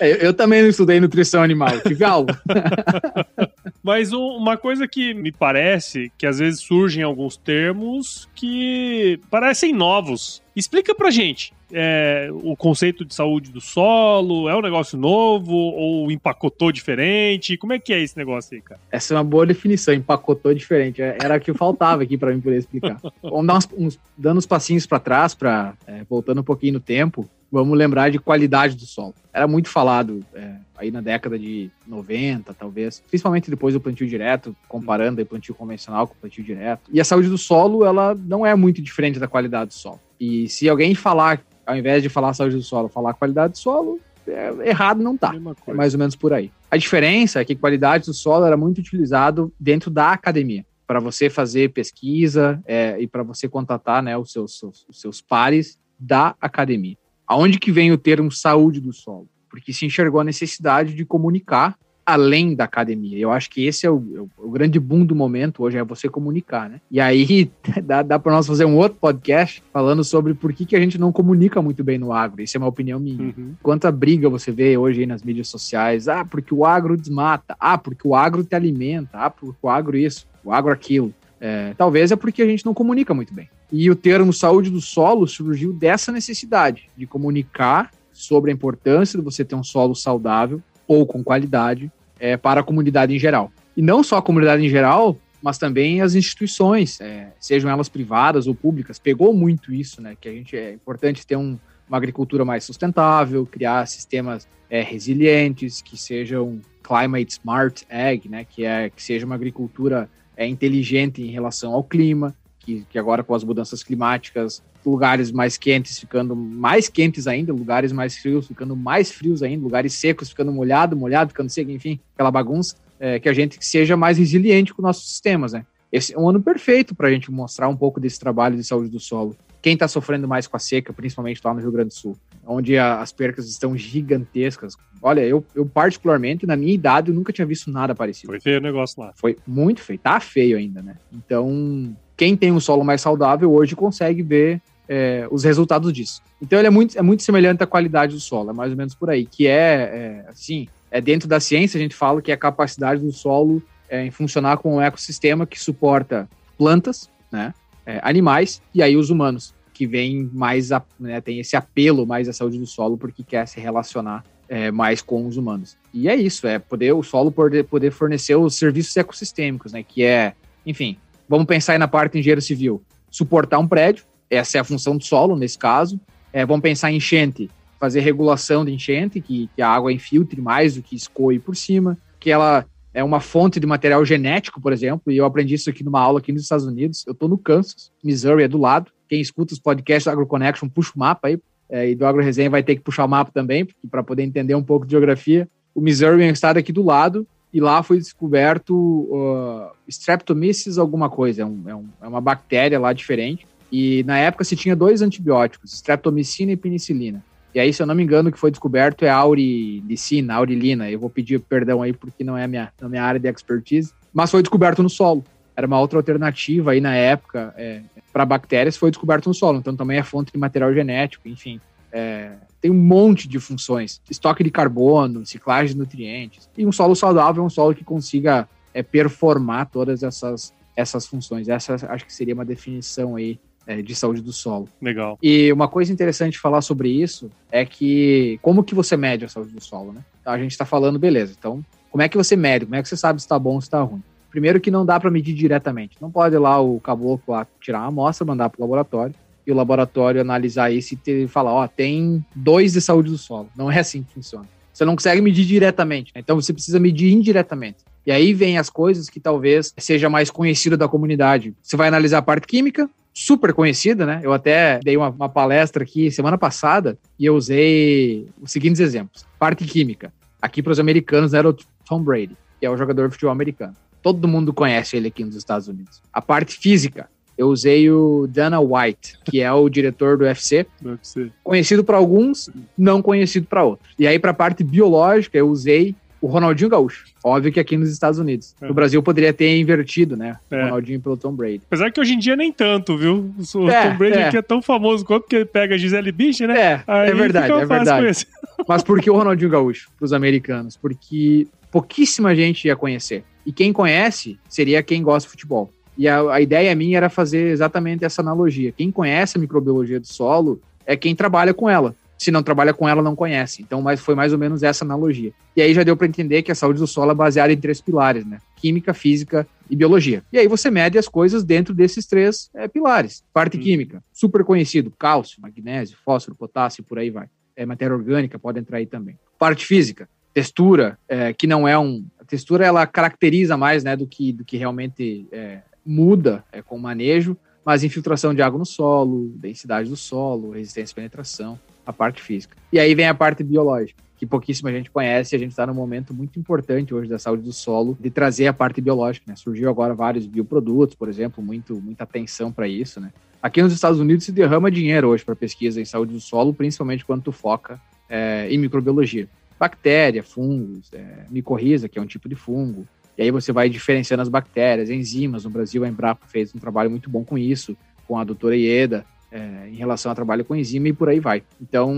É, 0.00 0.12
eu, 0.12 0.16
eu, 0.16 0.34
também 0.34 0.62
não 0.62 0.68
estudei 0.68 0.98
nutrição 1.00 1.42
animal, 1.42 1.80
tive 1.80 2.04
aula. 2.04 2.26
Mas 3.84 4.14
uma 4.14 4.56
coisa 4.56 4.88
que 4.88 5.12
me 5.12 5.30
parece 5.30 6.10
que 6.16 6.26
às 6.26 6.38
vezes 6.38 6.60
surgem 6.60 7.02
alguns 7.02 7.36
termos 7.36 8.26
que 8.34 9.20
parecem 9.30 9.74
novos. 9.74 10.42
Explica 10.56 10.94
pra 10.94 11.10
gente 11.10 11.52
é, 11.70 12.30
o 12.32 12.56
conceito 12.56 13.04
de 13.04 13.14
saúde 13.14 13.50
do 13.50 13.60
solo? 13.60 14.48
É 14.48 14.56
um 14.56 14.62
negócio 14.62 14.96
novo 14.96 15.52
ou 15.52 16.10
empacotou 16.10 16.72
diferente? 16.72 17.58
Como 17.58 17.74
é 17.74 17.78
que 17.78 17.92
é 17.92 18.00
esse 18.00 18.16
negócio 18.16 18.54
aí, 18.54 18.62
cara? 18.62 18.80
Essa 18.90 19.12
é 19.12 19.16
uma 19.18 19.24
boa 19.24 19.44
definição, 19.44 19.92
empacotou 19.92 20.54
diferente. 20.54 21.02
É, 21.02 21.18
era 21.22 21.36
o 21.36 21.40
que 21.40 21.52
faltava 21.52 22.04
aqui 22.04 22.16
para 22.16 22.32
mim 22.32 22.40
poder 22.40 22.56
explicar. 22.56 22.98
Vamos 23.22 23.46
dar 23.46 23.58
uns, 23.58 23.68
uns 23.76 24.00
dando 24.16 24.38
uns 24.38 24.46
passinhos 24.46 24.86
para 24.86 24.98
trás, 24.98 25.34
para 25.34 25.74
é, 25.86 26.04
voltando 26.08 26.40
um 26.40 26.44
pouquinho 26.44 26.74
no 26.74 26.80
tempo. 26.80 27.28
Vamos 27.52 27.76
lembrar 27.76 28.10
de 28.10 28.18
qualidade 28.18 28.76
do 28.76 28.86
solo. 28.86 29.14
Era 29.30 29.46
muito 29.46 29.68
falado 29.68 30.24
é, 30.34 30.54
aí 30.76 30.90
na 30.90 31.00
década 31.00 31.38
de 31.38 31.70
90, 31.86 32.52
talvez, 32.54 33.02
principalmente 33.08 33.50
depois 33.50 33.74
do 33.74 33.80
plantio 33.80 34.06
direto, 34.06 34.54
comparando 34.68 35.20
o 35.20 35.26
plantio 35.26 35.54
convencional 35.54 36.06
com 36.06 36.14
o 36.14 36.16
plantio 36.16 36.44
direto. 36.44 36.90
E 36.92 37.00
a 37.00 37.04
saúde 37.04 37.28
do 37.28 37.38
solo, 37.38 37.84
ela 37.84 38.14
não 38.14 38.44
é 38.44 38.54
muito 38.54 38.82
diferente 38.82 39.18
da 39.18 39.28
qualidade 39.28 39.68
do 39.68 39.74
solo. 39.74 40.00
E 40.18 40.48
se 40.48 40.68
alguém 40.68 40.94
falar 40.94 41.44
ao 41.66 41.76
invés 41.76 42.02
de 42.02 42.08
falar 42.08 42.34
saúde 42.34 42.56
do 42.56 42.62
solo, 42.62 42.88
falar 42.88 43.14
qualidade 43.14 43.52
do 43.52 43.58
solo, 43.58 44.00
é, 44.26 44.68
errado 44.68 45.02
não 45.02 45.16
tá. 45.16 45.34
É 45.66 45.72
mais 45.72 45.94
ou 45.94 45.98
menos 45.98 46.16
por 46.16 46.32
aí. 46.32 46.50
A 46.70 46.76
diferença 46.76 47.40
é 47.40 47.44
que 47.44 47.54
qualidade 47.54 48.06
do 48.06 48.14
solo 48.14 48.46
era 48.46 48.56
muito 48.56 48.78
utilizado 48.78 49.52
dentro 49.58 49.90
da 49.90 50.12
academia. 50.12 50.64
para 50.86 51.00
você 51.00 51.30
fazer 51.30 51.72
pesquisa 51.72 52.62
é, 52.66 53.00
e 53.00 53.06
para 53.06 53.22
você 53.22 53.48
contatar 53.48 54.02
né, 54.02 54.18
os, 54.18 54.30
seus, 54.30 54.58
seus, 54.58 54.86
os 54.86 55.00
seus 55.00 55.22
pares 55.22 55.78
da 55.98 56.34
academia. 56.38 56.96
Aonde 57.26 57.58
que 57.58 57.72
vem 57.72 57.90
o 57.90 57.96
termo 57.96 58.30
saúde 58.30 58.80
do 58.80 58.92
solo? 58.92 59.26
Porque 59.54 59.72
se 59.72 59.86
enxergou 59.86 60.20
a 60.20 60.24
necessidade 60.24 60.94
de 60.94 61.04
comunicar 61.04 61.76
além 62.04 62.56
da 62.56 62.64
academia. 62.64 63.16
Eu 63.16 63.30
acho 63.30 63.48
que 63.48 63.64
esse 63.64 63.86
é 63.86 63.90
o, 63.90 64.28
o, 64.36 64.50
grande 64.50 64.80
boom 64.80 65.06
do 65.06 65.14
momento 65.14 65.62
hoje, 65.62 65.78
é 65.78 65.84
você 65.84 66.08
comunicar, 66.08 66.68
né? 66.68 66.80
E 66.90 67.00
aí 67.00 67.48
dá, 67.84 68.02
dá 68.02 68.18
para 68.18 68.32
nós 68.32 68.48
fazer 68.48 68.64
um 68.64 68.76
outro 68.76 68.98
podcast 69.00 69.62
falando 69.72 70.02
sobre 70.02 70.34
por 70.34 70.52
que, 70.52 70.66
que 70.66 70.74
a 70.74 70.80
gente 70.80 70.98
não 70.98 71.12
comunica 71.12 71.62
muito 71.62 71.84
bem 71.84 71.96
no 71.96 72.12
agro. 72.12 72.42
Isso 72.42 72.56
é 72.56 72.58
uma 72.58 72.66
opinião 72.66 72.98
minha. 72.98 73.22
Uhum. 73.22 73.54
Quanta 73.62 73.92
briga 73.92 74.28
você 74.28 74.50
vê 74.50 74.76
hoje 74.76 75.00
aí 75.00 75.06
nas 75.06 75.22
mídias 75.22 75.46
sociais. 75.46 76.08
Ah, 76.08 76.24
porque 76.24 76.52
o 76.52 76.66
agro 76.66 76.96
desmata. 76.96 77.56
Ah, 77.60 77.78
porque 77.78 78.06
o 78.06 78.16
agro 78.16 78.42
te 78.42 78.56
alimenta. 78.56 79.10
Ah, 79.14 79.30
porque 79.30 79.58
o 79.62 79.68
agro 79.68 79.96
isso, 79.96 80.26
o 80.44 80.52
agro 80.52 80.72
aquilo. 80.72 81.14
É, 81.40 81.74
talvez 81.78 82.10
é 82.10 82.16
porque 82.16 82.42
a 82.42 82.46
gente 82.46 82.66
não 82.66 82.74
comunica 82.74 83.14
muito 83.14 83.32
bem. 83.32 83.48
E 83.72 83.90
o 83.90 83.96
termo 83.96 84.32
saúde 84.32 84.70
do 84.70 84.80
solo 84.80 85.26
surgiu 85.26 85.72
dessa 85.72 86.12
necessidade 86.12 86.88
de 86.96 87.06
comunicar 87.06 87.90
sobre 88.14 88.50
a 88.50 88.54
importância 88.54 89.18
de 89.18 89.24
você 89.24 89.44
ter 89.44 89.54
um 89.54 89.62
solo 89.62 89.94
saudável 89.94 90.62
ou 90.86 91.04
com 91.04 91.22
qualidade 91.22 91.92
é, 92.18 92.36
para 92.36 92.60
a 92.60 92.64
comunidade 92.64 93.14
em 93.14 93.18
geral. 93.18 93.52
E 93.76 93.82
não 93.82 94.02
só 94.02 94.16
a 94.16 94.22
comunidade 94.22 94.64
em 94.64 94.68
geral, 94.68 95.18
mas 95.42 95.58
também 95.58 96.00
as 96.00 96.14
instituições, 96.14 96.98
é, 97.02 97.32
sejam 97.38 97.70
elas 97.70 97.88
privadas 97.88 98.46
ou 98.46 98.54
públicas. 98.54 98.98
Pegou 98.98 99.34
muito 99.34 99.74
isso, 99.74 100.00
né? 100.00 100.16
Que 100.18 100.28
a 100.28 100.32
gente 100.32 100.56
é 100.56 100.72
importante 100.72 101.26
ter 101.26 101.36
um, 101.36 101.58
uma 101.86 101.98
agricultura 101.98 102.46
mais 102.46 102.64
sustentável, 102.64 103.44
criar 103.44 103.86
sistemas 103.86 104.48
é, 104.70 104.80
resilientes, 104.80 105.82
que 105.82 105.98
sejam 105.98 106.60
climate 106.82 107.32
smart 107.32 107.84
ag, 107.90 108.26
né? 108.28 108.44
Que 108.44 108.64
é 108.64 108.88
que 108.88 109.02
seja 109.02 109.26
uma 109.26 109.34
agricultura 109.34 110.08
é, 110.34 110.46
inteligente 110.46 111.20
em 111.20 111.30
relação 111.30 111.74
ao 111.74 111.84
clima, 111.84 112.34
que, 112.64 112.86
que 112.88 112.98
agora 112.98 113.22
com 113.22 113.34
as 113.34 113.44
mudanças 113.44 113.82
climáticas 113.82 114.62
lugares 114.84 115.30
mais 115.32 115.56
quentes 115.56 115.98
ficando 115.98 116.34
mais 116.36 116.88
quentes 116.88 117.26
ainda, 117.26 117.52
lugares 117.52 117.92
mais 117.92 118.16
frios 118.16 118.46
ficando 118.46 118.76
mais 118.76 119.10
frios 119.10 119.42
ainda, 119.42 119.62
lugares 119.62 119.94
secos 119.94 120.28
ficando 120.28 120.52
molhado, 120.52 120.96
molhado 120.96 121.30
ficando 121.30 121.48
seco, 121.48 121.70
enfim, 121.70 121.98
aquela 122.14 122.30
bagunça, 122.30 122.76
é, 123.00 123.18
que 123.18 123.28
a 123.28 123.32
gente 123.32 123.56
seja 123.64 123.96
mais 123.96 124.18
resiliente 124.18 124.74
com 124.74 124.82
nossos 124.82 125.08
sistemas, 125.08 125.52
né? 125.52 125.64
Esse 125.90 126.14
é 126.14 126.18
um 126.18 126.28
ano 126.28 126.42
perfeito 126.42 126.94
para 126.94 127.08
a 127.08 127.10
gente 127.10 127.30
mostrar 127.30 127.68
um 127.68 127.76
pouco 127.76 128.00
desse 128.00 128.18
trabalho 128.18 128.56
de 128.56 128.64
saúde 128.64 128.90
do 128.90 128.98
solo. 128.98 129.36
Quem 129.62 129.74
está 129.74 129.86
sofrendo 129.86 130.26
mais 130.26 130.46
com 130.46 130.56
a 130.56 130.60
seca, 130.60 130.92
principalmente 130.92 131.40
lá 131.42 131.54
no 131.54 131.60
Rio 131.60 131.70
Grande 131.70 131.88
do 131.88 131.94
Sul, 131.94 132.18
onde 132.44 132.76
a, 132.76 133.00
as 133.00 133.12
percas 133.12 133.48
estão 133.48 133.76
gigantescas. 133.76 134.76
Olha, 135.00 135.20
eu, 135.20 135.44
eu 135.54 135.64
particularmente, 135.64 136.46
na 136.46 136.56
minha 136.56 136.74
idade, 136.74 137.10
eu 137.10 137.14
nunca 137.14 137.32
tinha 137.32 137.46
visto 137.46 137.70
nada 137.70 137.94
parecido. 137.94 138.26
Foi 138.26 138.40
feio 138.40 138.58
o 138.58 138.62
negócio 138.62 139.00
lá. 139.00 139.12
Foi 139.14 139.38
muito 139.46 139.80
feio. 139.80 139.98
Tá 139.98 140.18
feio 140.18 140.58
ainda, 140.58 140.82
né? 140.82 140.96
Então, 141.12 141.96
quem 142.16 142.36
tem 142.36 142.52
um 142.52 142.60
solo 142.60 142.84
mais 142.84 143.00
saudável 143.00 143.52
hoje 143.52 143.74
consegue 143.74 144.22
ver 144.22 144.60
é, 144.88 145.26
os 145.30 145.44
resultados 145.44 145.92
disso. 145.92 146.22
Então 146.40 146.58
ele 146.58 146.68
é 146.68 146.70
muito, 146.70 146.98
é 146.98 147.02
muito 147.02 147.22
semelhante 147.22 147.62
à 147.62 147.66
qualidade 147.66 148.14
do 148.14 148.20
solo, 148.20 148.50
é 148.50 148.52
mais 148.52 148.70
ou 148.70 148.76
menos 148.76 148.94
por 148.94 149.10
aí, 149.10 149.24
que 149.24 149.46
é, 149.46 150.24
é 150.24 150.24
assim, 150.28 150.68
é 150.90 151.00
dentro 151.00 151.28
da 151.28 151.40
ciência 151.40 151.78
a 151.78 151.82
gente 151.82 151.94
fala 151.94 152.20
que 152.20 152.30
é 152.30 152.34
a 152.34 152.38
capacidade 152.38 153.00
do 153.00 153.12
solo 153.12 153.62
é, 153.88 154.04
em 154.04 154.10
funcionar 154.10 154.58
como 154.58 154.76
um 154.76 154.80
ecossistema 154.80 155.46
que 155.46 155.58
suporta 155.58 156.28
plantas, 156.56 157.08
né, 157.30 157.54
é, 157.86 158.00
animais 158.02 158.62
e 158.74 158.82
aí 158.82 158.96
os 158.96 159.10
humanos, 159.10 159.54
que 159.72 159.86
vem 159.86 160.30
mais, 160.32 160.70
a, 160.70 160.82
né, 161.00 161.20
tem 161.20 161.40
esse 161.40 161.56
apelo 161.56 162.06
mais 162.06 162.28
à 162.28 162.32
saúde 162.32 162.58
do 162.58 162.66
solo 162.66 162.96
porque 162.96 163.24
quer 163.24 163.46
se 163.48 163.58
relacionar 163.58 164.24
é, 164.48 164.70
mais 164.70 165.02
com 165.02 165.26
os 165.26 165.36
humanos. 165.36 165.76
E 165.92 166.08
é 166.08 166.14
isso, 166.14 166.46
é 166.46 166.58
poder 166.58 166.92
o 166.92 167.02
solo 167.02 167.32
poder, 167.32 167.64
poder 167.64 167.90
fornecer 167.90 168.36
os 168.36 168.54
serviços 168.54 168.96
ecossistêmicos, 168.96 169.72
né, 169.72 169.82
que 169.82 170.04
é, 170.04 170.34
enfim, 170.64 170.96
vamos 171.28 171.46
pensar 171.46 171.72
aí 171.72 171.78
na 171.78 171.88
parte 171.88 172.18
engenheiro 172.18 172.42
civil, 172.42 172.82
suportar 173.10 173.58
um 173.58 173.66
prédio, 173.66 174.04
essa 174.30 174.58
é 174.58 174.60
a 174.60 174.64
função 174.64 174.96
do 174.96 175.04
solo, 175.04 175.36
nesse 175.36 175.58
caso. 175.58 176.00
É, 176.32 176.44
vamos 176.44 176.62
pensar 176.62 176.90
em 176.90 176.96
enchente, 176.96 177.50
fazer 177.78 178.00
regulação 178.00 178.64
de 178.64 178.72
enchente, 178.72 179.20
que, 179.20 179.48
que 179.54 179.62
a 179.62 179.68
água 179.68 179.92
infiltre 179.92 180.40
mais 180.40 180.74
do 180.74 180.82
que 180.82 180.96
escoe 180.96 181.38
por 181.38 181.54
cima, 181.54 181.96
que 182.18 182.30
ela 182.30 182.66
é 182.92 183.02
uma 183.02 183.20
fonte 183.20 183.58
de 183.58 183.66
material 183.66 184.04
genético, 184.04 184.60
por 184.60 184.72
exemplo, 184.72 185.12
e 185.12 185.16
eu 185.16 185.24
aprendi 185.24 185.54
isso 185.54 185.68
aqui 185.68 185.82
numa 185.82 186.00
aula 186.00 186.20
aqui 186.20 186.32
nos 186.32 186.42
Estados 186.42 186.64
Unidos. 186.64 187.04
Eu 187.06 187.12
estou 187.12 187.28
no 187.28 187.36
Kansas, 187.36 187.90
Missouri 188.02 188.44
é 188.44 188.48
do 188.48 188.58
lado. 188.58 188.90
Quem 189.08 189.20
escuta 189.20 189.52
os 189.52 189.58
podcasts 189.58 190.06
AgroConnection, 190.06 190.68
puxa 190.68 190.92
o 190.94 190.98
mapa 190.98 191.28
aí, 191.28 191.38
é, 191.68 191.90
e 191.90 191.94
do 191.94 192.06
AgroResenha 192.06 192.48
vai 192.48 192.62
ter 192.62 192.76
que 192.76 192.82
puxar 192.82 193.04
o 193.04 193.08
mapa 193.08 193.30
também, 193.32 193.66
para 193.90 194.02
poder 194.02 194.22
entender 194.22 194.54
um 194.54 194.62
pouco 194.62 194.86
de 194.86 194.92
geografia. 194.92 195.48
O 195.74 195.80
Missouri 195.80 196.22
é 196.22 196.28
um 196.28 196.32
estado 196.32 196.56
aqui 196.56 196.72
do 196.72 196.84
lado, 196.84 197.26
e 197.54 197.60
lá 197.60 197.84
foi 197.84 197.98
descoberto 197.98 198.74
uh, 198.74 199.70
Streptomyces 199.86 200.76
alguma 200.76 201.08
coisa, 201.08 201.42
é, 201.42 201.44
um, 201.46 201.62
é, 201.68 201.74
um, 201.74 201.84
é 202.02 202.08
uma 202.08 202.20
bactéria 202.20 202.80
lá 202.80 202.92
diferente, 202.92 203.46
e 203.70 204.02
na 204.02 204.18
época 204.18 204.42
se 204.42 204.56
tinha 204.56 204.74
dois 204.74 205.02
antibióticos, 205.02 205.72
streptomicina 205.72 206.50
e 206.50 206.56
penicilina. 206.56 207.24
E 207.54 207.60
aí, 207.60 207.72
se 207.72 207.80
eu 207.80 207.86
não 207.86 207.94
me 207.94 208.02
engano, 208.02 208.28
o 208.28 208.32
que 208.32 208.38
foi 208.38 208.50
descoberto 208.50 209.04
é 209.04 209.10
aurilicina, 209.10 210.34
aurilina. 210.34 210.90
Eu 210.90 210.98
vou 210.98 211.08
pedir 211.08 211.38
perdão 211.38 211.82
aí 211.82 211.92
porque 211.92 212.24
não 212.24 212.36
é 212.36 212.42
a 212.42 212.48
minha, 212.48 212.72
a 212.80 212.88
minha 212.88 213.04
área 213.04 213.20
de 213.20 213.28
expertise. 213.28 213.92
Mas 214.12 214.32
foi 214.32 214.42
descoberto 214.42 214.82
no 214.82 214.90
solo. 214.90 215.24
Era 215.56 215.64
uma 215.68 215.78
outra 215.78 216.00
alternativa 216.00 216.72
aí 216.72 216.80
na 216.80 216.96
época 216.96 217.54
é, 217.56 217.82
para 218.12 218.24
bactérias, 218.24 218.76
foi 218.76 218.90
descoberto 218.90 219.28
no 219.28 219.34
solo. 219.34 219.58
Então 219.58 219.76
também 219.76 219.98
é 219.98 220.02
fonte 220.02 220.32
de 220.32 220.38
material 220.38 220.74
genético, 220.74 221.28
enfim. 221.28 221.60
É, 221.96 222.32
tem 222.60 222.72
um 222.72 222.74
monte 222.74 223.28
de 223.28 223.38
funções. 223.38 224.02
Estoque 224.10 224.42
de 224.42 224.50
carbono, 224.50 225.24
ciclagem 225.24 225.74
de 225.74 225.78
nutrientes. 225.78 226.50
E 226.58 226.66
um 226.66 226.72
solo 226.72 226.96
saudável 226.96 227.40
é 227.40 227.46
um 227.46 227.50
solo 227.50 227.72
que 227.72 227.84
consiga 227.84 228.48
é, 228.74 228.82
performar 228.82 229.70
todas 229.70 230.02
essas, 230.02 230.52
essas 230.74 231.06
funções. 231.06 231.48
Essa 231.48 231.76
acho 231.88 232.04
que 232.04 232.12
seria 232.12 232.34
uma 232.34 232.44
definição 232.44 233.14
aí 233.14 233.38
é, 233.64 233.80
de 233.80 233.94
saúde 233.94 234.20
do 234.20 234.32
solo. 234.32 234.68
Legal. 234.82 235.16
E 235.22 235.52
uma 235.52 235.68
coisa 235.68 235.92
interessante 235.92 236.32
de 236.32 236.40
falar 236.40 236.62
sobre 236.62 236.88
isso 236.88 237.30
é 237.52 237.64
que 237.64 238.40
como 238.42 238.64
que 238.64 238.74
você 238.74 238.96
mede 238.96 239.24
a 239.24 239.28
saúde 239.28 239.52
do 239.52 239.62
solo, 239.62 239.92
né? 239.92 240.04
Então, 240.20 240.32
a 240.32 240.38
gente 240.38 240.50
está 240.50 240.64
falando, 240.64 240.98
beleza. 240.98 241.32
Então, 241.38 241.64
como 241.92 242.02
é 242.02 242.08
que 242.08 242.16
você 242.16 242.34
mede? 242.34 242.64
Como 242.64 242.74
é 242.74 242.82
que 242.82 242.88
você 242.88 242.96
sabe 242.96 243.20
se 243.20 243.26
está 243.26 243.38
bom 243.38 243.54
ou 243.54 243.60
se 243.60 243.68
está 243.68 243.80
ruim? 243.82 244.02
Primeiro 244.30 244.60
que 244.60 244.70
não 244.70 244.84
dá 244.84 244.98
para 244.98 245.12
medir 245.12 245.32
diretamente. 245.32 245.96
Não 246.00 246.10
pode 246.10 246.34
ir 246.34 246.38
lá 246.38 246.60
o 246.60 246.80
caboclo 246.80 247.34
lá 247.34 247.46
tirar 247.60 247.82
uma 247.82 247.86
amostra, 247.86 248.26
mandar 248.26 248.50
para 248.50 248.58
o 248.58 248.62
laboratório 248.62 249.14
e 249.46 249.52
o 249.52 249.54
laboratório 249.54 250.20
analisar 250.20 250.72
isso 250.72 250.98
e 251.06 251.28
falar, 251.28 251.52
ó, 251.52 251.66
tem 251.66 252.24
dois 252.34 252.72
de 252.72 252.80
saúde 252.80 253.10
do 253.10 253.18
solo. 253.18 253.48
Não 253.56 253.70
é 253.70 253.78
assim 253.78 254.02
que 254.02 254.14
funciona. 254.14 254.48
Você 254.72 254.84
não 254.84 254.96
consegue 254.96 255.20
medir 255.20 255.44
diretamente, 255.44 256.12
né? 256.14 256.20
então 256.20 256.40
você 256.40 256.52
precisa 256.52 256.80
medir 256.80 257.12
indiretamente. 257.12 257.78
E 258.06 258.12
aí 258.12 258.34
vem 258.34 258.58
as 258.58 258.68
coisas 258.68 259.08
que 259.08 259.20
talvez 259.20 259.72
seja 259.78 260.10
mais 260.10 260.30
conhecido 260.30 260.76
da 260.76 260.88
comunidade. 260.88 261.54
Você 261.62 261.76
vai 261.76 261.88
analisar 261.88 262.18
a 262.18 262.22
parte 262.22 262.46
química, 262.46 262.90
super 263.14 263.54
conhecida, 263.54 264.04
né? 264.04 264.20
Eu 264.22 264.32
até 264.32 264.80
dei 264.80 264.96
uma, 264.96 265.08
uma 265.08 265.28
palestra 265.28 265.84
aqui 265.84 266.10
semana 266.10 266.36
passada 266.36 266.98
e 267.18 267.24
eu 267.24 267.34
usei 267.34 268.26
os 268.42 268.50
seguintes 268.50 268.80
exemplos. 268.80 269.24
Parte 269.38 269.64
química. 269.64 270.12
Aqui 270.42 270.62
para 270.62 270.72
os 270.72 270.80
americanos 270.80 271.32
era 271.32 271.48
o 271.48 271.56
Tom 271.86 272.02
Brady, 272.02 272.36
que 272.60 272.66
é 272.66 272.70
o 272.70 272.76
jogador 272.76 273.06
de 273.08 273.12
futebol 273.14 273.32
americano. 273.32 273.74
Todo 274.02 274.28
mundo 274.28 274.52
conhece 274.52 274.96
ele 274.96 275.08
aqui 275.08 275.24
nos 275.24 275.36
Estados 275.36 275.68
Unidos. 275.68 276.02
A 276.12 276.20
parte 276.20 276.58
física, 276.58 277.08
eu 277.36 277.48
usei 277.48 277.90
o 277.90 278.26
Dana 278.28 278.60
White, 278.60 279.18
que 279.24 279.40
é 279.40 279.52
o 279.52 279.68
diretor 279.68 280.16
do 280.16 280.24
UFC. 280.24 280.66
UFC. 280.84 281.30
Conhecido 281.42 281.82
para 281.82 281.96
alguns, 281.96 282.48
não 282.76 283.02
conhecido 283.02 283.46
para 283.46 283.64
outros. 283.64 283.90
E 283.98 284.06
aí, 284.06 284.18
para 284.18 284.30
a 284.30 284.34
parte 284.34 284.62
biológica, 284.62 285.36
eu 285.36 285.48
usei 285.48 285.94
o 286.24 286.26
Ronaldinho 286.26 286.70
Gaúcho. 286.70 287.04
Óbvio 287.22 287.52
que 287.52 287.60
aqui 287.60 287.76
nos 287.76 287.90
Estados 287.90 288.18
Unidos. 288.18 288.54
É. 288.58 288.66
No 288.66 288.72
Brasil 288.72 289.02
poderia 289.02 289.30
ter 289.30 289.58
invertido, 289.58 290.16
né? 290.16 290.38
É. 290.50 290.62
Ronaldinho 290.62 290.98
pelo 290.98 291.18
Tom 291.18 291.32
Brady. 291.32 291.60
Apesar 291.66 291.90
que 291.92 292.00
hoje 292.00 292.14
em 292.14 292.18
dia 292.18 292.34
nem 292.34 292.50
tanto, 292.50 292.96
viu? 292.96 293.30
O 293.54 293.68
é, 293.68 293.90
Tom 293.90 293.98
Brady 293.98 294.16
é. 294.16 294.28
aqui 294.28 294.36
é 294.38 294.42
tão 294.42 294.62
famoso 294.62 295.04
quanto 295.04 295.26
que 295.28 295.36
ele 295.36 295.44
pega 295.44 295.76
Gisele 295.76 296.10
Bündchen, 296.10 296.46
né? 296.46 296.58
É, 296.58 296.82
Aí 296.86 297.10
é 297.10 297.14
verdade, 297.14 297.52
é 297.52 297.66
verdade. 297.66 298.26
Mas 298.66 298.82
por 298.82 299.02
que 299.02 299.10
o 299.10 299.14
Ronaldinho 299.14 299.50
Gaúcho 299.50 299.90
para 299.98 300.06
os 300.06 300.14
americanos? 300.14 300.78
Porque 300.78 301.46
pouquíssima 301.70 302.34
gente 302.34 302.66
ia 302.68 302.74
conhecer. 302.74 303.22
E 303.44 303.52
quem 303.52 303.70
conhece 303.70 304.38
seria 304.48 304.82
quem 304.82 305.02
gosta 305.02 305.26
de 305.26 305.32
futebol. 305.32 305.70
E 305.96 306.08
a, 306.08 306.20
a 306.32 306.40
ideia 306.40 306.74
minha 306.74 306.96
era 306.96 307.08
fazer 307.08 307.50
exatamente 307.50 308.04
essa 308.04 308.20
analogia. 308.20 308.72
Quem 308.72 308.90
conhece 308.90 309.38
a 309.38 309.40
microbiologia 309.40 310.00
do 310.00 310.06
solo 310.06 310.60
é 310.86 310.96
quem 310.96 311.14
trabalha 311.14 311.54
com 311.54 311.68
ela 311.68 311.94
se 312.16 312.30
não 312.30 312.42
trabalha 312.42 312.72
com 312.72 312.88
ela, 312.88 313.02
não 313.02 313.14
conhece. 313.14 313.62
Então, 313.62 313.82
mas 313.82 314.00
foi 314.00 314.14
mais 314.14 314.32
ou 314.32 314.38
menos 314.38 314.62
essa 314.62 314.84
analogia. 314.84 315.32
E 315.56 315.62
aí 315.62 315.74
já 315.74 315.82
deu 315.82 315.96
para 315.96 316.06
entender 316.06 316.42
que 316.42 316.52
a 316.52 316.54
saúde 316.54 316.78
do 316.78 316.86
solo 316.86 317.10
é 317.10 317.14
baseada 317.14 317.52
em 317.52 317.56
três 317.56 317.80
pilares, 317.80 318.24
né? 318.24 318.38
Química, 318.56 318.94
física 318.94 319.46
e 319.68 319.76
biologia. 319.76 320.22
E 320.32 320.38
aí 320.38 320.48
você 320.48 320.70
mede 320.70 320.98
as 320.98 321.08
coisas 321.08 321.44
dentro 321.44 321.74
desses 321.74 322.06
três 322.06 322.50
é, 322.54 322.68
pilares. 322.68 323.22
Parte 323.32 323.58
hum. 323.58 323.60
química, 323.60 324.02
super 324.12 324.44
conhecido, 324.44 324.92
cálcio, 324.98 325.40
magnésio, 325.40 325.98
fósforo, 326.04 326.36
potássio, 326.36 326.84
por 326.84 326.98
aí 326.98 327.10
vai. 327.10 327.26
É, 327.56 327.66
matéria 327.66 327.94
orgânica 327.94 328.38
pode 328.38 328.58
entrar 328.58 328.78
aí 328.78 328.86
também. 328.86 329.18
Parte 329.38 329.66
física, 329.66 330.08
textura, 330.32 330.98
é, 331.08 331.32
que 331.32 331.46
não 331.46 331.68
é 331.68 331.78
um... 331.78 332.04
A 332.18 332.24
textura, 332.24 332.64
ela 332.64 332.86
caracteriza 332.86 333.56
mais, 333.56 333.84
né, 333.84 333.94
do 333.96 334.06
que, 334.06 334.32
do 334.32 334.44
que 334.44 334.56
realmente 334.56 335.26
é, 335.30 335.60
muda 335.84 336.44
é, 336.52 336.62
com 336.62 336.76
o 336.76 336.80
manejo, 336.80 337.36
mas 337.64 337.82
infiltração 337.82 338.34
de 338.34 338.42
água 338.42 338.58
no 338.58 338.66
solo, 338.66 339.32
densidade 339.36 339.88
do 339.88 339.96
solo, 339.96 340.50
resistência 340.50 340.92
à 340.92 340.96
penetração 340.96 341.58
a 341.86 341.92
parte 341.92 342.22
física. 342.22 342.56
E 342.72 342.78
aí 342.78 342.94
vem 342.94 343.06
a 343.06 343.14
parte 343.14 343.42
biológica, 343.44 344.02
que 344.16 344.26
pouquíssima 344.26 344.72
gente 344.72 344.90
conhece. 344.90 345.36
A 345.36 345.38
gente 345.38 345.50
está 345.50 345.66
num 345.66 345.74
momento 345.74 346.14
muito 346.14 346.38
importante 346.38 346.94
hoje 346.94 347.08
da 347.08 347.18
saúde 347.18 347.42
do 347.42 347.52
solo 347.52 347.96
de 348.00 348.10
trazer 348.10 348.46
a 348.46 348.52
parte 348.52 348.80
biológica. 348.80 349.24
Né? 349.28 349.36
Surgiu 349.36 349.68
agora 349.68 349.94
vários 349.94 350.26
bioprodutos, 350.26 350.94
por 350.94 351.08
exemplo, 351.08 351.44
muito, 351.44 351.80
muita 351.80 352.04
atenção 352.04 352.50
para 352.50 352.66
isso. 352.66 353.00
Né? 353.00 353.12
Aqui 353.42 353.62
nos 353.62 353.72
Estados 353.72 354.00
Unidos 354.00 354.24
se 354.24 354.32
derrama 354.32 354.70
dinheiro 354.70 355.08
hoje 355.08 355.24
para 355.24 355.36
pesquisa 355.36 355.80
em 355.80 355.84
saúde 355.84 356.12
do 356.12 356.20
solo, 356.20 356.54
principalmente 356.54 357.04
quando 357.04 357.22
tu 357.22 357.32
foca 357.32 357.80
é, 358.08 358.48
em 358.50 358.58
microbiologia. 358.58 359.28
Bactéria, 359.58 360.22
fungos, 360.22 360.90
é, 360.92 361.26
micorriza, 361.30 361.88
que 361.88 361.98
é 361.98 362.02
um 362.02 362.06
tipo 362.06 362.28
de 362.28 362.34
fungo. 362.34 362.86
E 363.16 363.22
aí 363.22 363.30
você 363.30 363.52
vai 363.52 363.68
diferenciando 363.68 364.22
as 364.22 364.28
bactérias, 364.28 364.90
enzimas. 364.90 365.44
No 365.44 365.50
Brasil, 365.50 365.84
a 365.84 365.88
Embrapa 365.88 366.26
fez 366.26 366.54
um 366.54 366.58
trabalho 366.58 366.90
muito 366.90 367.08
bom 367.08 367.24
com 367.24 367.38
isso, 367.38 367.76
com 368.06 368.18
a 368.18 368.24
doutora 368.24 368.56
Ieda, 368.56 369.04
é, 369.30 369.68
em 369.68 369.74
relação 369.74 370.10
ao 370.10 370.16
trabalho 370.16 370.44
com 370.44 370.54
enzima 370.54 370.88
e 370.88 370.92
por 370.92 371.08
aí 371.08 371.20
vai. 371.20 371.42
Então, 371.60 371.92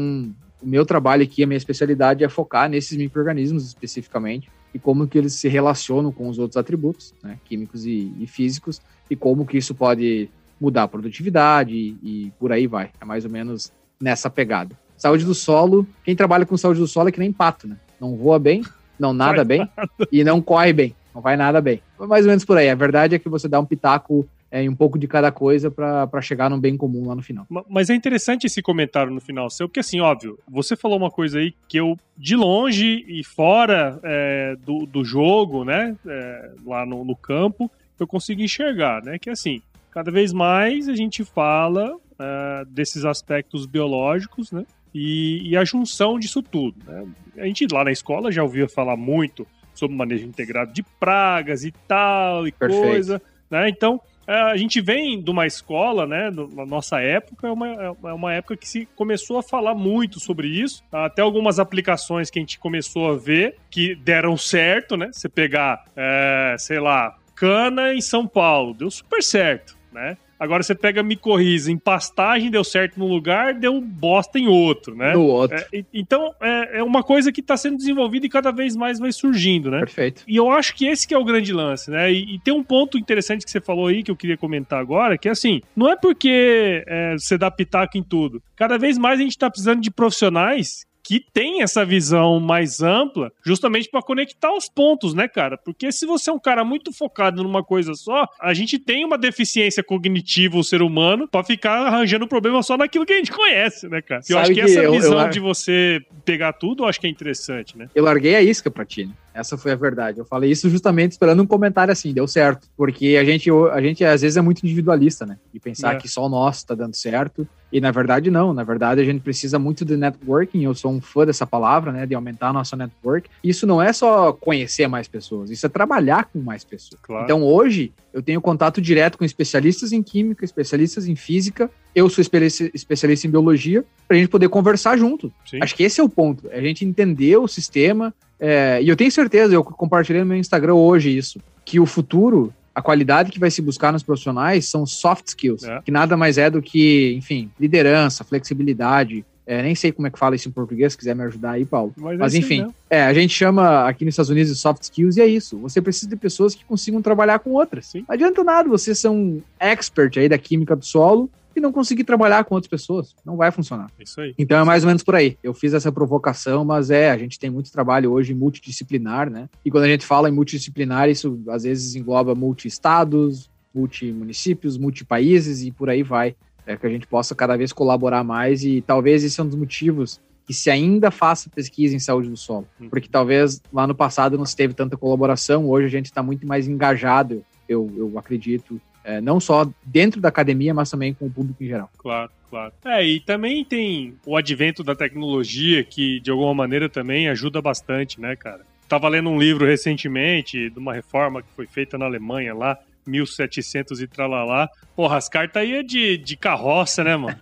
o 0.62 0.66
meu 0.66 0.86
trabalho 0.86 1.22
aqui, 1.22 1.42
a 1.42 1.46
minha 1.46 1.56
especialidade 1.56 2.24
é 2.24 2.28
focar 2.28 2.68
nesses 2.68 2.96
micro-organismos 2.96 3.66
especificamente 3.66 4.50
e 4.72 4.78
como 4.78 5.06
que 5.06 5.16
eles 5.16 5.34
se 5.34 5.48
relacionam 5.48 6.12
com 6.12 6.28
os 6.28 6.38
outros 6.38 6.56
atributos, 6.56 7.14
né, 7.22 7.38
químicos 7.44 7.86
e, 7.86 8.12
e, 8.18 8.26
físicos, 8.26 8.80
e 9.10 9.16
como 9.16 9.46
que 9.46 9.58
isso 9.58 9.74
pode 9.74 10.28
mudar 10.60 10.84
a 10.84 10.88
produtividade 10.88 11.74
e, 11.74 11.98
e 12.02 12.32
por 12.38 12.52
aí 12.52 12.66
vai. 12.66 12.90
É 13.00 13.04
mais 13.04 13.24
ou 13.24 13.30
menos 13.30 13.72
nessa 14.00 14.28
pegada. 14.28 14.78
Saúde 14.96 15.24
do 15.24 15.34
solo, 15.34 15.86
quem 16.04 16.16
trabalha 16.16 16.46
com 16.46 16.56
saúde 16.56 16.80
do 16.80 16.86
solo 16.86 17.08
é 17.08 17.12
que 17.12 17.20
nem 17.20 17.32
pato, 17.32 17.68
né? 17.68 17.76
Não 18.00 18.16
voa 18.16 18.38
bem, 18.38 18.62
não 18.98 19.12
nada 19.12 19.44
bem 19.44 19.68
e 20.10 20.24
não 20.24 20.40
corre 20.40 20.72
bem. 20.72 20.94
Não 21.16 21.22
vai 21.22 21.34
nada 21.34 21.62
bem. 21.62 21.80
Mais 21.98 22.26
ou 22.26 22.28
menos 22.28 22.44
por 22.44 22.58
aí. 22.58 22.68
A 22.68 22.74
verdade 22.74 23.14
é 23.14 23.18
que 23.18 23.26
você 23.26 23.48
dá 23.48 23.58
um 23.58 23.64
pitaco 23.64 24.28
é, 24.50 24.62
em 24.62 24.68
um 24.68 24.76
pouco 24.76 24.98
de 24.98 25.08
cada 25.08 25.32
coisa 25.32 25.70
para 25.70 26.20
chegar 26.20 26.50
num 26.50 26.60
bem 26.60 26.76
comum 26.76 27.08
lá 27.08 27.14
no 27.14 27.22
final. 27.22 27.46
Mas 27.70 27.88
é 27.88 27.94
interessante 27.94 28.46
esse 28.46 28.60
comentário 28.60 29.10
no 29.10 29.20
final 29.20 29.48
seu, 29.48 29.66
porque 29.66 29.80
assim, 29.80 29.98
óbvio, 29.98 30.38
você 30.46 30.76
falou 30.76 30.98
uma 30.98 31.10
coisa 31.10 31.38
aí 31.38 31.54
que 31.66 31.78
eu, 31.78 31.96
de 32.18 32.36
longe 32.36 33.02
e 33.08 33.24
fora 33.24 33.98
é, 34.02 34.56
do, 34.62 34.84
do 34.84 35.02
jogo, 35.02 35.64
né, 35.64 35.96
é, 36.06 36.50
lá 36.66 36.84
no, 36.84 37.02
no, 37.02 37.16
campo, 37.16 37.70
eu 37.98 38.06
consigo 38.06 38.42
enxergar, 38.42 39.02
né, 39.02 39.18
que 39.18 39.30
assim, 39.30 39.62
cada 39.90 40.10
vez 40.10 40.34
mais 40.34 40.86
a 40.86 40.94
gente 40.94 41.24
fala 41.24 41.96
é, 42.18 42.64
desses 42.68 43.06
aspectos 43.06 43.64
biológicos, 43.64 44.52
né, 44.52 44.66
e, 44.94 45.50
e, 45.50 45.56
a 45.56 45.64
junção 45.64 46.18
disso 46.18 46.42
tudo, 46.42 46.76
né. 46.86 47.06
A 47.38 47.46
gente 47.46 47.66
lá 47.70 47.84
na 47.84 47.92
escola 47.92 48.30
já 48.30 48.42
ouvia 48.42 48.68
falar 48.68 48.96
muito 48.96 49.46
sobre 49.78 49.96
manejo 49.96 50.26
integrado 50.26 50.72
de 50.72 50.82
pragas 50.98 51.64
e 51.64 51.72
tal, 51.86 52.46
e 52.46 52.52
Perfeito. 52.52 52.86
coisa, 52.86 53.22
né, 53.50 53.68
então 53.68 54.00
é, 54.26 54.34
a 54.34 54.56
gente 54.56 54.80
vem 54.80 55.22
de 55.22 55.30
uma 55.30 55.46
escola, 55.46 56.04
né? 56.04 56.30
Na 56.30 56.66
nossa 56.66 57.00
época, 57.00 57.46
é 57.46 57.50
uma, 57.50 57.68
é 57.68 58.12
uma 58.12 58.34
época 58.34 58.56
que 58.56 58.68
se 58.68 58.86
começou 58.96 59.38
a 59.38 59.42
falar 59.42 59.74
muito 59.74 60.18
sobre 60.18 60.48
isso. 60.48 60.82
Até 60.90 61.22
algumas 61.22 61.60
aplicações 61.60 62.28
que 62.28 62.38
a 62.38 62.42
gente 62.42 62.58
começou 62.58 63.12
a 63.12 63.16
ver 63.16 63.56
que 63.70 63.94
deram 63.94 64.36
certo, 64.36 64.96
né? 64.96 65.10
Você 65.12 65.28
pegar, 65.28 65.84
é, 65.96 66.56
sei 66.58 66.80
lá, 66.80 67.16
cana 67.36 67.94
em 67.94 68.00
São 68.00 68.26
Paulo, 68.26 68.74
deu 68.74 68.90
super 68.90 69.22
certo, 69.22 69.76
né? 69.92 70.16
Agora 70.38 70.62
você 70.62 70.74
pega 70.74 71.02
micorriza 71.02 71.70
em 71.70 71.78
pastagem, 71.78 72.50
deu 72.50 72.62
certo 72.62 72.98
num 72.98 73.08
lugar, 73.08 73.54
deu 73.54 73.80
bosta 73.80 74.38
em 74.38 74.46
outro, 74.46 74.94
né? 74.94 75.12
No 75.12 75.24
outro. 75.24 75.56
É, 75.56 75.84
então, 75.92 76.34
é, 76.40 76.78
é, 76.78 76.82
uma 76.82 77.02
coisa 77.02 77.32
que 77.32 77.40
está 77.40 77.56
sendo 77.56 77.76
desenvolvida 77.76 78.26
e 78.26 78.28
cada 78.28 78.50
vez 78.50 78.76
mais 78.76 78.98
vai 78.98 79.12
surgindo, 79.12 79.70
né? 79.70 79.80
Perfeito. 79.80 80.22
E 80.26 80.36
eu 80.36 80.50
acho 80.50 80.74
que 80.74 80.86
esse 80.86 81.06
que 81.06 81.14
é 81.14 81.18
o 81.18 81.24
grande 81.24 81.52
lance, 81.52 81.90
né? 81.90 82.12
E, 82.12 82.34
e 82.34 82.38
tem 82.38 82.52
um 82.52 82.62
ponto 82.62 82.98
interessante 82.98 83.44
que 83.44 83.50
você 83.50 83.60
falou 83.60 83.86
aí, 83.86 84.02
que 84.02 84.10
eu 84.10 84.16
queria 84.16 84.36
comentar 84.36 84.80
agora, 84.80 85.16
que 85.16 85.28
é 85.28 85.30
assim, 85.30 85.62
não 85.74 85.90
é 85.90 85.96
porque 85.96 86.84
é, 86.86 87.14
você 87.14 87.38
dá 87.38 87.50
pitaco 87.50 87.96
em 87.96 88.02
tudo. 88.02 88.42
Cada 88.54 88.78
vez 88.78 88.98
mais 88.98 89.18
a 89.18 89.22
gente 89.22 89.32
está 89.32 89.50
precisando 89.50 89.80
de 89.80 89.90
profissionais 89.90 90.84
que 91.06 91.24
tem 91.32 91.62
essa 91.62 91.84
visão 91.84 92.40
mais 92.40 92.82
ampla, 92.82 93.30
justamente 93.44 93.88
para 93.88 94.02
conectar 94.02 94.52
os 94.52 94.68
pontos, 94.68 95.14
né, 95.14 95.28
cara? 95.28 95.56
Porque 95.56 95.92
se 95.92 96.04
você 96.04 96.30
é 96.30 96.32
um 96.32 96.38
cara 96.38 96.64
muito 96.64 96.92
focado 96.92 97.44
numa 97.44 97.62
coisa 97.62 97.94
só, 97.94 98.26
a 98.40 98.52
gente 98.52 98.76
tem 98.76 99.04
uma 99.04 99.16
deficiência 99.16 99.84
cognitiva, 99.84 100.58
o 100.58 100.64
ser 100.64 100.82
humano, 100.82 101.28
para 101.28 101.44
ficar 101.44 101.86
arranjando 101.86 102.26
problema 102.26 102.60
só 102.60 102.76
naquilo 102.76 103.06
que 103.06 103.12
a 103.12 103.18
gente 103.18 103.30
conhece, 103.30 103.88
né, 103.88 104.02
cara? 104.02 104.20
Eu 104.28 104.38
acho 104.38 104.48
que, 104.48 104.54
que 104.56 104.60
essa 104.62 104.82
eu, 104.82 104.90
visão 104.90 105.20
eu... 105.20 105.28
de 105.28 105.38
você 105.38 106.02
pegar 106.24 106.52
tudo, 106.54 106.82
eu 106.82 106.88
acho 106.88 107.00
que 107.00 107.06
é 107.06 107.10
interessante, 107.10 107.78
né? 107.78 107.88
Eu 107.94 108.02
larguei 108.02 108.34
a 108.34 108.42
isca 108.42 108.68
pra 108.68 108.84
ti, 108.84 109.06
né? 109.06 109.12
Essa 109.36 109.58
foi 109.58 109.72
a 109.72 109.76
verdade. 109.76 110.18
Eu 110.18 110.24
falei 110.24 110.50
isso 110.50 110.70
justamente 110.70 111.12
esperando 111.12 111.42
um 111.42 111.46
comentário 111.46 111.92
assim, 111.92 112.12
deu 112.12 112.26
certo. 112.26 112.68
Porque 112.76 113.16
a 113.20 113.24
gente, 113.24 113.50
a 113.50 113.80
gente 113.80 114.04
às 114.04 114.22
vezes 114.22 114.36
é 114.36 114.40
muito 114.40 114.64
individualista, 114.64 115.26
né? 115.26 115.36
E 115.52 115.60
pensar 115.60 115.94
é. 115.94 115.98
que 115.98 116.08
só 116.08 116.24
o 116.24 116.28
nosso 116.28 116.66
tá 116.66 116.74
dando 116.74 116.94
certo. 116.94 117.46
E 117.70 117.80
na 117.80 117.90
verdade, 117.90 118.30
não. 118.30 118.54
Na 118.54 118.62
verdade, 118.62 119.00
a 119.00 119.04
gente 119.04 119.20
precisa 119.20 119.58
muito 119.58 119.84
de 119.84 119.96
networking. 119.96 120.64
Eu 120.64 120.74
sou 120.74 120.90
um 120.90 121.00
fã 121.00 121.26
dessa 121.26 121.46
palavra, 121.46 121.92
né? 121.92 122.06
De 122.06 122.14
aumentar 122.14 122.48
a 122.48 122.52
nossa 122.52 122.76
network. 122.76 123.28
Isso 123.44 123.66
não 123.66 123.82
é 123.82 123.92
só 123.92 124.32
conhecer 124.32 124.88
mais 124.88 125.08
pessoas, 125.08 125.50
isso 125.50 125.66
é 125.66 125.68
trabalhar 125.68 126.24
com 126.24 126.38
mais 126.38 126.64
pessoas. 126.64 127.00
Claro. 127.02 127.24
Então, 127.24 127.42
hoje, 127.42 127.92
eu 128.12 128.22
tenho 128.22 128.40
contato 128.40 128.80
direto 128.80 129.18
com 129.18 129.24
especialistas 129.24 129.92
em 129.92 130.02
química, 130.02 130.44
especialistas 130.44 131.06
em 131.06 131.14
física. 131.14 131.70
Eu 131.94 132.08
sou 132.08 132.22
especialista 132.22 133.26
em 133.26 133.30
biologia, 133.30 133.84
para 134.06 134.16
a 134.16 134.20
gente 134.20 134.30
poder 134.30 134.48
conversar 134.48 134.96
junto. 134.96 135.32
Sim. 135.44 135.58
Acho 135.60 135.74
que 135.74 135.82
esse 135.82 136.00
é 136.00 136.04
o 136.04 136.08
ponto. 136.08 136.48
É 136.50 136.58
a 136.58 136.62
gente 136.62 136.84
entender 136.84 137.36
o 137.36 137.46
sistema, 137.46 138.14
é, 138.38 138.80
e 138.82 138.88
eu 138.88 138.96
tenho 138.96 139.10
certeza, 139.10 139.54
eu 139.54 139.64
compartilhei 139.64 140.20
no 140.20 140.28
meu 140.28 140.36
Instagram 140.36 140.74
hoje 140.74 141.16
isso, 141.16 141.40
que 141.64 141.80
o 141.80 141.86
futuro, 141.86 142.52
a 142.74 142.82
qualidade 142.82 143.30
que 143.30 143.38
vai 143.38 143.50
se 143.50 143.62
buscar 143.62 143.92
nos 143.92 144.02
profissionais 144.02 144.68
são 144.68 144.86
soft 144.86 145.28
skills, 145.28 145.64
é. 145.64 145.80
que 145.82 145.90
nada 145.90 146.16
mais 146.16 146.38
é 146.38 146.50
do 146.50 146.60
que, 146.60 147.14
enfim, 147.14 147.50
liderança, 147.58 148.24
flexibilidade. 148.24 149.24
É, 149.48 149.62
nem 149.62 149.76
sei 149.76 149.92
como 149.92 150.08
é 150.08 150.10
que 150.10 150.18
fala 150.18 150.34
isso 150.34 150.48
em 150.48 150.52
português, 150.52 150.92
se 150.92 150.98
quiser 150.98 151.14
me 151.14 151.22
ajudar 151.22 151.52
aí, 151.52 151.64
Paulo. 151.64 151.94
Mas, 151.96 152.18
Mas 152.18 152.34
enfim, 152.34 152.66
é, 152.90 153.02
a 153.02 153.14
gente 153.14 153.32
chama 153.32 153.86
aqui 153.88 154.04
nos 154.04 154.12
Estados 154.12 154.30
Unidos 154.30 154.52
de 154.52 154.58
soft 154.58 154.82
skills 154.82 155.16
e 155.16 155.20
é 155.20 155.26
isso. 155.26 155.56
Você 155.58 155.80
precisa 155.80 156.08
de 156.08 156.16
pessoas 156.16 156.52
que 156.54 156.64
consigam 156.64 157.00
trabalhar 157.00 157.38
com 157.38 157.50
outras. 157.50 157.86
Sim. 157.86 158.04
Não 158.08 158.12
adianta 158.12 158.42
nada 158.42 158.68
você 158.68 158.92
ser 158.92 159.08
um 159.08 159.40
expert 159.60 160.18
aí 160.18 160.28
da 160.28 160.36
química 160.36 160.74
do 160.74 160.84
solo 160.84 161.30
e 161.56 161.60
não 161.60 161.72
conseguir 161.72 162.04
trabalhar 162.04 162.44
com 162.44 162.54
outras 162.54 162.68
pessoas. 162.68 163.16
Não 163.24 163.36
vai 163.36 163.50
funcionar. 163.50 163.90
Isso 163.98 164.20
aí. 164.20 164.34
Então 164.38 164.58
é 164.58 164.64
mais 164.64 164.84
ou 164.84 164.88
menos 164.88 165.02
por 165.02 165.14
aí. 165.14 165.38
Eu 165.42 165.54
fiz 165.54 165.72
essa 165.72 165.90
provocação, 165.90 166.64
mas 166.64 166.90
é, 166.90 167.10
a 167.10 167.16
gente 167.16 167.38
tem 167.38 167.48
muito 167.48 167.72
trabalho 167.72 168.12
hoje 168.12 168.34
multidisciplinar, 168.34 169.30
né? 169.30 169.48
E 169.64 169.70
quando 169.70 169.84
a 169.84 169.88
gente 169.88 170.04
fala 170.04 170.28
em 170.28 170.32
multidisciplinar, 170.32 171.08
isso 171.08 171.40
às 171.48 171.62
vezes 171.62 171.94
engloba 171.96 172.34
multi-estados, 172.34 173.50
multi-municípios, 173.74 174.76
multi-países 174.76 175.62
e 175.62 175.70
por 175.70 175.88
aí 175.88 176.02
vai. 176.02 176.36
É 176.66 176.76
que 176.76 176.86
a 176.86 176.90
gente 176.90 177.06
possa 177.06 177.34
cada 177.34 177.56
vez 177.56 177.72
colaborar 177.72 178.24
mais 178.24 178.64
e 178.64 178.82
talvez 178.82 179.24
esse 179.24 179.40
é 179.40 179.44
um 179.44 179.46
dos 179.46 179.56
motivos 179.56 180.20
que 180.46 180.54
se 180.54 180.70
ainda 180.70 181.10
faça 181.10 181.50
pesquisa 181.50 181.96
em 181.96 181.98
saúde 181.98 182.28
do 182.28 182.36
solo. 182.36 182.68
Hum. 182.80 182.88
Porque 182.88 183.08
talvez 183.08 183.60
lá 183.72 183.86
no 183.86 183.94
passado 183.94 184.38
não 184.38 184.44
se 184.44 184.54
teve 184.54 184.74
tanta 184.74 184.96
colaboração, 184.96 185.68
hoje 185.68 185.86
a 185.86 185.90
gente 185.90 186.06
está 186.06 186.22
muito 186.22 186.46
mais 186.46 186.68
engajado, 186.68 187.44
eu, 187.68 187.92
eu 187.96 188.16
acredito, 188.16 188.80
é, 189.06 189.20
não 189.20 189.38
só 189.38 189.70
dentro 189.84 190.20
da 190.20 190.28
academia, 190.28 190.74
mas 190.74 190.90
também 190.90 191.14
com 191.14 191.26
o 191.26 191.30
público 191.30 191.62
em 191.62 191.68
geral. 191.68 191.88
Claro, 191.96 192.30
claro. 192.50 192.72
É, 192.84 193.06
e 193.06 193.20
também 193.20 193.64
tem 193.64 194.16
o 194.26 194.36
advento 194.36 194.82
da 194.82 194.96
tecnologia 194.96 195.84
que, 195.84 196.18
de 196.18 196.30
alguma 196.30 196.52
maneira, 196.52 196.88
também 196.88 197.28
ajuda 197.28 197.62
bastante, 197.62 198.20
né, 198.20 198.34
cara? 198.34 198.62
Tava 198.88 199.08
lendo 199.08 199.30
um 199.30 199.38
livro 199.38 199.64
recentemente 199.64 200.68
de 200.70 200.78
uma 200.78 200.92
reforma 200.92 201.40
que 201.40 201.48
foi 201.54 201.66
feita 201.66 201.96
na 201.96 202.04
Alemanha 202.04 202.52
lá, 202.52 202.76
1700 203.06 204.00
e 204.00 204.08
tralalá. 204.08 204.68
Porra, 204.96 205.16
as 205.16 205.28
cartas 205.28 205.62
aí 205.62 205.74
é 205.76 205.82
de, 205.82 206.18
de 206.18 206.36
carroça, 206.36 207.04
né, 207.04 207.16
mano? 207.16 207.38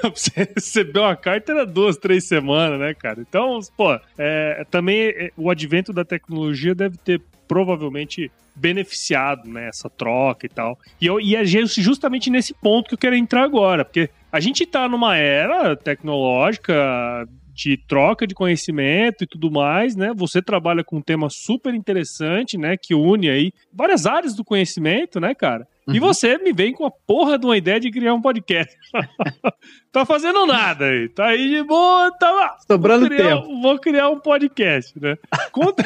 pra 0.00 0.10
você 0.10 0.48
receber 0.54 0.98
uma 0.98 1.16
carta 1.16 1.52
era 1.52 1.64
duas, 1.64 1.96
três 1.96 2.26
semanas, 2.26 2.80
né, 2.80 2.92
cara? 2.92 3.20
Então, 3.20 3.60
pô, 3.76 3.98
é, 4.18 4.66
também 4.70 5.08
é, 5.10 5.30
o 5.36 5.48
advento 5.48 5.92
da 5.92 6.04
tecnologia 6.04 6.74
deve 6.74 6.96
ter 6.96 7.20
provavelmente 7.48 8.30
beneficiado 8.54 9.48
nessa 9.48 9.88
né, 9.88 9.94
troca 9.96 10.46
e 10.46 10.48
tal. 10.48 10.78
E, 11.00 11.06
eu, 11.06 11.20
e 11.20 11.34
é 11.34 11.44
justamente 11.44 12.28
nesse 12.30 12.52
ponto 12.52 12.88
que 12.88 12.94
eu 12.94 12.98
quero 12.98 13.16
entrar 13.16 13.42
agora, 13.42 13.84
porque 13.84 14.10
a 14.30 14.40
gente 14.40 14.64
está 14.64 14.88
numa 14.88 15.16
era 15.16 15.74
tecnológica 15.74 17.26
de 17.58 17.76
troca 17.76 18.24
de 18.24 18.36
conhecimento 18.36 19.24
e 19.24 19.26
tudo 19.26 19.50
mais, 19.50 19.96
né? 19.96 20.12
Você 20.14 20.40
trabalha 20.40 20.84
com 20.84 20.98
um 20.98 21.02
tema 21.02 21.28
super 21.28 21.74
interessante, 21.74 22.56
né? 22.56 22.76
Que 22.76 22.94
une 22.94 23.28
aí 23.28 23.52
várias 23.72 24.06
áreas 24.06 24.36
do 24.36 24.44
conhecimento, 24.44 25.18
né, 25.18 25.34
cara? 25.34 25.66
Uhum. 25.88 25.94
E 25.96 25.98
você 25.98 26.38
me 26.38 26.52
vem 26.52 26.72
com 26.72 26.86
a 26.86 26.90
porra 26.90 27.36
de 27.36 27.44
uma 27.44 27.56
ideia 27.56 27.80
de 27.80 27.90
criar 27.90 28.14
um 28.14 28.22
podcast. 28.22 28.72
tá 29.90 30.06
fazendo 30.06 30.46
nada 30.46 30.84
aí. 30.84 31.08
Tá 31.08 31.26
aí 31.26 31.48
de 31.48 31.64
boa, 31.64 32.12
tá 32.12 32.58
Sobrando 32.64 33.08
vou 33.08 33.16
criar, 33.16 33.36
tempo. 33.36 33.60
Vou 33.60 33.78
criar 33.80 34.08
um 34.10 34.20
podcast, 34.20 35.00
né? 35.00 35.16
Conta, 35.50 35.82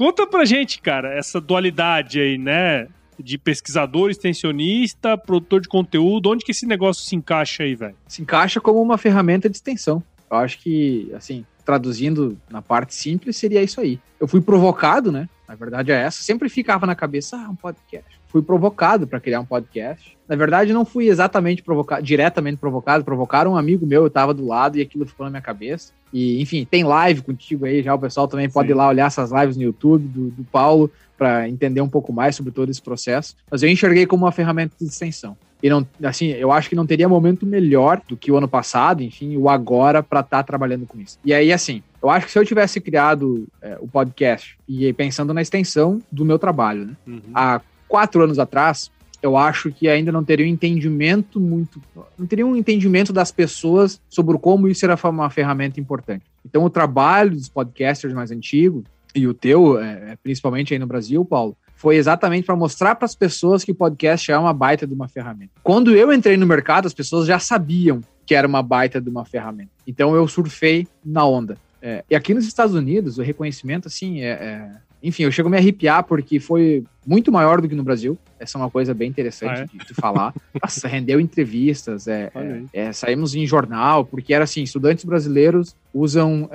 Conta 0.00 0.26
pra 0.26 0.46
gente, 0.46 0.80
cara, 0.80 1.12
essa 1.12 1.38
dualidade 1.38 2.18
aí, 2.18 2.38
né? 2.38 2.88
De 3.18 3.36
pesquisador, 3.36 4.08
extensionista, 4.08 5.18
produtor 5.18 5.60
de 5.60 5.68
conteúdo, 5.68 6.30
onde 6.30 6.42
que 6.42 6.52
esse 6.52 6.64
negócio 6.64 7.04
se 7.04 7.14
encaixa 7.14 7.64
aí, 7.64 7.74
velho? 7.74 7.94
Se 8.08 8.22
encaixa 8.22 8.62
como 8.62 8.80
uma 8.80 8.96
ferramenta 8.96 9.46
de 9.46 9.58
extensão. 9.58 10.02
Eu 10.30 10.38
acho 10.38 10.58
que, 10.60 11.12
assim, 11.14 11.44
traduzindo 11.66 12.38
na 12.50 12.62
parte 12.62 12.94
simples, 12.94 13.36
seria 13.36 13.62
isso 13.62 13.78
aí. 13.78 14.00
Eu 14.18 14.26
fui 14.26 14.40
provocado, 14.40 15.12
né? 15.12 15.28
Na 15.46 15.54
verdade 15.54 15.92
é 15.92 15.96
essa. 15.96 16.22
Sempre 16.22 16.48
ficava 16.48 16.86
na 16.86 16.94
cabeça, 16.94 17.36
ah, 17.36 17.50
um 17.50 17.54
podcast. 17.54 18.18
Fui 18.28 18.40
provocado 18.40 19.06
para 19.06 19.20
criar 19.20 19.40
um 19.40 19.44
podcast. 19.44 20.16
Na 20.26 20.34
verdade, 20.34 20.72
não 20.72 20.86
fui 20.86 21.08
exatamente 21.08 21.62
provocado, 21.62 22.02
diretamente 22.02 22.56
provocado. 22.56 23.04
Provocaram 23.04 23.52
um 23.52 23.56
amigo 23.56 23.86
meu, 23.86 24.04
eu 24.04 24.10
tava 24.10 24.32
do 24.32 24.46
lado 24.46 24.78
e 24.78 24.80
aquilo 24.80 25.04
ficou 25.04 25.26
na 25.26 25.30
minha 25.30 25.42
cabeça. 25.42 25.92
E, 26.12 26.40
enfim, 26.40 26.66
tem 26.68 26.84
live 26.84 27.22
contigo 27.22 27.64
aí 27.64 27.82
já. 27.82 27.94
O 27.94 27.98
pessoal 27.98 28.26
também 28.26 28.48
Sim. 28.48 28.52
pode 28.52 28.70
ir 28.70 28.74
lá 28.74 28.88
olhar 28.88 29.06
essas 29.06 29.30
lives 29.30 29.56
no 29.56 29.62
YouTube 29.62 30.06
do, 30.08 30.30
do 30.30 30.44
Paulo 30.44 30.90
para 31.16 31.48
entender 31.48 31.80
um 31.80 31.88
pouco 31.88 32.12
mais 32.12 32.34
sobre 32.34 32.52
todo 32.52 32.70
esse 32.70 32.80
processo. 32.80 33.36
Mas 33.50 33.62
eu 33.62 33.68
enxerguei 33.68 34.06
como 34.06 34.24
uma 34.24 34.32
ferramenta 34.32 34.74
de 34.80 34.86
extensão. 34.86 35.36
E 35.62 35.68
não, 35.68 35.86
assim, 36.02 36.28
eu 36.28 36.50
acho 36.50 36.68
que 36.68 36.74
não 36.74 36.86
teria 36.86 37.08
momento 37.08 37.44
melhor 37.44 38.00
do 38.08 38.16
que 38.16 38.32
o 38.32 38.36
ano 38.36 38.48
passado, 38.48 39.02
enfim, 39.02 39.36
o 39.36 39.48
agora 39.48 40.02
para 40.02 40.20
estar 40.20 40.38
tá 40.38 40.42
trabalhando 40.42 40.86
com 40.86 40.98
isso. 40.98 41.18
E 41.24 41.34
aí, 41.34 41.52
assim, 41.52 41.82
eu 42.02 42.08
acho 42.08 42.26
que 42.26 42.32
se 42.32 42.38
eu 42.38 42.46
tivesse 42.46 42.80
criado 42.80 43.46
é, 43.60 43.76
o 43.80 43.86
podcast 43.86 44.56
e 44.66 44.90
pensando 44.94 45.34
na 45.34 45.42
extensão 45.42 46.00
do 46.10 46.24
meu 46.24 46.38
trabalho, 46.38 46.86
né? 46.86 46.96
Uhum. 47.06 47.20
Há 47.34 47.60
quatro 47.86 48.22
anos 48.22 48.38
atrás, 48.38 48.90
eu 49.22 49.36
acho 49.36 49.70
que 49.70 49.88
ainda 49.88 50.10
não 50.10 50.24
teria 50.24 50.46
um 50.46 50.48
entendimento 50.48 51.38
muito. 51.38 51.80
Não 52.18 52.26
teria 52.26 52.46
um 52.46 52.56
entendimento 52.56 53.12
das 53.12 53.30
pessoas 53.30 54.00
sobre 54.08 54.36
como 54.38 54.68
isso 54.68 54.84
era 54.84 54.98
uma 55.08 55.30
ferramenta 55.30 55.78
importante. 55.80 56.24
Então, 56.44 56.64
o 56.64 56.70
trabalho 56.70 57.32
dos 57.32 57.48
podcasters 57.48 58.14
mais 58.14 58.30
antigos, 58.30 58.84
e 59.14 59.26
o 59.26 59.34
teu, 59.34 59.78
é, 59.80 60.16
principalmente 60.22 60.72
aí 60.72 60.78
no 60.78 60.86
Brasil, 60.86 61.24
Paulo, 61.24 61.56
foi 61.74 61.96
exatamente 61.96 62.44
para 62.44 62.54
mostrar 62.54 62.94
para 62.94 63.06
as 63.06 63.14
pessoas 63.14 63.64
que 63.64 63.72
o 63.72 63.74
podcast 63.74 64.30
é 64.30 64.38
uma 64.38 64.52
baita 64.52 64.86
de 64.86 64.94
uma 64.94 65.08
ferramenta. 65.08 65.52
Quando 65.62 65.94
eu 65.94 66.12
entrei 66.12 66.36
no 66.36 66.46
mercado, 66.46 66.86
as 66.86 66.94
pessoas 66.94 67.26
já 67.26 67.38
sabiam 67.38 68.00
que 68.26 68.34
era 68.34 68.46
uma 68.46 68.62
baita 68.62 69.00
de 69.00 69.08
uma 69.08 69.24
ferramenta. 69.24 69.70
Então 69.86 70.14
eu 70.14 70.28
surfei 70.28 70.86
na 71.04 71.24
onda. 71.24 71.56
É, 71.82 72.04
e 72.10 72.14
aqui 72.14 72.34
nos 72.34 72.46
Estados 72.46 72.74
Unidos, 72.74 73.18
o 73.18 73.22
reconhecimento, 73.22 73.88
assim, 73.88 74.20
é, 74.20 74.28
é, 74.28 74.70
enfim, 75.02 75.24
eu 75.24 75.32
chego 75.32 75.48
a 75.48 75.50
me 75.50 75.56
arrepiar 75.56 76.04
porque 76.04 76.38
foi 76.38 76.84
muito 77.06 77.32
maior 77.32 77.60
do 77.60 77.68
que 77.68 77.74
no 77.74 77.82
Brasil. 77.82 78.18
Essa 78.38 78.58
é 78.58 78.60
uma 78.60 78.70
coisa 78.70 78.92
bem 78.92 79.08
interessante 79.08 79.60
ah, 79.60 79.62
é? 79.62 79.66
de, 79.66 79.86
de, 79.86 79.94
falar. 79.94 80.34
Nossa, 80.62 80.86
rendeu 80.86 81.20
entrevistas, 81.20 82.06
é, 82.06 82.30
é, 82.72 82.92
saímos 82.92 83.34
em 83.34 83.46
jornal, 83.46 84.04
porque 84.04 84.34
era 84.34 84.44
assim, 84.44 84.62
estudantes 84.62 85.04
brasileiros 85.04 85.74
usam 85.92 86.48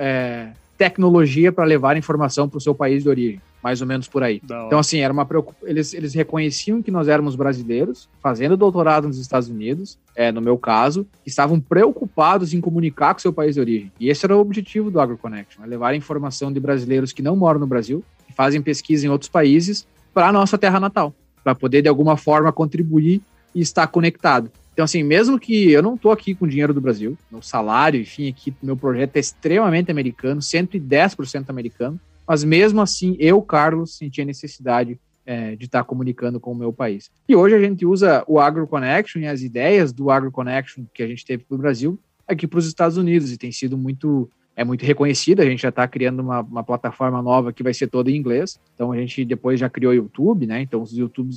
tecnologia 0.78 1.50
para 1.50 1.64
levar 1.64 1.96
informação 1.96 2.48
para 2.48 2.58
o 2.58 2.60
seu 2.60 2.74
país 2.74 3.02
de 3.02 3.08
origem 3.08 3.40
mais 3.66 3.80
ou 3.80 3.86
menos 3.88 4.06
por 4.06 4.22
aí. 4.22 4.40
Então, 4.44 4.78
assim, 4.78 5.00
era 5.00 5.12
uma 5.12 5.26
preocup... 5.26 5.56
eles, 5.64 5.92
eles 5.92 6.14
reconheciam 6.14 6.80
que 6.80 6.88
nós 6.88 7.08
éramos 7.08 7.34
brasileiros, 7.34 8.08
fazendo 8.22 8.56
doutorado 8.56 9.08
nos 9.08 9.18
Estados 9.18 9.48
Unidos, 9.48 9.98
é, 10.14 10.30
no 10.30 10.40
meu 10.40 10.56
caso, 10.56 11.04
estavam 11.26 11.58
preocupados 11.58 12.54
em 12.54 12.60
comunicar 12.60 13.12
com 13.12 13.18
seu 13.18 13.32
país 13.32 13.56
de 13.56 13.60
origem. 13.60 13.90
E 13.98 14.08
esse 14.08 14.24
era 14.24 14.36
o 14.36 14.40
objetivo 14.40 14.88
do 14.88 15.00
AgroConnection, 15.00 15.64
é 15.64 15.66
levar 15.66 15.88
a 15.88 15.96
informação 15.96 16.52
de 16.52 16.60
brasileiros 16.60 17.12
que 17.12 17.22
não 17.22 17.34
moram 17.34 17.58
no 17.58 17.66
Brasil, 17.66 18.04
que 18.24 18.32
fazem 18.32 18.62
pesquisa 18.62 19.04
em 19.04 19.10
outros 19.10 19.28
países, 19.28 19.84
para 20.14 20.28
a 20.28 20.32
nossa 20.32 20.56
terra 20.56 20.78
natal, 20.78 21.12
para 21.42 21.52
poder, 21.52 21.82
de 21.82 21.88
alguma 21.88 22.16
forma, 22.16 22.52
contribuir 22.52 23.20
e 23.52 23.60
estar 23.60 23.88
conectado. 23.88 24.48
Então, 24.74 24.84
assim, 24.84 25.02
mesmo 25.02 25.40
que 25.40 25.72
eu 25.72 25.82
não 25.82 25.96
estou 25.96 26.12
aqui 26.12 26.36
com 26.36 26.46
dinheiro 26.46 26.72
do 26.72 26.80
Brasil, 26.80 27.18
meu 27.32 27.42
salário, 27.42 28.00
enfim, 28.00 28.28
aqui, 28.28 28.54
meu 28.62 28.76
projeto 28.76 29.16
é 29.16 29.18
extremamente 29.18 29.90
americano, 29.90 30.40
110% 30.40 31.46
americano, 31.48 31.98
mas 32.26 32.44
mesmo 32.44 32.80
assim, 32.80 33.16
eu, 33.18 33.40
Carlos, 33.42 33.96
senti 33.96 34.20
a 34.20 34.24
necessidade 34.24 34.98
é, 35.24 35.56
de 35.56 35.64
estar 35.64 35.84
comunicando 35.84 36.38
com 36.38 36.52
o 36.52 36.56
meu 36.56 36.72
país. 36.72 37.10
E 37.28 37.34
hoje 37.34 37.54
a 37.54 37.60
gente 37.60 37.84
usa 37.84 38.24
o 38.26 38.38
AgroConnection 38.38 39.20
e 39.20 39.26
as 39.26 39.42
ideias 39.42 39.92
do 39.92 40.10
AgroConnection 40.10 40.84
que 40.94 41.02
a 41.02 41.06
gente 41.06 41.24
teve 41.24 41.44
para 41.44 41.54
o 41.54 41.58
Brasil 41.58 41.98
aqui 42.26 42.46
para 42.46 42.58
os 42.58 42.66
Estados 42.66 42.96
Unidos 42.96 43.32
e 43.32 43.38
tem 43.38 43.52
sido 43.52 43.78
muito 43.78 44.28
é 44.56 44.64
muito 44.64 44.84
reconhecida. 44.84 45.42
A 45.42 45.46
gente 45.46 45.62
já 45.62 45.68
está 45.68 45.86
criando 45.86 46.20
uma, 46.20 46.40
uma, 46.40 46.64
plataforma 46.64 47.20
nova 47.22 47.52
que 47.52 47.62
vai 47.62 47.74
ser 47.74 47.86
toda 47.86 48.10
em 48.10 48.16
inglês. 48.16 48.58
Então 48.74 48.90
a 48.90 48.96
gente 48.96 49.24
depois 49.24 49.60
já 49.60 49.68
criou 49.68 49.92
o 49.92 49.96
YouTube, 49.96 50.46
né? 50.46 50.62
Então 50.62 50.82
os, 50.82 50.92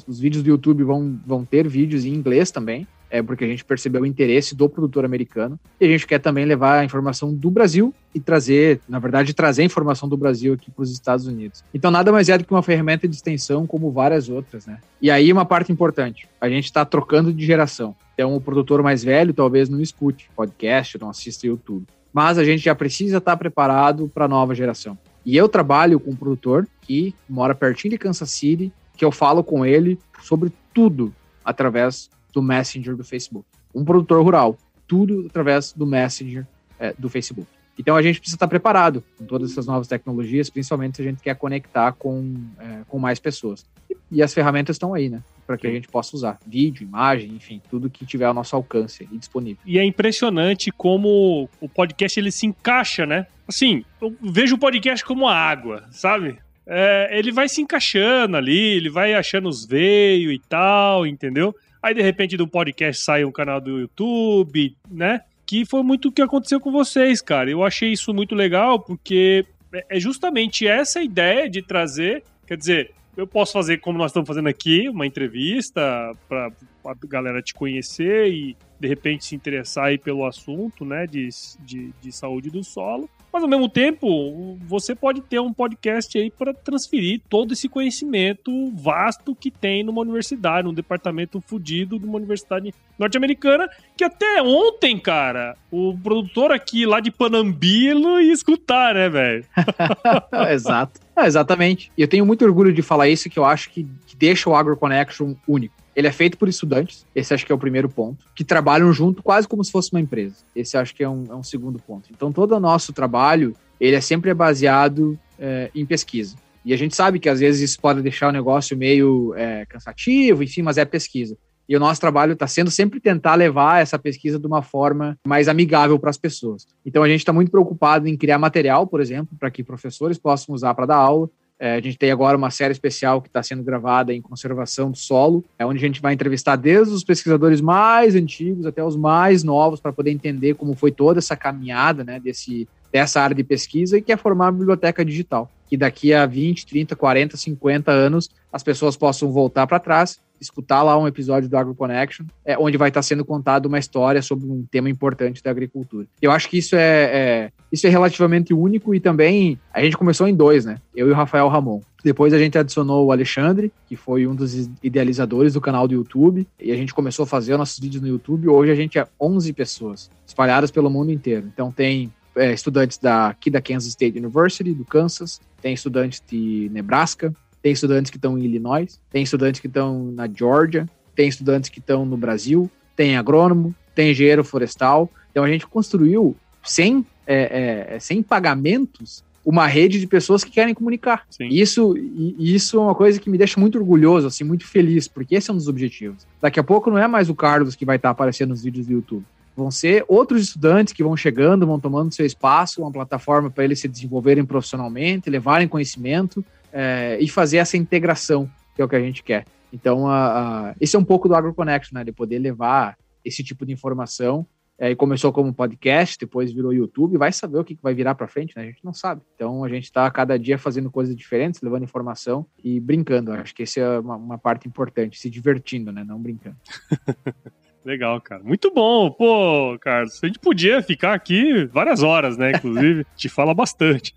os 0.07 0.19
vídeos 0.19 0.41
do 0.41 0.49
YouTube 0.49 0.83
vão, 0.83 1.19
vão 1.25 1.43
ter 1.43 1.67
vídeos 1.67 2.05
em 2.05 2.13
inglês 2.13 2.49
também 2.49 2.87
é 3.09 3.21
porque 3.21 3.43
a 3.43 3.47
gente 3.47 3.65
percebeu 3.65 4.03
o 4.03 4.05
interesse 4.05 4.55
do 4.55 4.69
produtor 4.69 5.03
americano 5.03 5.59
e 5.79 5.85
a 5.85 5.87
gente 5.87 6.05
quer 6.05 6.19
também 6.19 6.45
levar 6.45 6.79
a 6.79 6.85
informação 6.85 7.33
do 7.33 7.49
Brasil 7.49 7.93
e 8.13 8.19
trazer, 8.19 8.79
na 8.87 8.99
verdade, 8.99 9.33
trazer 9.33 9.63
a 9.63 9.65
informação 9.65 10.07
do 10.07 10.15
Brasil 10.15 10.53
aqui 10.53 10.69
para 10.69 10.83
os 10.83 10.91
Estados 10.91 11.25
Unidos. 11.25 11.63
Então, 11.73 11.89
nada 11.91 12.11
mais 12.11 12.29
é 12.29 12.37
do 12.37 12.43
que 12.43 12.53
uma 12.53 12.63
ferramenta 12.63 13.07
de 13.07 13.15
extensão 13.15 13.65
como 13.65 13.91
várias 13.91 14.29
outras, 14.29 14.65
né? 14.65 14.79
E 15.01 15.09
aí, 15.09 15.31
uma 15.31 15.45
parte 15.45 15.71
importante: 15.71 16.27
a 16.39 16.49
gente 16.49 16.65
está 16.65 16.85
trocando 16.85 17.33
de 17.33 17.45
geração. 17.45 17.95
Então, 18.13 18.35
o 18.35 18.41
produtor 18.41 18.83
mais 18.83 19.03
velho 19.03 19.33
talvez 19.33 19.69
não 19.69 19.81
escute 19.81 20.29
podcast, 20.35 20.99
não 20.99 21.09
assista 21.09 21.47
YouTube. 21.47 21.85
Mas 22.13 22.37
a 22.37 22.43
gente 22.43 22.63
já 22.63 22.73
precisa 22.73 23.17
estar 23.17 23.37
preparado 23.37 24.09
para 24.13 24.25
a 24.25 24.27
nova 24.27 24.55
geração. 24.55 24.97
E 25.25 25.35
eu 25.37 25.47
trabalho 25.47 25.99
com 25.99 26.11
um 26.11 26.15
produtor 26.15 26.67
que 26.81 27.13
mora 27.27 27.53
pertinho 27.53 27.91
de 27.91 27.97
Kansas 27.97 28.31
City, 28.31 28.71
que 28.97 29.05
eu 29.05 29.11
falo 29.11 29.43
com 29.43 29.65
ele 29.65 29.99
sobre 30.21 30.51
tudo 30.73 31.13
através 31.43 32.09
do 32.33 32.41
Messenger 32.41 32.95
do 32.95 33.03
Facebook. 33.03 33.45
Um 33.73 33.85
produtor 33.85 34.23
rural, 34.23 34.57
tudo 34.87 35.25
através 35.27 35.71
do 35.73 35.85
Messenger 35.85 36.45
é, 36.79 36.93
do 36.97 37.09
Facebook. 37.09 37.47
Então 37.77 37.95
a 37.95 38.01
gente 38.01 38.19
precisa 38.19 38.35
estar 38.35 38.47
preparado 38.47 39.03
com 39.17 39.25
todas 39.25 39.51
essas 39.51 39.65
novas 39.65 39.87
tecnologias, 39.87 40.49
principalmente 40.49 40.97
se 40.97 41.01
a 41.01 41.05
gente 41.05 41.21
quer 41.21 41.35
conectar 41.35 41.93
com, 41.93 42.35
é, 42.59 42.81
com 42.87 42.99
mais 42.99 43.19
pessoas. 43.19 43.65
E, 44.11 44.21
as 44.23 44.33
ferramentas 44.33 44.75
estão 44.75 44.93
aí, 44.93 45.09
né? 45.09 45.21
Para 45.45 45.57
que 45.57 45.65
a 45.65 45.71
gente 45.71 45.87
possa 45.87 46.15
usar 46.15 46.39
vídeo, 46.45 46.83
imagem, 46.83 47.31
enfim, 47.31 47.61
tudo 47.69 47.89
que 47.89 48.05
tiver 48.05 48.25
ao 48.25 48.33
nosso 48.33 48.55
alcance 48.55 49.07
e 49.11 49.17
disponível. 49.17 49.61
E 49.65 49.79
é 49.79 49.83
impressionante 49.83 50.71
como 50.71 51.49
o 51.59 51.67
podcast 51.67 52.19
ele 52.19 52.31
se 52.31 52.45
encaixa, 52.45 53.05
né? 53.05 53.25
Assim, 53.47 53.83
eu 53.99 54.15
vejo 54.21 54.55
o 54.55 54.59
podcast 54.59 55.03
como 55.03 55.27
a 55.27 55.35
água, 55.35 55.85
sabe? 55.91 56.37
É, 56.67 57.17
ele 57.17 57.31
vai 57.31 57.49
se 57.49 57.61
encaixando 57.61 58.37
ali, 58.37 58.75
ele 58.77 58.91
vai 58.91 59.15
achando 59.15 59.49
os 59.49 59.65
veios 59.65 60.31
e 60.31 60.39
tal, 60.47 61.07
entendeu? 61.07 61.55
Aí, 61.81 61.95
de 61.95 62.01
repente, 62.01 62.37
do 62.37 62.47
podcast 62.47 63.03
sai 63.03 63.25
um 63.25 63.31
canal 63.31 63.59
do 63.59 63.79
YouTube, 63.79 64.75
né? 64.89 65.21
Que 65.47 65.65
foi 65.65 65.81
muito 65.81 66.09
o 66.09 66.11
que 66.11 66.21
aconteceu 66.21 66.59
com 66.59 66.71
vocês, 66.71 67.21
cara. 67.21 67.49
Eu 67.49 67.63
achei 67.63 67.91
isso 67.91 68.13
muito 68.13 68.35
legal, 68.35 68.79
porque 68.79 69.45
é, 69.73 69.97
é 69.97 69.99
justamente 69.99 70.67
essa 70.67 71.01
ideia 71.01 71.49
de 71.49 71.63
trazer. 71.63 72.23
Quer 72.45 72.57
dizer, 72.57 72.91
eu 73.19 73.27
posso 73.27 73.51
fazer 73.51 73.79
como 73.79 73.97
nós 73.97 74.11
estamos 74.11 74.27
fazendo 74.27 74.47
aqui, 74.47 74.87
uma 74.87 75.05
entrevista 75.05 75.81
para 76.27 76.51
a 76.85 76.93
galera 77.05 77.41
te 77.41 77.53
conhecer 77.53 78.29
e 78.29 78.55
de 78.79 78.87
repente 78.87 79.25
se 79.25 79.35
interessar 79.35 79.85
aí 79.85 79.97
pelo 79.97 80.25
assunto, 80.25 80.85
né, 80.85 81.05
de, 81.05 81.27
de, 81.59 81.93
de 82.01 82.11
saúde 82.13 82.49
do 82.49 82.63
solo. 82.63 83.09
Mas 83.31 83.43
ao 83.43 83.49
mesmo 83.49 83.69
tempo, 83.69 84.57
você 84.65 84.95
pode 84.95 85.21
ter 85.21 85.39
um 85.39 85.53
podcast 85.53 86.17
aí 86.17 86.31
para 86.31 86.53
transferir 86.53 87.21
todo 87.29 87.53
esse 87.53 87.69
conhecimento 87.69 88.71
vasto 88.71 89.35
que 89.35 89.51
tem 89.51 89.83
numa 89.83 90.01
universidade, 90.01 90.65
num 90.65 90.73
departamento 90.73 91.39
fudido 91.41 91.99
de 91.99 92.05
uma 92.05 92.17
universidade 92.17 92.73
norte-americana, 92.97 93.69
que 93.95 94.03
até 94.03 94.41
ontem, 94.41 94.97
cara, 94.97 95.55
o 95.69 95.95
produtor 96.01 96.51
aqui 96.51 96.85
lá 96.85 96.99
de 96.99 97.11
Panambilo 97.11 98.19
ia 98.19 98.33
escutar, 98.33 98.95
né, 98.95 99.09
velho? 99.09 99.45
Exato. 100.49 100.99
É, 101.19 101.27
exatamente. 101.27 101.91
E 101.97 102.01
eu 102.01 102.07
tenho 102.07 102.25
muito 102.25 102.45
orgulho 102.45 102.71
de 102.71 102.81
falar 102.81 103.09
isso, 103.09 103.29
que 103.29 103.37
eu 103.37 103.45
acho 103.45 103.69
que, 103.69 103.85
que 104.07 104.15
deixa 104.15 104.49
o 104.49 104.55
AgroConnection 104.55 105.35
único. 105.47 105.75
Ele 105.95 106.07
é 106.07 106.11
feito 106.11 106.37
por 106.37 106.47
estudantes, 106.47 107.05
esse 107.13 107.33
acho 107.33 107.45
que 107.45 107.51
é 107.51 107.55
o 107.55 107.59
primeiro 107.59 107.89
ponto, 107.89 108.25
que 108.33 108.43
trabalham 108.43 108.93
junto 108.93 109.21
quase 109.21 109.47
como 109.47 109.63
se 109.63 109.71
fosse 109.71 109.91
uma 109.91 109.99
empresa. 109.99 110.35
Esse 110.55 110.77
acho 110.77 110.95
que 110.95 111.03
é 111.03 111.09
um, 111.09 111.25
é 111.29 111.35
um 111.35 111.43
segundo 111.43 111.77
ponto. 111.77 112.09
Então, 112.09 112.31
todo 112.31 112.55
o 112.55 112.59
nosso 112.59 112.93
trabalho, 112.93 113.53
ele 113.81 113.97
é 113.97 114.01
sempre 114.01 114.33
baseado 114.33 115.19
é, 115.37 115.69
em 115.75 115.85
pesquisa. 115.85 116.37
E 116.63 116.73
a 116.73 116.77
gente 116.77 116.95
sabe 116.95 117.19
que 117.19 117.27
às 117.27 117.41
vezes 117.41 117.71
isso 117.71 117.81
pode 117.81 118.01
deixar 118.01 118.29
o 118.29 118.31
negócio 118.31 118.77
meio 118.77 119.33
é, 119.35 119.65
cansativo, 119.65 120.41
enfim, 120.41 120.61
mas 120.61 120.77
é 120.77 120.85
pesquisa. 120.85 121.35
E 121.69 121.77
o 121.77 121.79
nosso 121.79 122.01
trabalho 122.01 122.33
está 122.33 122.47
sendo 122.47 122.71
sempre 122.71 122.99
tentar 122.99 123.35
levar 123.35 123.79
essa 123.79 123.99
pesquisa 123.99 124.39
de 124.39 124.47
uma 124.47 124.63
forma 124.63 125.15
mais 125.25 125.47
amigável 125.47 125.99
para 125.99 126.09
as 126.09 126.17
pessoas. 126.17 126.67
Então 126.83 127.03
a 127.03 127.07
gente 127.07 127.19
está 127.19 127.31
muito 127.31 127.51
preocupado 127.51 128.07
em 128.07 128.17
criar 128.17 128.39
material, 128.39 128.87
por 128.87 128.99
exemplo, 128.99 129.37
para 129.39 129.51
que 129.51 129.63
professores 129.63 130.17
possam 130.17 130.55
usar 130.55 130.73
para 130.73 130.87
dar 130.87 130.95
aula, 130.95 131.29
é, 131.59 131.75
a 131.75 131.81
gente 131.81 131.97
tem 131.97 132.09
agora 132.09 132.37
uma 132.37 132.49
série 132.49 132.71
especial 132.71 133.21
que 133.21 133.27
está 133.27 133.43
sendo 133.43 133.61
gravada 133.61 134.13
em 134.13 134.21
conservação 134.21 134.89
do 134.89 134.97
solo, 134.97 135.43
é 135.59 135.65
onde 135.65 135.77
a 135.77 135.87
gente 135.87 136.01
vai 136.01 136.13
entrevistar 136.13 136.55
desde 136.55 136.93
os 136.93 137.03
pesquisadores 137.03 137.59
mais 137.59 138.15
antigos 138.15 138.65
até 138.65 138.81
os 138.81 138.95
mais 138.95 139.43
novos 139.43 139.81
para 139.81 139.91
poder 139.91 140.09
entender 140.09 140.55
como 140.55 140.73
foi 140.73 140.89
toda 140.89 141.19
essa 141.19 141.35
caminhada 141.35 142.01
né, 142.03 142.17
desse, 142.17 142.65
dessa 142.93 143.21
área 143.21 143.35
de 143.35 143.43
pesquisa 143.43 143.97
e 143.97 144.01
que 144.01 144.11
é 144.11 144.17
formar 144.17 144.45
uma 144.45 144.53
biblioteca 144.53 145.03
digital. 145.03 145.51
Que 145.69 145.77
daqui 145.77 146.13
a 146.13 146.25
20, 146.25 146.65
30, 146.65 146.95
40, 146.95 147.37
50 147.37 147.91
anos 147.91 148.29
as 148.51 148.63
pessoas 148.63 148.97
possam 148.97 149.31
voltar 149.31 149.67
para 149.67 149.79
trás 149.79 150.19
escutar 150.41 150.81
lá 150.83 150.97
um 150.97 151.07
episódio 151.07 151.49
do 151.49 151.57
Agro 151.57 151.75
Connection, 151.75 152.25
é, 152.45 152.57
onde 152.57 152.77
vai 152.77 152.89
estar 152.89 153.01
sendo 153.01 153.25
contada 153.25 153.67
uma 153.67 153.79
história 153.79 154.21
sobre 154.21 154.47
um 154.47 154.65
tema 154.69 154.89
importante 154.89 155.43
da 155.43 155.51
agricultura. 155.51 156.07
Eu 156.21 156.31
acho 156.31 156.49
que 156.49 156.57
isso 156.57 156.75
é, 156.75 157.03
é, 157.03 157.51
isso 157.71 157.85
é 157.85 157.89
relativamente 157.89 158.53
único 158.53 158.95
e 158.95 158.99
também 158.99 159.59
a 159.73 159.81
gente 159.83 159.97
começou 159.97 160.27
em 160.27 160.35
dois, 160.35 160.65
né? 160.65 160.77
Eu 160.95 161.07
e 161.07 161.11
o 161.11 161.15
Rafael 161.15 161.47
Ramon. 161.47 161.81
Depois 162.03 162.33
a 162.33 162.39
gente 162.39 162.57
adicionou 162.57 163.05
o 163.05 163.11
Alexandre, 163.11 163.73
que 163.85 163.95
foi 163.95 164.25
um 164.25 164.33
dos 164.33 164.69
idealizadores 164.81 165.53
do 165.53 165.61
canal 165.61 165.85
do 165.85 165.93
YouTube, 165.93 166.47
e 166.57 166.71
a 166.71 166.75
gente 166.75 166.93
começou 166.93 167.23
a 167.23 167.27
fazer 167.27 167.57
nossos 167.57 167.77
vídeos 167.77 168.01
no 168.01 168.07
YouTube. 168.07 168.47
Hoje 168.47 168.71
a 168.71 168.75
gente 168.75 168.97
é 168.97 169.05
11 169.19 169.51
pessoas, 169.51 170.09
espalhadas 170.25 170.71
pelo 170.71 170.89
mundo 170.89 171.11
inteiro. 171.11 171.49
Então 171.53 171.71
tem 171.71 172.09
é, 172.39 172.53
estudantes 172.53 172.97
da, 172.97 173.27
aqui 173.27 173.49
da 173.49 173.61
Kansas 173.61 173.89
State 173.89 174.17
University, 174.17 174.73
do 174.73 174.85
Kansas, 174.85 175.41
tem 175.61 175.73
estudantes 175.73 176.23
de 176.27 176.69
Nebraska, 176.71 177.33
tem 177.61 177.71
estudantes 177.71 178.09
que 178.09 178.17
estão 178.17 178.37
em 178.37 178.43
Illinois, 178.43 178.99
tem 179.11 179.21
estudantes 179.21 179.59
que 179.59 179.67
estão 179.67 180.11
na 180.11 180.27
Georgia, 180.27 180.87
tem 181.15 181.27
estudantes 181.27 181.69
que 181.69 181.79
estão 181.79 182.05
no 182.05 182.15
Brasil, 182.15 182.71
tem 182.95 183.17
agrônomo, 183.17 183.75
tem 183.93 184.11
engenheiro 184.11 184.43
florestal. 184.43 185.09
Então 185.31 185.43
a 185.43 185.49
gente 185.49 185.67
construiu 185.67 186.35
sem, 186.63 187.05
é, 187.27 187.95
é, 187.95 187.99
sem 187.99 188.23
pagamentos 188.23 189.23
uma 189.45 189.65
rede 189.67 189.99
de 189.99 190.07
pessoas 190.07 190.43
que 190.43 190.51
querem 190.51 190.73
comunicar. 190.73 191.25
Sim. 191.29 191.47
Isso, 191.47 191.95
isso 192.37 192.77
é 192.77 192.81
uma 192.81 192.95
coisa 192.95 193.19
que 193.19 193.29
me 193.29 193.37
deixa 193.37 193.59
muito 193.59 193.77
orgulhoso, 193.77 194.27
assim, 194.27 194.43
muito 194.43 194.65
feliz, 194.65 195.07
porque 195.07 195.35
esse 195.35 195.49
é 195.49 195.53
um 195.53 195.57
dos 195.57 195.67
objetivos. 195.67 196.25
Daqui 196.41 196.59
a 196.59 196.63
pouco 196.63 196.91
não 196.91 196.97
é 196.97 197.07
mais 197.07 197.29
o 197.29 197.35
Carlos 197.35 197.75
que 197.75 197.85
vai 197.85 197.95
estar 197.95 198.11
aparecendo 198.11 198.49
nos 198.49 198.63
vídeos 198.63 198.85
do 198.85 198.93
YouTube. 198.93 199.25
Vão 199.59 199.69
ser 199.69 200.05
outros 200.07 200.41
estudantes 200.41 200.93
que 200.93 201.03
vão 201.03 201.17
chegando, 201.17 201.67
vão 201.67 201.77
tomando 201.81 202.13
seu 202.13 202.25
espaço, 202.25 202.81
uma 202.81 202.89
plataforma 202.89 203.51
para 203.51 203.65
eles 203.65 203.77
se 203.81 203.89
desenvolverem 203.89 204.45
profissionalmente, 204.45 205.29
levarem 205.29 205.67
conhecimento 205.67 206.43
é, 206.71 207.17
e 207.19 207.27
fazer 207.27 207.57
essa 207.57 207.75
integração, 207.75 208.49
que 208.73 208.81
é 208.81 208.85
o 208.85 208.87
que 208.87 208.95
a 208.95 209.01
gente 209.01 209.21
quer. 209.21 209.45
Então, 209.73 210.07
a, 210.07 210.69
a, 210.69 210.75
esse 210.79 210.95
é 210.95 210.99
um 210.99 211.03
pouco 211.03 211.27
do 211.27 211.35
AgroConnection, 211.35 211.93
né? 211.93 212.05
De 212.05 212.13
poder 212.13 212.39
levar 212.39 212.97
esse 213.23 213.43
tipo 213.43 213.65
de 213.65 213.73
informação 213.73 214.47
é, 214.77 214.91
e 214.91 214.95
começou 214.95 215.33
como 215.33 215.53
podcast, 215.53 216.17
depois 216.17 216.53
virou 216.53 216.71
YouTube, 216.71 217.17
vai 217.17 217.33
saber 217.33 217.59
o 217.59 217.63
que, 217.65 217.77
vai 217.81 217.93
virar 217.93 218.15
para 218.15 218.29
frente, 218.29 218.55
né? 218.55 218.63
A 218.63 218.65
gente 218.65 218.85
não 218.85 218.93
sabe. 218.93 219.21
Então 219.35 219.61
a 219.65 219.67
gente 219.67 219.83
está 219.83 220.09
cada 220.09 220.39
dia 220.39 220.57
fazendo 220.57 220.89
coisas 220.89 221.13
diferentes, 221.13 221.61
levando 221.61 221.83
informação 221.83 222.45
e 222.63 222.79
brincando. 222.79 223.33
Acho 223.33 223.53
que 223.53 223.63
essa 223.63 223.81
é 223.81 223.99
uma, 223.99 224.15
uma 224.15 224.37
parte 224.37 224.69
importante, 224.69 225.19
se 225.19 225.29
divertindo, 225.29 225.91
né? 225.91 226.05
Não 226.05 226.17
brincando. 226.17 226.55
Legal, 227.83 228.19
cara. 228.21 228.43
Muito 228.43 228.71
bom. 228.73 229.09
Pô, 229.09 229.77
Carlos, 229.79 230.19
a 230.21 230.27
gente 230.27 230.39
podia 230.39 230.81
ficar 230.81 231.13
aqui 231.13 231.65
várias 231.67 232.03
horas, 232.03 232.37
né? 232.37 232.51
Inclusive, 232.51 233.05
te 233.15 233.29
fala 233.29 233.53
bastante. 233.53 234.13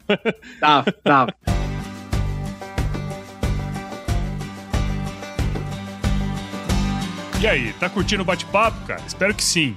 Tá, 0.60 0.84
tá. 1.02 1.26
E 7.40 7.46
aí, 7.46 7.72
tá 7.72 7.88
curtindo 7.88 8.22
o 8.22 8.24
bate-papo, 8.24 8.86
cara? 8.86 9.02
Espero 9.06 9.34
que 9.34 9.42
sim. 9.42 9.76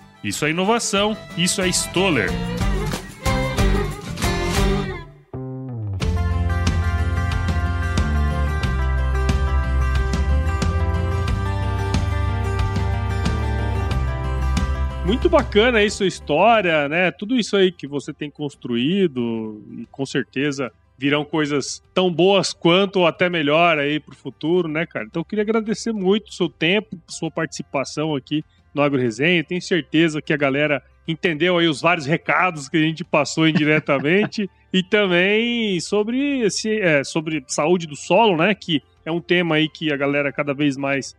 Isso 0.23 0.45
é 0.45 0.51
inovação, 0.51 1.17
isso 1.35 1.63
é 1.63 1.67
Stoller. 1.67 2.29
Muito 15.03 15.27
bacana 15.27 15.79
aí 15.79 15.89
sua 15.89 16.05
história, 16.05 16.87
né? 16.87 17.09
Tudo 17.09 17.35
isso 17.35 17.57
aí 17.57 17.71
que 17.71 17.87
você 17.87 18.13
tem 18.13 18.29
construído 18.29 19.59
e 19.71 19.87
com 19.87 20.05
certeza 20.05 20.71
virão 20.99 21.25
coisas 21.25 21.83
tão 21.95 22.13
boas 22.13 22.53
quanto 22.53 22.99
ou 22.99 23.07
até 23.07 23.27
melhor 23.27 23.79
aí 23.79 23.99
pro 23.99 24.15
futuro, 24.15 24.67
né, 24.67 24.85
cara? 24.85 25.05
Então 25.05 25.21
eu 25.21 25.25
queria 25.25 25.41
agradecer 25.41 25.91
muito 25.91 26.27
o 26.27 26.33
seu 26.33 26.47
tempo, 26.47 26.95
sua 27.07 27.31
participação 27.31 28.15
aqui 28.15 28.45
no 28.73 28.81
Agro 28.81 28.99
Resenha. 28.99 29.43
Tenho 29.43 29.61
certeza 29.61 30.21
que 30.21 30.33
a 30.33 30.37
galera 30.37 30.81
entendeu 31.07 31.57
aí 31.57 31.67
os 31.67 31.81
vários 31.81 32.05
recados 32.05 32.69
que 32.69 32.77
a 32.77 32.81
gente 32.81 33.03
passou 33.03 33.47
indiretamente 33.47 34.49
e 34.71 34.81
também 34.83 35.79
sobre 35.79 36.41
esse, 36.41 36.79
é, 36.79 37.03
sobre 37.03 37.43
saúde 37.47 37.87
do 37.87 37.95
solo, 37.95 38.37
né? 38.37 38.55
Que 38.55 38.81
é 39.05 39.11
um 39.11 39.21
tema 39.21 39.55
aí 39.55 39.67
que 39.67 39.91
a 39.91 39.97
galera 39.97 40.31
cada 40.31 40.53
vez 40.53 40.77
mais 40.77 41.15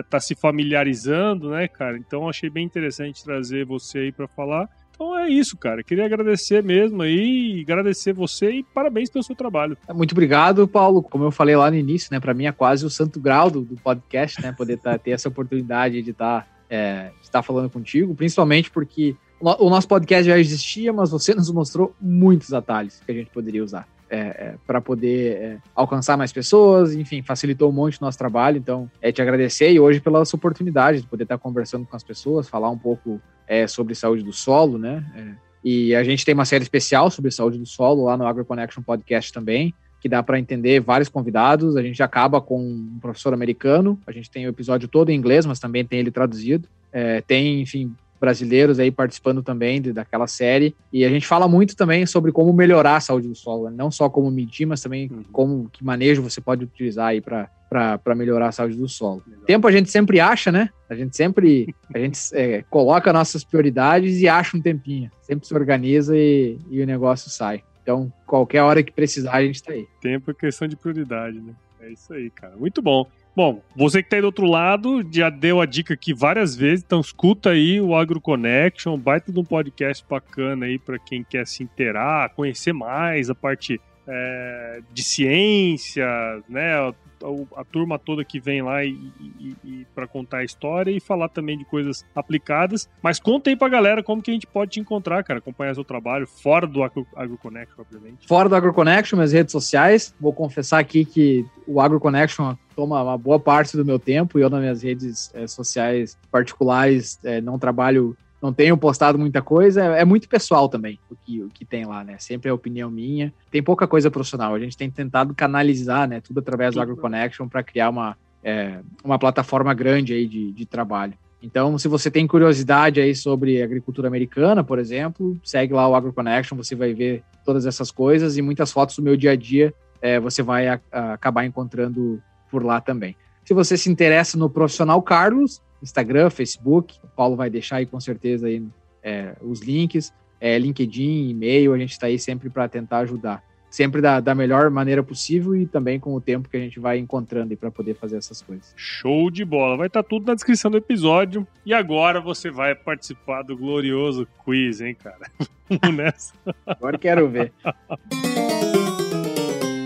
está 0.00 0.16
é, 0.16 0.20
se 0.20 0.34
familiarizando, 0.34 1.50
né, 1.50 1.68
cara? 1.68 1.96
Então 1.96 2.28
achei 2.28 2.48
bem 2.48 2.64
interessante 2.64 3.24
trazer 3.24 3.64
você 3.64 3.98
aí 3.98 4.12
para 4.12 4.28
falar. 4.28 4.68
Então 4.94 5.18
é 5.18 5.28
isso, 5.28 5.56
cara. 5.56 5.82
Queria 5.82 6.06
agradecer 6.06 6.62
mesmo 6.62 7.02
aí, 7.02 7.60
agradecer 7.62 8.12
você 8.12 8.50
e 8.50 8.62
parabéns 8.62 9.10
pelo 9.10 9.24
seu 9.24 9.34
trabalho. 9.34 9.76
Muito 9.92 10.12
obrigado, 10.12 10.68
Paulo. 10.68 11.02
Como 11.02 11.24
eu 11.24 11.32
falei 11.32 11.56
lá 11.56 11.68
no 11.68 11.76
início, 11.76 12.08
né, 12.12 12.20
para 12.20 12.32
mim 12.32 12.46
é 12.46 12.52
quase 12.52 12.86
o 12.86 12.90
santo 12.90 13.18
grau 13.18 13.50
do, 13.50 13.62
do 13.62 13.74
podcast, 13.76 14.40
né, 14.40 14.52
poder 14.52 14.78
tá, 14.78 14.96
ter 14.96 15.10
essa 15.10 15.28
oportunidade 15.28 16.00
de 16.00 16.10
estar 16.12 16.42
tá 16.42 16.53
é, 16.74 17.12
estar 17.22 17.42
falando 17.42 17.70
contigo, 17.70 18.14
principalmente 18.14 18.68
porque 18.68 19.14
o 19.40 19.70
nosso 19.70 19.86
podcast 19.86 20.24
já 20.24 20.38
existia, 20.38 20.92
mas 20.92 21.10
você 21.10 21.34
nos 21.36 21.50
mostrou 21.50 21.94
muitos 22.00 22.52
atalhos 22.52 23.00
que 23.04 23.12
a 23.12 23.14
gente 23.14 23.30
poderia 23.30 23.62
usar 23.62 23.86
é, 24.10 24.18
é, 24.18 24.54
para 24.66 24.80
poder 24.80 25.36
é, 25.36 25.58
alcançar 25.74 26.16
mais 26.16 26.32
pessoas, 26.32 26.94
enfim, 26.94 27.22
facilitou 27.22 27.70
um 27.70 27.72
monte 27.72 28.00
o 28.00 28.04
nosso 28.04 28.18
trabalho. 28.18 28.58
Então, 28.58 28.90
é 29.00 29.12
te 29.12 29.22
agradecer 29.22 29.70
e 29.72 29.78
hoje 29.78 30.00
pela 30.00 30.24
sua 30.24 30.36
oportunidade 30.36 31.02
de 31.02 31.06
poder 31.06 31.24
estar 31.24 31.38
conversando 31.38 31.86
com 31.86 31.94
as 31.94 32.02
pessoas, 32.02 32.48
falar 32.48 32.70
um 32.70 32.78
pouco 32.78 33.20
é, 33.46 33.66
sobre 33.66 33.94
saúde 33.94 34.22
do 34.22 34.32
solo, 34.32 34.78
né? 34.78 35.04
É, 35.14 35.44
e 35.64 35.94
a 35.94 36.04
gente 36.04 36.24
tem 36.24 36.34
uma 36.34 36.44
série 36.44 36.62
especial 36.62 37.10
sobre 37.10 37.30
saúde 37.30 37.58
do 37.58 37.66
solo 37.66 38.04
lá 38.04 38.16
no 38.16 38.26
AgroConnection 38.26 38.82
Podcast 38.82 39.32
também 39.32 39.74
que 40.04 40.08
dá 40.10 40.22
para 40.22 40.38
entender 40.38 40.80
vários 40.80 41.08
convidados. 41.08 41.78
A 41.78 41.82
gente 41.82 42.02
acaba 42.02 42.38
com 42.38 42.60
um 42.60 42.98
professor 43.00 43.32
americano, 43.32 43.98
a 44.06 44.12
gente 44.12 44.30
tem 44.30 44.44
o 44.44 44.50
episódio 44.50 44.86
todo 44.86 45.08
em 45.08 45.14
inglês, 45.14 45.46
mas 45.46 45.58
também 45.58 45.82
tem 45.82 45.98
ele 45.98 46.10
traduzido. 46.10 46.68
É, 46.92 47.22
tem, 47.22 47.62
enfim, 47.62 47.90
brasileiros 48.20 48.78
aí 48.78 48.90
participando 48.90 49.42
também 49.42 49.80
de, 49.80 49.94
daquela 49.94 50.26
série. 50.26 50.76
E 50.92 51.06
a 51.06 51.08
gente 51.08 51.26
fala 51.26 51.48
muito 51.48 51.74
também 51.74 52.04
sobre 52.04 52.32
como 52.32 52.52
melhorar 52.52 52.96
a 52.96 53.00
saúde 53.00 53.28
do 53.28 53.34
solo, 53.34 53.70
né? 53.70 53.74
não 53.74 53.90
só 53.90 54.10
como 54.10 54.30
medir, 54.30 54.66
mas 54.66 54.82
também 54.82 55.08
uhum. 55.10 55.24
como 55.32 55.70
que 55.70 55.82
manejo 55.82 56.20
você 56.20 56.38
pode 56.38 56.64
utilizar 56.64 57.06
aí 57.06 57.22
para 57.22 57.48
para 57.70 58.14
melhorar 58.14 58.48
a 58.48 58.52
saúde 58.52 58.76
do 58.76 58.88
solo. 58.88 59.20
Legal. 59.26 59.44
Tempo 59.46 59.66
a 59.66 59.72
gente 59.72 59.90
sempre 59.90 60.20
acha, 60.20 60.52
né? 60.52 60.68
A 60.88 60.94
gente 60.94 61.16
sempre 61.16 61.74
a 61.92 61.98
gente 61.98 62.20
é, 62.32 62.62
coloca 62.70 63.12
nossas 63.12 63.42
prioridades 63.42 64.20
e 64.20 64.28
acha 64.28 64.56
um 64.56 64.60
tempinho. 64.60 65.10
Sempre 65.22 65.48
se 65.48 65.54
organiza 65.54 66.16
e, 66.16 66.56
e 66.70 66.80
o 66.80 66.86
negócio 66.86 67.28
sai. 67.30 67.64
Então, 67.84 68.10
qualquer 68.26 68.62
hora 68.62 68.82
que 68.82 68.90
precisar, 68.90 69.34
a 69.34 69.44
gente 69.44 69.62
tá 69.62 69.72
aí. 69.72 69.86
Tempo 70.00 70.30
é 70.30 70.34
questão 70.34 70.66
de 70.66 70.74
prioridade, 70.74 71.38
né? 71.38 71.52
É 71.80 71.90
isso 71.90 72.14
aí, 72.14 72.30
cara. 72.30 72.56
Muito 72.56 72.80
bom. 72.80 73.06
Bom, 73.36 73.60
você 73.76 74.02
que 74.02 74.08
tá 74.08 74.16
aí 74.16 74.22
do 74.22 74.26
outro 74.26 74.46
lado, 74.46 75.06
já 75.12 75.28
deu 75.28 75.60
a 75.60 75.66
dica 75.66 75.92
aqui 75.92 76.14
várias 76.14 76.56
vezes, 76.56 76.84
então 76.84 77.00
escuta 77.00 77.50
aí 77.50 77.80
o 77.80 77.94
Agro 77.94 78.20
Connection, 78.20 78.96
baita 78.96 79.30
de 79.32 79.38
um 79.38 79.44
podcast 79.44 80.04
bacana 80.08 80.66
aí 80.66 80.78
para 80.78 80.98
quem 80.98 81.22
quer 81.22 81.46
se 81.46 81.62
inteirar, 81.62 82.30
conhecer 82.30 82.72
mais 82.72 83.28
a 83.28 83.34
parte 83.34 83.80
é, 84.06 84.80
de 84.92 85.02
ciência, 85.02 86.06
né? 86.48 86.94
A, 87.24 87.60
a, 87.60 87.64
turma 87.64 87.98
toda 87.98 88.24
que 88.24 88.38
vem 88.38 88.62
lá 88.62 88.84
e, 88.84 88.90
e, 89.20 89.56
e 89.64 89.86
para 89.94 90.06
contar 90.06 90.38
a 90.38 90.44
história 90.44 90.90
e 90.90 91.00
falar 91.00 91.28
também 91.28 91.56
de 91.56 91.64
coisas 91.64 92.04
aplicadas. 92.14 92.88
Mas 93.02 93.18
conta 93.18 93.50
aí 93.50 93.56
pra 93.56 93.68
galera 93.68 94.02
como 94.02 94.22
que 94.22 94.30
a 94.30 94.34
gente 94.34 94.46
pode 94.46 94.72
te 94.72 94.80
encontrar, 94.80 95.24
cara, 95.24 95.38
acompanhar 95.38 95.74
seu 95.74 95.84
trabalho 95.84 96.26
fora 96.26 96.66
do 96.66 96.82
Agro, 96.82 97.06
AgroConnection, 97.16 97.80
obviamente. 97.80 98.26
Fora 98.26 98.48
do 98.48 98.54
AgroConnection, 98.54 99.16
minhas 99.16 99.32
redes 99.32 99.52
sociais. 99.52 100.14
Vou 100.20 100.32
confessar 100.32 100.78
aqui 100.78 101.04
que 101.04 101.44
o 101.66 101.80
AgroConnection 101.80 102.54
toma 102.74 103.02
uma 103.02 103.16
boa 103.16 103.38
parte 103.38 103.76
do 103.76 103.84
meu 103.84 103.98
tempo 103.98 104.38
e 104.38 104.42
eu 104.42 104.50
nas 104.50 104.60
minhas 104.60 104.82
redes 104.82 105.30
é, 105.34 105.46
sociais 105.46 106.18
particulares 106.30 107.18
é, 107.24 107.40
não 107.40 107.58
trabalho 107.58 108.16
não 108.44 108.52
tenho 108.52 108.76
postado 108.76 109.18
muita 109.18 109.40
coisa, 109.40 109.82
é, 109.82 110.02
é 110.02 110.04
muito 110.04 110.28
pessoal 110.28 110.68
também 110.68 111.00
o 111.10 111.16
que, 111.16 111.42
o 111.42 111.48
que 111.48 111.64
tem 111.64 111.86
lá, 111.86 112.04
né? 112.04 112.16
Sempre 112.18 112.50
é 112.50 112.52
opinião 112.52 112.90
minha. 112.90 113.32
Tem 113.50 113.62
pouca 113.62 113.86
coisa 113.86 114.10
profissional. 114.10 114.54
A 114.54 114.58
gente 114.58 114.76
tem 114.76 114.90
tentado 114.90 115.32
canalizar, 115.32 116.06
né, 116.06 116.20
tudo 116.20 116.40
através 116.40 116.74
do 116.74 116.80
AgroConnection 116.82 117.48
para 117.48 117.62
criar 117.62 117.88
uma, 117.88 118.18
é, 118.42 118.80
uma 119.02 119.18
plataforma 119.18 119.72
grande 119.72 120.12
aí 120.12 120.26
de, 120.26 120.52
de 120.52 120.66
trabalho. 120.66 121.14
Então, 121.42 121.78
se 121.78 121.88
você 121.88 122.10
tem 122.10 122.26
curiosidade 122.26 123.00
aí 123.00 123.14
sobre 123.14 123.62
agricultura 123.62 124.08
americana, 124.08 124.62
por 124.62 124.78
exemplo, 124.78 125.38
segue 125.42 125.72
lá 125.72 125.88
o 125.88 125.94
AgroConnection, 125.94 126.54
você 126.54 126.74
vai 126.74 126.92
ver 126.92 127.22
todas 127.46 127.64
essas 127.64 127.90
coisas 127.90 128.36
e 128.36 128.42
muitas 128.42 128.70
fotos 128.70 128.96
do 128.96 129.02
meu 129.02 129.16
dia 129.16 129.30
a 129.30 129.36
dia 129.36 129.72
é, 130.02 130.20
você 130.20 130.42
vai 130.42 130.68
a, 130.68 130.78
a 130.92 131.14
acabar 131.14 131.46
encontrando 131.46 132.22
por 132.50 132.62
lá 132.62 132.78
também. 132.78 133.16
Se 133.42 133.54
você 133.54 133.74
se 133.78 133.90
interessa 133.90 134.36
no 134.36 134.50
profissional 134.50 135.00
Carlos, 135.00 135.62
Instagram, 135.84 136.30
Facebook. 136.30 136.98
O 137.04 137.08
Paulo 137.08 137.36
vai 137.36 137.48
deixar 137.48 137.76
aí 137.76 137.86
com 137.86 138.00
certeza 138.00 138.48
aí, 138.48 138.62
é, 139.02 139.36
os 139.40 139.60
links. 139.60 140.12
É, 140.40 140.58
LinkedIn, 140.58 141.30
e-mail, 141.30 141.72
a 141.72 141.78
gente 141.78 141.92
está 141.92 142.06
aí 142.06 142.18
sempre 142.18 142.50
para 142.50 142.68
tentar 142.68 142.98
ajudar. 142.98 143.42
sempre 143.70 144.00
da, 144.00 144.20
da 144.20 144.34
melhor 144.34 144.70
maneira 144.70 145.02
possível 145.02 145.56
e 145.56 145.66
também 145.66 145.98
com 145.98 146.14
o 146.14 146.20
tempo 146.20 146.48
que 146.48 146.56
a 146.56 146.60
gente 146.60 146.78
vai 146.78 146.98
encontrando 146.98 147.56
para 147.56 147.70
poder 147.70 147.94
fazer 147.94 148.16
essas 148.16 148.40
coisas. 148.40 148.72
Show 148.76 149.30
de 149.30 149.44
bola. 149.44 149.76
Vai 149.76 149.86
estar 149.88 150.02
tá 150.02 150.08
tudo 150.08 150.26
na 150.26 150.34
descrição 150.34 150.70
do 150.70 150.76
episódio. 150.76 151.46
E 151.66 151.72
agora 151.72 152.20
você 152.20 152.50
vai 152.50 152.74
participar 152.74 153.42
do 153.42 153.56
glorioso 153.56 154.28
quiz, 154.44 154.80
hein, 154.80 154.94
cara? 154.94 155.30
Vamos 155.82 155.96
nessa. 155.96 156.34
Agora 156.66 156.98
quero 156.98 157.28
ver. 157.28 157.52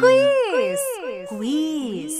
quiz! 0.00 0.80
Quiz! 1.28 2.17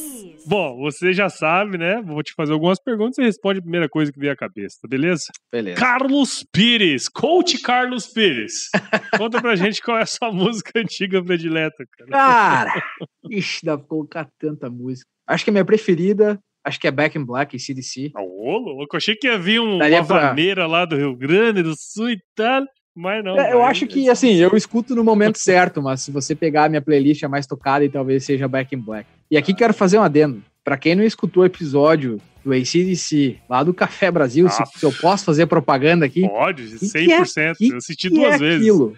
Bom, 0.49 0.79
você 0.79 1.13
já 1.13 1.29
sabe, 1.29 1.77
né? 1.77 2.01
Vou 2.01 2.23
te 2.23 2.33
fazer 2.33 2.55
algumas 2.55 2.83
perguntas 2.83 3.19
e 3.19 3.23
responde 3.23 3.59
a 3.59 3.63
primeira 3.63 3.87
coisa 3.87 4.11
que 4.11 4.19
vier 4.19 4.33
à 4.33 4.37
cabeça, 4.37 4.79
tá 4.81 4.89
beleza? 4.89 5.25
Beleza. 5.53 5.79
Carlos 5.79 6.43
Pires, 6.51 7.07
coach 7.07 7.61
Carlos 7.61 8.07
Pires. 8.07 8.71
Conta 9.19 9.43
pra 9.43 9.57
gente 9.57 9.83
qual 9.83 9.99
é 9.99 10.05
a 10.05 10.07
sua 10.07 10.33
música 10.33 10.73
antiga 10.81 11.23
predileta, 11.23 11.85
cara. 11.99 12.11
Cara, 12.11 12.83
ixi, 13.31 13.67
dá 13.67 13.77
pra 13.77 13.87
colocar 13.87 14.27
tanta 14.39 14.71
música. 14.71 15.07
Acho 15.27 15.45
que 15.45 15.51
a 15.51 15.53
minha 15.53 15.67
preferida 15.67 16.41
Acho 16.65 16.81
que 16.81 16.87
é 16.87 16.91
Back 16.91 17.17
in 17.17 17.25
Black 17.25 17.57
e 17.57 17.61
CDC. 17.61 18.11
Ô, 18.15 18.59
louco, 18.59 18.97
achei 18.97 19.15
que 19.15 19.27
ia 19.27 19.39
vir 19.39 19.59
um, 19.59 19.77
uma 19.77 20.05
pra... 20.05 20.29
vaneira 20.29 20.67
lá 20.67 20.85
do 20.85 20.97
Rio 20.97 21.17
Grande 21.17 21.63
do 21.63 21.75
Sul 21.75 22.11
e 22.11 22.19
tal. 22.35 22.63
Mas 22.99 23.23
não. 23.23 23.39
É, 23.39 23.53
eu 23.53 23.63
acho 23.63 23.87
que, 23.87 24.11
assim, 24.11 24.35
eu 24.35 24.57
escuto 24.57 24.93
no 24.97 25.05
momento 25.05 25.39
certo, 25.39 25.81
mas 25.81 26.03
se 26.03 26.11
você 26.11 26.35
pegar 26.35 26.65
a 26.65 26.69
minha 26.69 26.83
playlist 26.83 27.23
é 27.23 27.29
mais 27.29 27.47
tocada 27.47 27.85
e 27.85 27.89
talvez 27.89 28.25
seja 28.25 28.49
Back 28.49 28.75
in 28.75 28.81
Black. 28.81 29.09
E 29.31 29.37
aqui 29.37 29.55
quero 29.55 29.73
fazer 29.73 29.99
um 29.99 30.03
adendo. 30.03 30.43
Para 30.65 30.77
quem 30.77 30.97
não 30.97 31.05
escutou 31.05 31.45
o 31.45 31.47
episódio 31.47 32.21
do 32.45 32.53
ACDC, 32.53 33.37
lá 33.49 33.63
do 33.63 33.73
Café 33.73 34.11
Brasil, 34.11 34.49
se, 34.49 34.65
se, 34.75 34.85
eu 34.85 34.93
posso 34.93 35.25
fazer 35.25 35.47
propaganda 35.47 36.07
aqui. 36.07 36.29
Pode, 36.29 36.65
100%. 36.65 36.79
Que 36.81 37.05
que 37.57 37.71
é, 37.71 37.73
eu 37.73 37.77
assisti 37.77 38.11
duas 38.11 38.35
é 38.35 38.39
vezes. 38.39 38.61
Aquilo? 38.63 38.95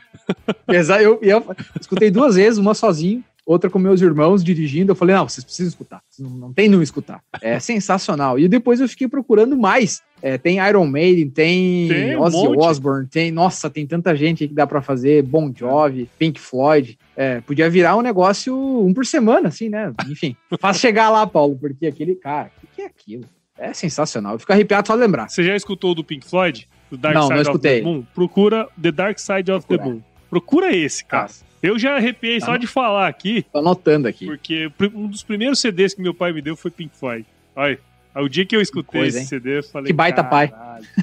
eu, 1.03 1.19
eu 1.21 1.57
escutei 1.79 2.11
duas 2.11 2.37
vezes, 2.37 2.59
uma 2.59 2.73
sozinho 2.73 3.23
outra 3.45 3.69
com 3.71 3.79
meus 3.79 4.01
irmãos 4.01 4.43
dirigindo. 4.45 4.93
Eu 4.93 4.97
falei, 4.97 5.15
não, 5.15 5.29
vocês 5.29 5.45
precisam 5.45 5.69
escutar. 5.69 6.03
Não, 6.19 6.53
tem 6.53 6.69
não 6.69 6.83
escutar. 6.83 7.23
É 7.41 7.59
sensacional. 7.61 8.39
E 8.39 8.49
depois 8.49 8.81
eu 8.81 8.89
fiquei 8.89 9.09
procurando 9.09 9.57
mais. 9.57 10.03
É, 10.23 10.37
tem 10.37 10.59
Iron 10.59 10.87
Maiden, 10.87 11.31
tem, 11.31 11.89
tem 11.89 12.17
Ozzy 12.17 12.37
um 12.37 12.59
Osbourne, 12.59 13.07
tem. 13.09 13.31
Nossa, 13.31 13.71
tem 13.71 13.87
tanta 13.87 14.15
gente 14.15 14.47
que 14.47 14.55
dá 14.55 14.67
para 14.67 14.83
fazer. 14.83 15.23
Bon 15.23 15.51
Jovi, 15.55 16.11
Pink 16.19 16.39
Floyd. 16.39 16.99
É, 17.17 17.41
podia 17.41 17.71
virar 17.71 17.97
um 17.97 18.03
negócio 18.03 18.55
um 18.55 18.93
por 18.93 19.07
semana, 19.07 19.49
assim, 19.49 19.69
né? 19.69 19.93
Enfim, 20.09 20.37
faz 20.61 20.79
chegar 20.79 21.09
lá, 21.11 21.27
Paulo, 21.27 21.57
porque 21.59 21.87
aquele 21.87 22.15
cara, 22.15 22.51
o 22.59 22.61
que, 22.61 22.67
que 22.77 22.83
é 22.83 22.87
aquilo? 22.87 23.25
É 23.59 23.73
sensacional. 23.73 24.35
Eu 24.35 24.39
fico 24.39 24.53
arrepiado 24.53 24.89
só 24.89 24.95
lembrar. 24.95 25.29
Você 25.29 25.43
já 25.43 25.55
escutou 25.57 25.95
do 25.95 26.05
Pink 26.05 26.27
Floyd? 26.27 26.67
Do 26.91 26.97
Dark 26.97 27.15
não, 27.15 27.23
Side 27.23 27.35
não 27.35 27.43
escutei. 27.43 27.77
of 27.77 27.85
the 27.85 27.91
Moon? 27.91 28.07
Procura 28.15 28.69
The 28.81 28.91
Dark 28.91 29.19
Side 29.19 29.53
of 29.53 29.67
Procura. 29.67 29.79
the 29.79 29.85
Moon. 29.85 30.03
Procura 30.29 30.77
esse, 30.77 31.05
cara. 31.05 31.25
Nossa. 31.25 31.50
Eu 31.63 31.79
já 31.79 31.97
arrepiei 31.97 32.39
tá 32.39 32.47
só 32.47 32.57
de 32.57 32.67
falar 32.67 33.07
aqui. 33.07 33.45
Tô 33.53 33.59
anotando 33.59 34.09
aqui. 34.09 34.27
Porque 34.27 34.71
um 34.95 35.07
dos 35.07 35.23
primeiros 35.23 35.61
CDs 35.61 35.95
que 35.95 36.01
meu 36.01 36.15
pai 36.15 36.33
me 36.33 36.41
deu 36.41 36.57
foi 36.57 36.71
Pink 36.71 36.97
Floyd. 36.97 37.27
Olha, 37.55 37.79
o 38.17 38.29
dia 38.29 38.45
que 38.45 38.57
eu 38.57 38.61
escutei 38.61 39.01
coisa, 39.01 39.19
esse 39.19 39.29
CD, 39.29 39.59
eu 39.59 39.63
falei. 39.63 39.87
Que 39.89 39.93
baita 39.93 40.25
pai. 40.25 40.53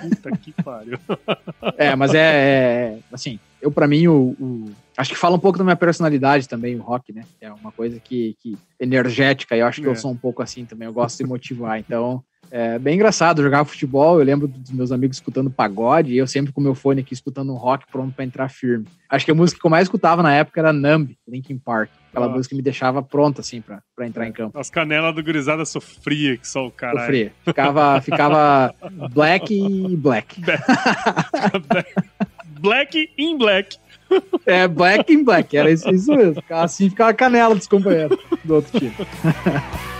Puta 0.01 0.31
que 0.37 0.51
pariu. 0.51 0.99
É, 1.77 1.95
mas 1.95 2.13
é, 2.13 2.19
é. 2.19 2.99
Assim, 3.11 3.39
eu 3.61 3.71
para 3.71 3.87
mim, 3.87 4.07
o, 4.07 4.35
o, 4.39 4.71
Acho 4.95 5.11
que 5.11 5.15
fala 5.15 5.35
um 5.35 5.39
pouco 5.39 5.57
da 5.57 5.63
minha 5.63 5.75
personalidade 5.75 6.47
também, 6.47 6.75
o 6.75 6.81
rock, 6.81 7.13
né? 7.13 7.23
É 7.39 7.51
uma 7.51 7.71
coisa 7.71 7.99
que. 7.99 8.35
que 8.39 8.57
energética, 8.79 9.55
e 9.55 9.59
eu 9.59 9.67
acho 9.67 9.81
que 9.81 9.87
é. 9.87 9.91
eu 9.91 9.95
sou 9.95 10.11
um 10.11 10.15
pouco 10.15 10.41
assim 10.41 10.65
também. 10.65 10.87
Eu 10.87 10.93
gosto 10.93 11.17
de 11.17 11.23
motivar. 11.23 11.79
Então, 11.79 12.23
é 12.51 12.79
bem 12.79 12.95
engraçado 12.95 13.41
jogar 13.41 13.65
futebol. 13.65 14.19
Eu 14.19 14.25
lembro 14.25 14.47
dos 14.47 14.71
meus 14.71 14.91
amigos 14.91 15.17
escutando 15.17 15.49
pagode 15.49 16.13
e 16.13 16.17
eu 16.17 16.27
sempre 16.27 16.51
com 16.51 16.61
meu 16.61 16.75
fone 16.75 17.01
aqui 17.01 17.13
escutando 17.13 17.51
um 17.51 17.55
rock 17.55 17.85
pronto 17.91 18.13
para 18.13 18.25
entrar 18.25 18.49
firme. 18.49 18.85
Acho 19.09 19.25
que 19.25 19.31
a 19.31 19.35
música 19.35 19.59
que 19.59 19.65
eu 19.65 19.71
mais 19.71 19.83
escutava 19.83 20.23
na 20.23 20.33
época 20.33 20.59
era 20.59 20.73
Numb, 20.73 21.17
Linkin 21.27 21.57
Park. 21.57 21.89
Aquela 22.11 22.29
música 22.29 22.49
que 22.49 22.55
me 22.55 22.63
deixava 22.63 23.03
pronta, 23.03 23.41
assim, 23.41 23.61
pra, 23.61 23.81
pra 23.95 24.07
entrar 24.07 24.27
em 24.27 24.31
campo. 24.31 24.57
As 24.57 24.69
canelas 24.69 25.13
do 25.13 25.23
gurizada 25.23 25.65
sofria, 25.65 26.37
que 26.37 26.47
só 26.47 26.65
o 26.65 26.71
cara. 26.71 27.01
Sofria. 27.01 27.31
Ficava, 27.45 28.01
ficava 28.01 28.73
black 29.13 29.53
e 29.53 29.95
black. 29.95 30.41
black 32.59 33.09
in 33.17 33.37
black. 33.37 33.77
É, 34.45 34.67
black 34.67 35.13
in 35.13 35.23
black, 35.23 35.55
era 35.55 35.69
isso, 35.69 35.89
isso 35.89 36.15
mesmo. 36.15 36.41
Assim 36.49 36.89
ficava 36.89 37.11
a 37.11 37.13
canela 37.13 37.53
dos 37.53 37.67
companheiros 37.67 38.17
do 38.43 38.55
outro 38.55 38.79
time. 38.79 38.95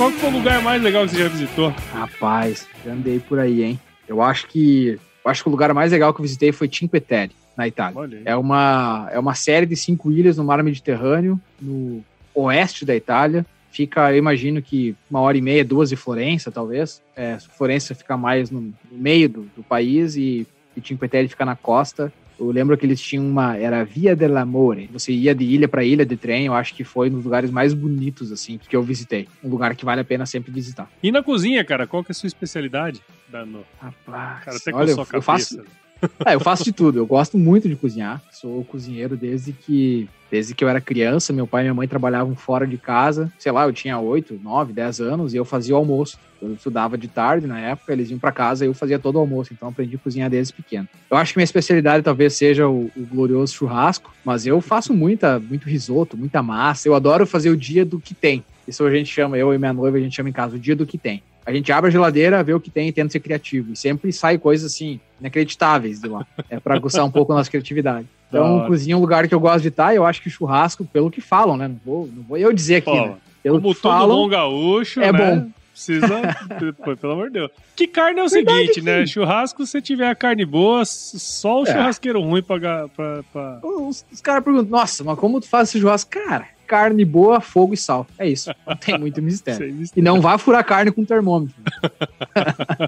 qual 0.00 0.10
foi 0.12 0.30
o 0.30 0.32
lugar 0.32 0.62
mais 0.62 0.82
legal 0.82 1.04
que 1.04 1.10
você 1.10 1.18
já 1.18 1.28
visitou? 1.28 1.74
Rapaz, 1.92 2.66
já 2.82 2.90
andei 2.90 3.20
por 3.20 3.38
aí, 3.38 3.62
hein? 3.62 3.80
Eu 4.08 4.22
acho 4.22 4.46
que. 4.46 4.98
Eu 5.22 5.30
acho 5.30 5.42
que 5.42 5.48
o 5.50 5.52
lugar 5.52 5.74
mais 5.74 5.92
legal 5.92 6.14
que 6.14 6.20
eu 6.20 6.22
visitei 6.22 6.52
foi 6.52 6.70
Cinque 6.72 6.98
Terre, 7.00 7.32
na 7.54 7.68
Itália. 7.68 8.22
É 8.24 8.34
uma, 8.34 9.10
é 9.12 9.18
uma 9.18 9.34
série 9.34 9.66
de 9.66 9.76
cinco 9.76 10.10
ilhas 10.10 10.38
no 10.38 10.44
mar 10.44 10.62
Mediterrâneo, 10.62 11.38
no 11.60 12.02
oeste 12.34 12.86
da 12.86 12.96
Itália. 12.96 13.44
Fica, 13.70 14.10
eu 14.10 14.16
imagino 14.16 14.62
que 14.62 14.96
uma 15.10 15.20
hora 15.20 15.36
e 15.36 15.42
meia, 15.42 15.62
duas 15.62 15.90
de 15.90 15.96
Florença, 15.96 16.50
talvez. 16.50 17.02
É, 17.14 17.36
Florença 17.38 17.94
fica 17.94 18.16
mais 18.16 18.50
no 18.50 18.72
meio 18.90 19.28
do, 19.28 19.42
do 19.54 19.62
país 19.62 20.16
e, 20.16 20.46
e 20.74 20.80
Cinque 20.82 21.08
Terre 21.08 21.28
fica 21.28 21.44
na 21.44 21.56
costa. 21.56 22.10
Eu 22.40 22.50
lembro 22.50 22.76
que 22.76 22.86
eles 22.86 23.00
tinham 23.00 23.28
uma. 23.28 23.56
Era 23.56 23.84
Via 23.84 24.16
dell'Amore. 24.16 24.88
Você 24.92 25.12
ia 25.12 25.34
de 25.34 25.44
ilha 25.44 25.68
para 25.68 25.84
ilha 25.84 26.06
de 26.06 26.16
trem. 26.16 26.46
Eu 26.46 26.54
acho 26.54 26.74
que 26.74 26.82
foi 26.82 27.10
um 27.10 27.14
dos 27.14 27.24
lugares 27.24 27.50
mais 27.50 27.74
bonitos, 27.74 28.32
assim, 28.32 28.58
que 28.58 28.74
eu 28.74 28.82
visitei. 28.82 29.28
Um 29.44 29.50
lugar 29.50 29.76
que 29.76 29.84
vale 29.84 30.00
a 30.00 30.04
pena 30.04 30.24
sempre 30.24 30.50
visitar. 30.50 30.90
E 31.02 31.12
na 31.12 31.22
cozinha, 31.22 31.62
cara, 31.62 31.86
qual 31.86 32.02
que 32.02 32.10
é 32.10 32.12
a 32.12 32.14
sua 32.14 32.26
especialidade? 32.26 33.02
Dano? 33.28 33.62
Rapaz. 33.78 34.44
Cara, 34.44 34.56
até 34.56 34.74
olha, 34.74 34.90
eu, 34.92 35.06
eu 35.12 35.22
faço. 35.22 35.62
É, 36.26 36.34
eu 36.34 36.40
faço 36.40 36.64
de 36.64 36.72
tudo. 36.72 36.98
Eu 36.98 37.06
gosto 37.06 37.38
muito 37.38 37.68
de 37.68 37.76
cozinhar. 37.76 38.22
Sou 38.30 38.64
cozinheiro 38.64 39.16
desde 39.16 39.52
que 39.52 40.08
Desde 40.30 40.54
que 40.54 40.62
eu 40.62 40.68
era 40.68 40.80
criança, 40.80 41.32
meu 41.32 41.46
pai 41.46 41.62
e 41.62 41.64
minha 41.64 41.74
mãe 41.74 41.88
trabalhavam 41.88 42.36
fora 42.36 42.64
de 42.64 42.78
casa. 42.78 43.32
Sei 43.36 43.50
lá, 43.50 43.64
eu 43.64 43.72
tinha 43.72 43.98
8, 43.98 44.38
9, 44.42 44.72
10 44.72 45.00
anos 45.00 45.34
e 45.34 45.36
eu 45.36 45.44
fazia 45.44 45.74
o 45.74 45.78
almoço. 45.78 46.18
Eu 46.40 46.54
estudava 46.54 46.96
de 46.96 47.08
tarde 47.08 47.46
na 47.46 47.58
época, 47.58 47.92
eles 47.92 48.10
iam 48.10 48.18
para 48.18 48.30
casa 48.30 48.64
e 48.64 48.68
eu 48.68 48.72
fazia 48.72 48.98
todo 48.98 49.16
o 49.16 49.18
almoço. 49.18 49.52
Então 49.52 49.68
aprendi 49.68 49.96
a 49.96 49.98
cozinhar 49.98 50.30
desde 50.30 50.54
pequeno. 50.54 50.88
Eu 51.10 51.16
acho 51.16 51.32
que 51.32 51.38
minha 51.38 51.44
especialidade 51.44 52.04
talvez 52.04 52.34
seja 52.34 52.68
o, 52.68 52.90
o 52.96 53.06
glorioso 53.10 53.52
churrasco, 53.52 54.14
mas 54.24 54.46
eu 54.46 54.60
faço 54.60 54.94
muita, 54.94 55.40
muito 55.40 55.68
risoto, 55.68 56.16
muita 56.16 56.42
massa. 56.42 56.86
Eu 56.86 56.94
adoro 56.94 57.26
fazer 57.26 57.50
o 57.50 57.56
dia 57.56 57.84
do 57.84 57.98
que 57.98 58.14
tem. 58.14 58.44
Isso 58.68 58.84
a 58.84 58.90
gente 58.90 59.12
chama, 59.12 59.36
eu 59.36 59.52
e 59.52 59.58
minha 59.58 59.72
noiva, 59.72 59.96
a 59.96 60.00
gente 60.00 60.14
chama 60.14 60.28
em 60.28 60.32
casa 60.32 60.54
o 60.54 60.58
dia 60.58 60.76
do 60.76 60.86
que 60.86 60.96
tem. 60.96 61.22
A 61.44 61.52
gente 61.52 61.72
abre 61.72 61.88
a 61.88 61.90
geladeira, 61.90 62.42
vê 62.42 62.52
o 62.52 62.60
que 62.60 62.70
tem 62.70 62.88
e 62.88 62.92
tenta 62.92 63.10
ser 63.10 63.20
criativo. 63.20 63.72
E 63.72 63.76
sempre 63.76 64.12
sai 64.12 64.38
coisas 64.38 64.72
assim, 64.72 65.00
inacreditáveis 65.18 66.00
de 66.00 66.08
lá. 66.08 66.26
É 66.48 66.60
para 66.60 66.74
aguçar 66.76 67.04
um 67.04 67.10
pouco 67.10 67.32
a 67.32 67.36
nossa 67.36 67.50
criatividade. 67.50 68.06
Então, 68.30 68.64
cozinha 68.68 68.94
é 68.94 68.96
um 68.96 69.00
lugar 69.00 69.26
que 69.26 69.34
eu 69.34 69.40
gosto 69.40 69.62
de 69.62 69.68
estar. 69.70 69.92
Eu 69.92 70.06
acho 70.06 70.22
que 70.22 70.30
churrasco, 70.30 70.84
pelo 70.84 71.10
que 71.10 71.20
falam, 71.20 71.56
né? 71.56 71.66
Não 71.66 71.80
vou, 71.84 72.08
não 72.14 72.22
vou 72.22 72.38
eu 72.38 72.52
dizer 72.52 72.76
aqui, 72.76 72.84
Pô, 72.84 73.06
né? 73.06 73.16
Pelo 73.42 73.60
como 73.60 73.74
que 73.74 73.80
falam, 73.80 74.16
bom 74.16 74.28
gaúcho, 74.28 75.00
é 75.00 75.10
né? 75.10 75.18
bom. 75.18 75.50
Precisa, 75.72 76.06
pô, 76.84 76.96
pelo 76.96 77.12
amor 77.12 77.26
de 77.28 77.34
Deus. 77.34 77.50
Que 77.74 77.86
carne 77.86 78.20
é 78.20 78.24
o 78.24 78.28
Verdade, 78.28 78.58
seguinte, 78.58 78.82
né? 78.82 79.06
Churrasco, 79.06 79.64
se 79.66 79.80
tiver 79.80 80.08
a 80.08 80.14
carne 80.14 80.44
boa, 80.44 80.84
só 80.84 81.62
o 81.62 81.66
é. 81.66 81.72
churrasqueiro 81.72 82.20
ruim 82.20 82.42
pra. 82.42 82.88
pra, 82.88 83.22
pra... 83.32 83.60
Os, 83.62 84.04
os 84.12 84.20
caras 84.20 84.44
perguntam, 84.44 84.70
nossa, 84.70 85.02
mas 85.04 85.18
como 85.18 85.40
tu 85.40 85.48
faz 85.48 85.68
esse 85.68 85.80
churrasco? 85.80 86.10
Cara, 86.10 86.48
carne 86.66 87.04
boa, 87.04 87.40
fogo 87.40 87.74
e 87.74 87.76
sal. 87.76 88.06
É 88.18 88.28
isso. 88.28 88.54
Não 88.66 88.76
tem 88.76 88.98
muito 88.98 89.20
mistério. 89.22 89.74
mistério. 89.74 90.00
E 90.00 90.04
não 90.04 90.20
vá 90.20 90.38
furar 90.38 90.64
carne 90.64 90.92
com 90.92 91.04
termômetro. 91.04 91.54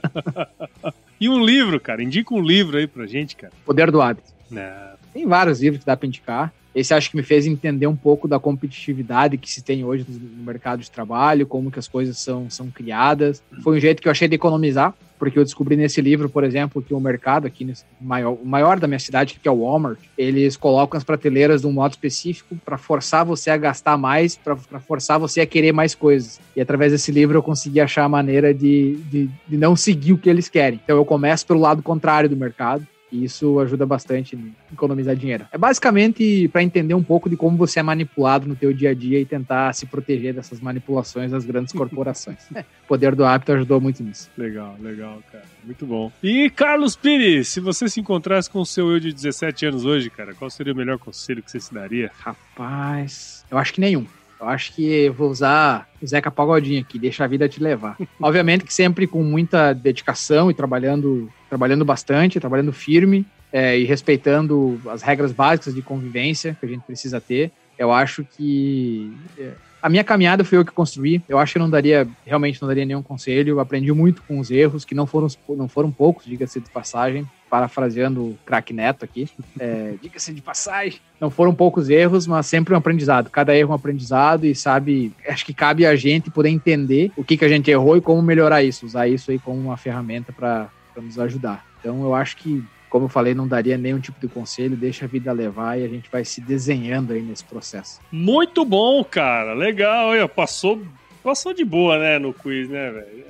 e 1.21 1.29
um 1.29 1.45
livro, 1.45 1.81
cara. 1.81 2.03
Indica 2.03 2.33
um 2.35 2.41
livro 2.41 2.77
aí 2.77 2.87
pra 2.87 3.07
gente, 3.07 3.35
cara. 3.35 3.53
Poder 3.65 3.91
do 3.91 4.01
hábito. 4.01 4.33
Não. 4.51 4.93
Tem 5.13 5.27
vários 5.27 5.61
livros 5.61 5.81
que 5.81 5.87
dá 5.87 5.97
para 5.97 6.07
indicar. 6.07 6.53
Esse 6.75 6.95
acho 6.95 7.11
que 7.11 7.17
me 7.17 7.23
fez 7.23 7.47
entender 7.47 7.87
um 7.87 7.97
pouco 7.97 8.27
da 8.27 8.39
competitividade 8.39 9.37
que 9.37 9.51
se 9.51 9.63
tem 9.63 9.85
hoje 9.85 10.07
no 10.09 10.45
mercado 10.45 10.81
de 10.81 10.91
trabalho, 10.91 11.47
como 11.47 11.71
que 11.71 11.79
as 11.79 11.89
coisas 11.89 12.19
são, 12.19 12.49
são 12.49 12.71
criadas. 12.71 13.43
Foi 13.63 13.77
um 13.77 13.81
jeito 13.81 14.01
que 14.01 14.09
eu 14.09 14.13
achei 14.13 14.27
de 14.27 14.35
economizar, 14.35 14.95
porque 15.19 15.39
eu 15.39 15.45
descobri 15.45 15.77
nesse 15.77 16.01
livro, 16.01 16.29
por 16.29 16.43
exemplo, 16.43 16.83
que 16.83 16.95
o 16.95 16.99
mercado 16.99 17.47
aqui, 17.47 17.71
maior, 18.01 18.37
maior 18.43 18.81
da 18.81 18.89
minha 18.89 18.99
cidade, 18.99 19.39
que 19.41 19.47
é 19.47 19.51
o 19.51 19.61
Walmart, 19.61 19.99
eles 20.17 20.57
colocam 20.57 20.99
as 20.99 21.05
prateleiras 21.05 21.61
de 21.61 21.67
um 21.67 21.73
modo 21.73 21.93
específico 21.93 22.57
para 22.65 22.79
forçar 22.79 23.25
você 23.25 23.51
a 23.51 23.57
gastar 23.57 23.99
mais, 23.99 24.35
para 24.35 24.57
forçar 24.81 25.21
você 25.21 25.43
a 25.43 25.47
querer 25.47 25.73
mais 25.73 25.95
coisas. 25.95 26.41
E 26.57 26.61
através 26.61 26.91
desse 26.91 27.13
livro 27.13 27.39
eu 27.39 27.43
consegui 27.43 27.81
achar 27.81 28.05
a 28.05 28.09
maneira 28.09 28.53
de, 28.53 28.97
de, 29.11 29.31
de 29.47 29.57
não 29.57 29.77
seguir 29.77 30.15
o 30.15 30.19
que 30.19 30.29
eles 30.29 30.49
querem. 30.49 30.81
Então 30.83 30.97
eu 30.97 31.05
começo 31.05 31.47
pelo 31.47 31.61
lado 31.61 31.83
contrário 31.83 32.29
do 32.29 32.37
mercado 32.37 32.87
E 33.13 33.25
isso 33.25 33.61
ajuda 33.61 33.85
bastante 33.85 34.35
em 34.35 34.55
economizar 34.73 35.15
dinheiro. 35.15 35.47
É 35.53 35.59
basicamente 35.59 36.49
para 36.49 36.63
entender 36.63 36.95
um 36.95 37.03
pouco 37.03 37.29
de 37.29 37.37
como 37.37 37.59
você 37.59 37.79
é 37.79 37.83
manipulado 37.83 38.49
no 38.49 38.57
teu 38.57 38.73
dia 38.73 38.91
a 38.91 38.95
dia 38.95 39.21
e 39.21 39.27
tentar 39.27 39.73
se 39.75 39.85
proteger 39.85 40.33
dessas 40.33 40.61
manipulações 40.61 41.31
das 41.31 41.45
grandes 41.45 41.73
corporações. 41.75 42.39
o 42.51 42.89
poder 42.89 43.15
do 43.15 43.25
hábito 43.25 43.53
ajudou 43.53 43.81
muito 43.81 44.03
nisso. 44.03 44.31
Legal, 44.37 44.77
legal, 44.81 45.23
cara. 45.31 45.45
Muito 45.63 45.85
bom. 45.85 46.11
E 46.23 46.49
Carlos 46.49 46.97
Pires, 46.97 47.49
se 47.49 47.61
você 47.61 47.87
se 47.89 48.01
encontrasse 48.01 48.49
com 48.49 48.61
o 48.61 48.67
seu 48.67 48.91
eu 48.91 48.99
de 48.99 49.13
17 49.13 49.67
anos 49.67 49.85
hoje, 49.85 50.09
cara, 50.09 50.35
qual 50.35 50.51
seria 50.51 50.73
o 50.73 50.77
melhor 50.77 50.99
conselho 50.99 51.43
que 51.43 51.51
você 51.51 51.61
se 51.61 51.73
daria? 51.73 52.11
Rapaz, 52.19 53.45
eu 53.51 53.59
acho 53.59 53.75
que 53.75 53.81
nenhum. 53.81 54.07
Eu 54.43 54.49
acho 54.49 54.75
que 54.75 55.09
vou 55.11 55.31
usar 55.31 55.89
Zeca 56.05 56.29
Pagodinho 56.29 56.81
aqui, 56.81 56.99
deixa 56.99 57.23
a 57.23 57.29
vida 57.29 57.49
te 57.49 57.63
levar. 57.63 57.97
Obviamente 58.21 58.65
que 58.65 58.75
sempre 58.75 59.07
com 59.07 59.23
muita 59.23 59.73
dedicação 59.73 60.51
e 60.51 60.55
trabalhando, 60.55 61.31
trabalhando 61.49 61.85
bastante, 61.85 62.41
trabalhando 62.41 62.73
firme 62.73 63.25
é, 63.53 63.79
e 63.79 63.85
respeitando 63.85 64.81
as 64.89 65.01
regras 65.01 65.31
básicas 65.31 65.73
de 65.73 65.81
convivência 65.81 66.57
que 66.59 66.67
a 66.67 66.69
gente 66.69 66.83
precisa 66.83 67.21
ter. 67.21 67.53
Eu 67.79 67.93
acho 67.93 68.25
que 68.25 69.17
é, 69.39 69.53
a 69.83 69.89
minha 69.89 70.05
caminhada 70.05 70.45
foi 70.45 70.59
eu 70.59 70.65
que 70.65 70.73
construí. 70.73 71.21
Eu 71.29 71.39
acho 71.39 71.55
que 71.55 71.59
não 71.59 71.69
daria, 71.69 72.07
realmente 72.25 72.61
não 72.63 72.69
daria 72.69 72.85
nenhum 72.85 73.03
conselho. 73.03 73.51
Eu 73.51 73.61
aprendi 73.61 73.93
muito 73.93 74.23
com 74.23 74.39
os 74.39 74.51
erros, 74.51 74.85
que 74.85 74.95
não 74.95 75.07
foram, 75.07 75.27
não 75.51 75.69
foram 75.69 75.91
poucos, 75.91 76.25
diga-se 76.25 76.61
de 76.61 76.71
passagem 76.71 77.27
parafraseando 77.53 78.23
o 78.23 78.39
craque 78.47 78.73
Neto 78.73 79.05
aqui, 79.05 79.29
é, 79.61 79.93
diga-se 80.01 80.33
de 80.33 80.41
passagem, 80.41 80.99
não 81.21 81.29
foram 81.29 81.55
poucos 81.55 81.91
erros, 81.91 82.27
mas 82.27 82.47
sempre 82.47 82.73
um 82.73 82.79
aprendizado. 82.79 83.29
Cada 83.29 83.55
erro 83.55 83.69
é 83.69 83.73
um 83.73 83.77
aprendizado 83.77 84.47
e 84.47 84.55
sabe, 84.55 85.13
acho 85.29 85.45
que 85.45 85.53
cabe 85.53 85.85
a 85.85 85.95
gente 85.95 86.31
poder 86.31 86.49
entender 86.49 87.13
o 87.15 87.23
que, 87.23 87.37
que 87.37 87.45
a 87.45 87.49
gente 87.51 87.71
errou 87.71 87.95
e 87.95 88.01
como 88.01 88.23
melhorar 88.23 88.63
isso, 88.63 88.87
usar 88.87 89.07
isso 89.07 89.31
aí 89.31 89.39
como 89.39 89.61
uma 89.61 89.77
ferramenta 89.77 90.33
para 90.33 90.71
nos 90.97 91.19
ajudar. 91.19 91.63
Então 91.79 92.03
eu 92.03 92.15
acho 92.15 92.39
que, 92.39 92.65
como 92.93 93.07
eu 93.07 93.09
falei, 93.09 93.35
não 93.35 93.49
daria 93.49 93.79
nenhum 93.79 93.99
tipo 93.99 94.21
de 94.21 94.29
conselho, 94.29 94.77
deixa 94.77 95.07
a 95.07 95.09
vida 95.09 95.33
levar 95.33 95.81
e 95.81 95.85
a 95.85 95.89
gente 95.89 96.11
vai 96.13 96.27
se 96.27 96.43
desenhando 96.43 97.15
aí 97.15 97.23
nesse 97.23 97.43
processo. 97.43 97.99
Muito 98.13 98.67
bom, 98.67 99.03
cara, 99.03 99.55
legal, 99.55 100.09
olha, 100.09 100.29
passou, 100.29 100.83
passou 101.25 101.55
de 101.55 101.65
boa, 101.65 101.99
né, 101.99 102.19
no 102.19 102.35
quiz, 102.35 102.69
né, 102.69 102.91
velho? 102.91 103.25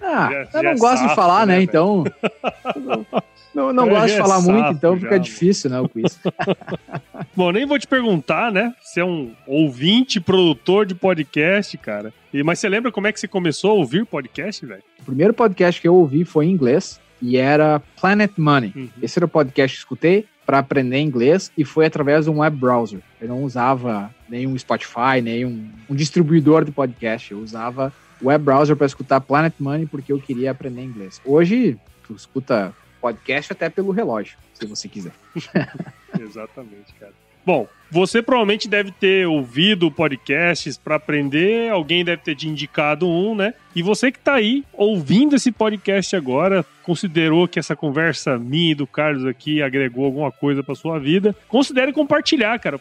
Ah, 0.00 0.30
já, 0.30 0.58
eu 0.58 0.62
não 0.62 0.70
é 0.70 0.76
gosto 0.76 1.06
de 1.06 1.14
falar, 1.14 1.46
né? 1.46 1.56
né 1.58 1.62
então. 1.62 2.02
não, 3.54 3.74
não 3.74 3.88
gosto 3.90 4.06
de 4.06 4.16
falar 4.16 4.38
é 4.38 4.40
muito, 4.40 4.70
então 4.72 4.96
já, 4.96 5.02
fica 5.02 5.20
difícil, 5.20 5.70
né? 5.70 5.78
O 5.78 5.88
quiz. 5.88 6.18
Bom, 7.36 7.52
nem 7.52 7.66
vou 7.66 7.78
te 7.78 7.86
perguntar, 7.86 8.50
né? 8.50 8.74
Você 8.80 9.00
é 9.00 9.04
um 9.04 9.32
ouvinte, 9.46 10.18
produtor 10.18 10.86
de 10.86 10.94
podcast, 10.94 11.76
cara. 11.76 12.12
E, 12.32 12.42
mas 12.42 12.58
você 12.58 12.68
lembra 12.68 12.90
como 12.90 13.06
é 13.06 13.12
que 13.12 13.20
você 13.20 13.28
começou 13.28 13.70
a 13.70 13.74
ouvir 13.74 14.04
podcast, 14.06 14.64
velho? 14.64 14.82
O 14.98 15.04
primeiro 15.04 15.34
podcast 15.34 15.80
que 15.80 15.86
eu 15.86 15.94
ouvi 15.94 16.24
foi 16.24 16.46
em 16.46 16.50
inglês 16.50 17.01
e 17.22 17.36
era 17.36 17.80
Planet 18.00 18.32
Money. 18.36 18.72
Uhum. 18.74 18.88
Esse 19.00 19.18
era 19.18 19.26
o 19.26 19.28
podcast 19.28 19.76
que 19.76 19.80
eu 19.80 19.84
escutei 19.84 20.26
para 20.44 20.58
aprender 20.58 20.98
inglês 20.98 21.52
e 21.56 21.64
foi 21.64 21.86
através 21.86 22.24
de 22.24 22.30
um 22.30 22.40
web 22.40 22.56
browser. 22.56 23.00
Eu 23.20 23.28
não 23.28 23.44
usava 23.44 24.12
nenhum 24.28 24.58
Spotify, 24.58 25.22
nenhum 25.22 25.70
um 25.88 25.94
distribuidor 25.94 26.64
de 26.64 26.72
podcast. 26.72 27.30
Eu 27.30 27.38
usava 27.38 27.92
web 28.20 28.44
browser 28.44 28.76
para 28.76 28.86
escutar 28.86 29.20
Planet 29.20 29.54
Money 29.58 29.86
porque 29.86 30.12
eu 30.12 30.18
queria 30.18 30.50
aprender 30.50 30.82
inglês. 30.82 31.20
Hoje, 31.24 31.78
tu 32.06 32.14
escuta 32.14 32.74
podcast 33.00 33.52
até 33.52 33.68
pelo 33.68 33.92
relógio, 33.92 34.36
se 34.54 34.66
você 34.66 34.88
quiser. 34.88 35.12
Exatamente, 36.20 36.92
cara. 36.98 37.12
Bom, 37.44 37.66
você 37.90 38.22
provavelmente 38.22 38.68
deve 38.68 38.92
ter 38.92 39.26
ouvido 39.26 39.90
podcasts 39.90 40.78
para 40.78 40.94
aprender, 40.94 41.70
alguém 41.70 42.04
deve 42.04 42.22
ter 42.22 42.36
te 42.36 42.48
indicado 42.48 43.08
um, 43.08 43.34
né? 43.34 43.54
E 43.74 43.82
você 43.82 44.12
que 44.12 44.18
está 44.18 44.34
aí 44.34 44.64
ouvindo 44.72 45.34
esse 45.34 45.50
podcast 45.50 46.14
agora, 46.14 46.64
considerou 46.82 47.48
que 47.48 47.58
essa 47.58 47.74
conversa 47.74 48.38
minha 48.38 48.72
e 48.72 48.74
do 48.74 48.86
Carlos 48.86 49.24
aqui 49.24 49.62
agregou 49.62 50.04
alguma 50.04 50.30
coisa 50.30 50.62
para 50.62 50.74
sua 50.74 50.98
vida, 50.98 51.34
considere 51.48 51.92
compartilhar, 51.92 52.58
cara. 52.58 52.78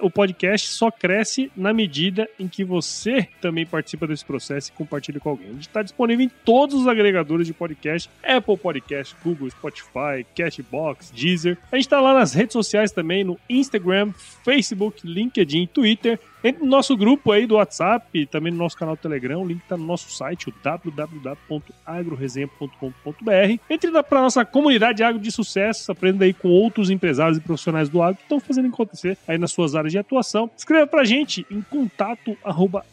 O 0.00 0.10
podcast 0.10 0.68
só 0.68 0.90
cresce 0.90 1.50
na 1.56 1.72
medida 1.72 2.28
em 2.38 2.48
que 2.48 2.64
você 2.64 3.28
também 3.40 3.66
participa 3.66 4.06
desse 4.06 4.24
processo 4.24 4.70
e 4.70 4.72
compartilha 4.72 5.20
com 5.20 5.30
alguém. 5.30 5.48
A 5.48 5.52
gente 5.52 5.68
está 5.68 5.82
disponível 5.82 6.24
em 6.24 6.30
todos 6.44 6.80
os 6.80 6.86
agregadores 6.86 7.46
de 7.46 7.52
podcast: 7.52 8.08
Apple 8.22 8.56
Podcast, 8.56 9.14
Google, 9.22 9.50
Spotify, 9.50 10.24
Cashbox, 10.34 11.10
Deezer. 11.10 11.58
A 11.70 11.76
gente 11.76 11.86
está 11.86 12.00
lá 12.00 12.14
nas 12.14 12.32
redes 12.32 12.52
sociais 12.52 12.90
também, 12.90 13.24
no 13.24 13.38
Instagram, 13.50 14.12
Facebook, 14.44 15.06
LinkedIn, 15.06 15.66
Twitter. 15.66 16.18
Entre 16.44 16.62
no 16.62 16.68
nosso 16.68 16.96
grupo 16.96 17.30
aí 17.30 17.46
do 17.46 17.54
WhatsApp, 17.54 18.26
também 18.26 18.52
no 18.52 18.58
nosso 18.58 18.76
canal 18.76 18.96
do 18.96 19.00
Telegram, 19.00 19.42
o 19.42 19.46
link 19.46 19.62
está 19.62 19.76
no 19.76 19.84
nosso 19.84 20.10
site, 20.10 20.48
o 20.48 20.54
www.agroresenha.com.br. 20.62 23.60
Entre 23.70 24.02
para 24.02 24.22
nossa 24.22 24.44
comunidade 24.44 25.04
agro 25.04 25.20
de 25.20 25.30
sucesso, 25.30 25.92
aprenda 25.92 26.24
aí 26.24 26.34
com 26.34 26.48
outros 26.48 26.90
empresários 26.90 27.38
e 27.38 27.40
profissionais 27.40 27.88
do 27.88 28.02
agro 28.02 28.16
que 28.16 28.22
estão 28.22 28.40
fazendo 28.40 28.66
acontecer 28.68 29.16
aí 29.28 29.38
nas 29.38 29.52
suas 29.52 29.74
áreas 29.74 29.92
de 29.92 29.98
atuação. 29.98 30.50
Escreva 30.56 30.86
para 30.86 31.02
a 31.02 31.04
gente 31.04 31.46
em 31.50 31.60
contato 31.62 32.36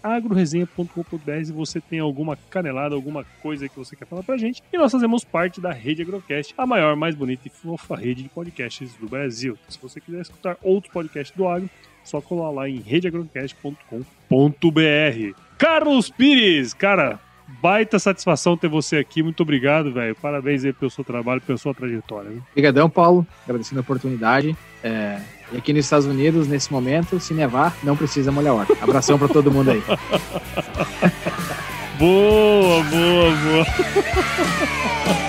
agroresenha.com.br 0.04 1.44
se 1.44 1.52
você 1.52 1.82
tem 1.82 2.00
alguma 2.00 2.38
canelada, 2.50 2.96
alguma 2.96 3.26
coisa 3.42 3.68
que 3.68 3.78
você 3.78 3.96
quer 3.96 4.06
falar 4.06 4.24
para 4.24 4.36
a 4.36 4.38
gente. 4.38 4.62
E 4.72 4.78
nós 4.78 4.92
fazemos 4.92 5.24
parte 5.24 5.60
da 5.60 5.72
Rede 5.72 6.02
Agrocast, 6.02 6.54
a 6.58 6.66
maior, 6.66 6.96
mais 6.96 7.16
bonita 7.16 7.48
e 7.48 7.50
fofa 7.50 7.96
rede 7.96 8.24
de 8.24 8.30
podcasts 8.30 8.94
do 8.96 9.08
Brasil. 9.08 9.58
Se 9.68 9.80
você 9.82 10.00
quiser 10.00 10.22
escutar 10.22 10.58
outros 10.62 10.94
podcasts 10.94 11.36
do 11.36 11.48
agro, 11.48 11.70
só 12.10 12.20
colar 12.20 12.52
lá 12.52 12.68
em 12.68 12.80
redeagrocast.com.br. 12.80 15.40
Carlos 15.58 16.10
Pires, 16.10 16.74
cara, 16.74 17.20
baita 17.62 18.00
satisfação 18.00 18.58
ter 18.58 18.68
você 18.68 18.98
aqui. 18.98 19.22
Muito 19.22 19.44
obrigado, 19.44 19.92
velho. 19.92 20.16
Parabéns 20.16 20.66
aí 20.66 20.74
pelo 20.74 20.90
seu 20.90 21.04
trabalho, 21.04 21.40
pela 21.42 21.58
sua 21.58 21.74
trajetória. 21.74 22.32
Obrigadão, 22.52 22.90
Paulo. 22.90 23.28
Agradecendo 23.44 23.80
a 23.80 23.82
oportunidade. 23.82 24.56
É... 24.84 25.20
E 25.52 25.58
aqui 25.58 25.74
nos 25.74 25.86
Estados 25.86 26.06
Unidos, 26.06 26.48
nesse 26.48 26.72
momento, 26.72 27.20
se 27.20 27.34
nevar, 27.34 27.76
não 27.84 27.98
precisa 27.98 28.32
molhar 28.32 28.54
hora. 28.54 28.68
Abração 28.82 29.18
para 29.18 29.28
todo 29.28 29.52
mundo 29.52 29.72
aí. 29.72 29.82
boa, 31.98 32.84
boa, 32.84 33.36
boa. 33.36 33.66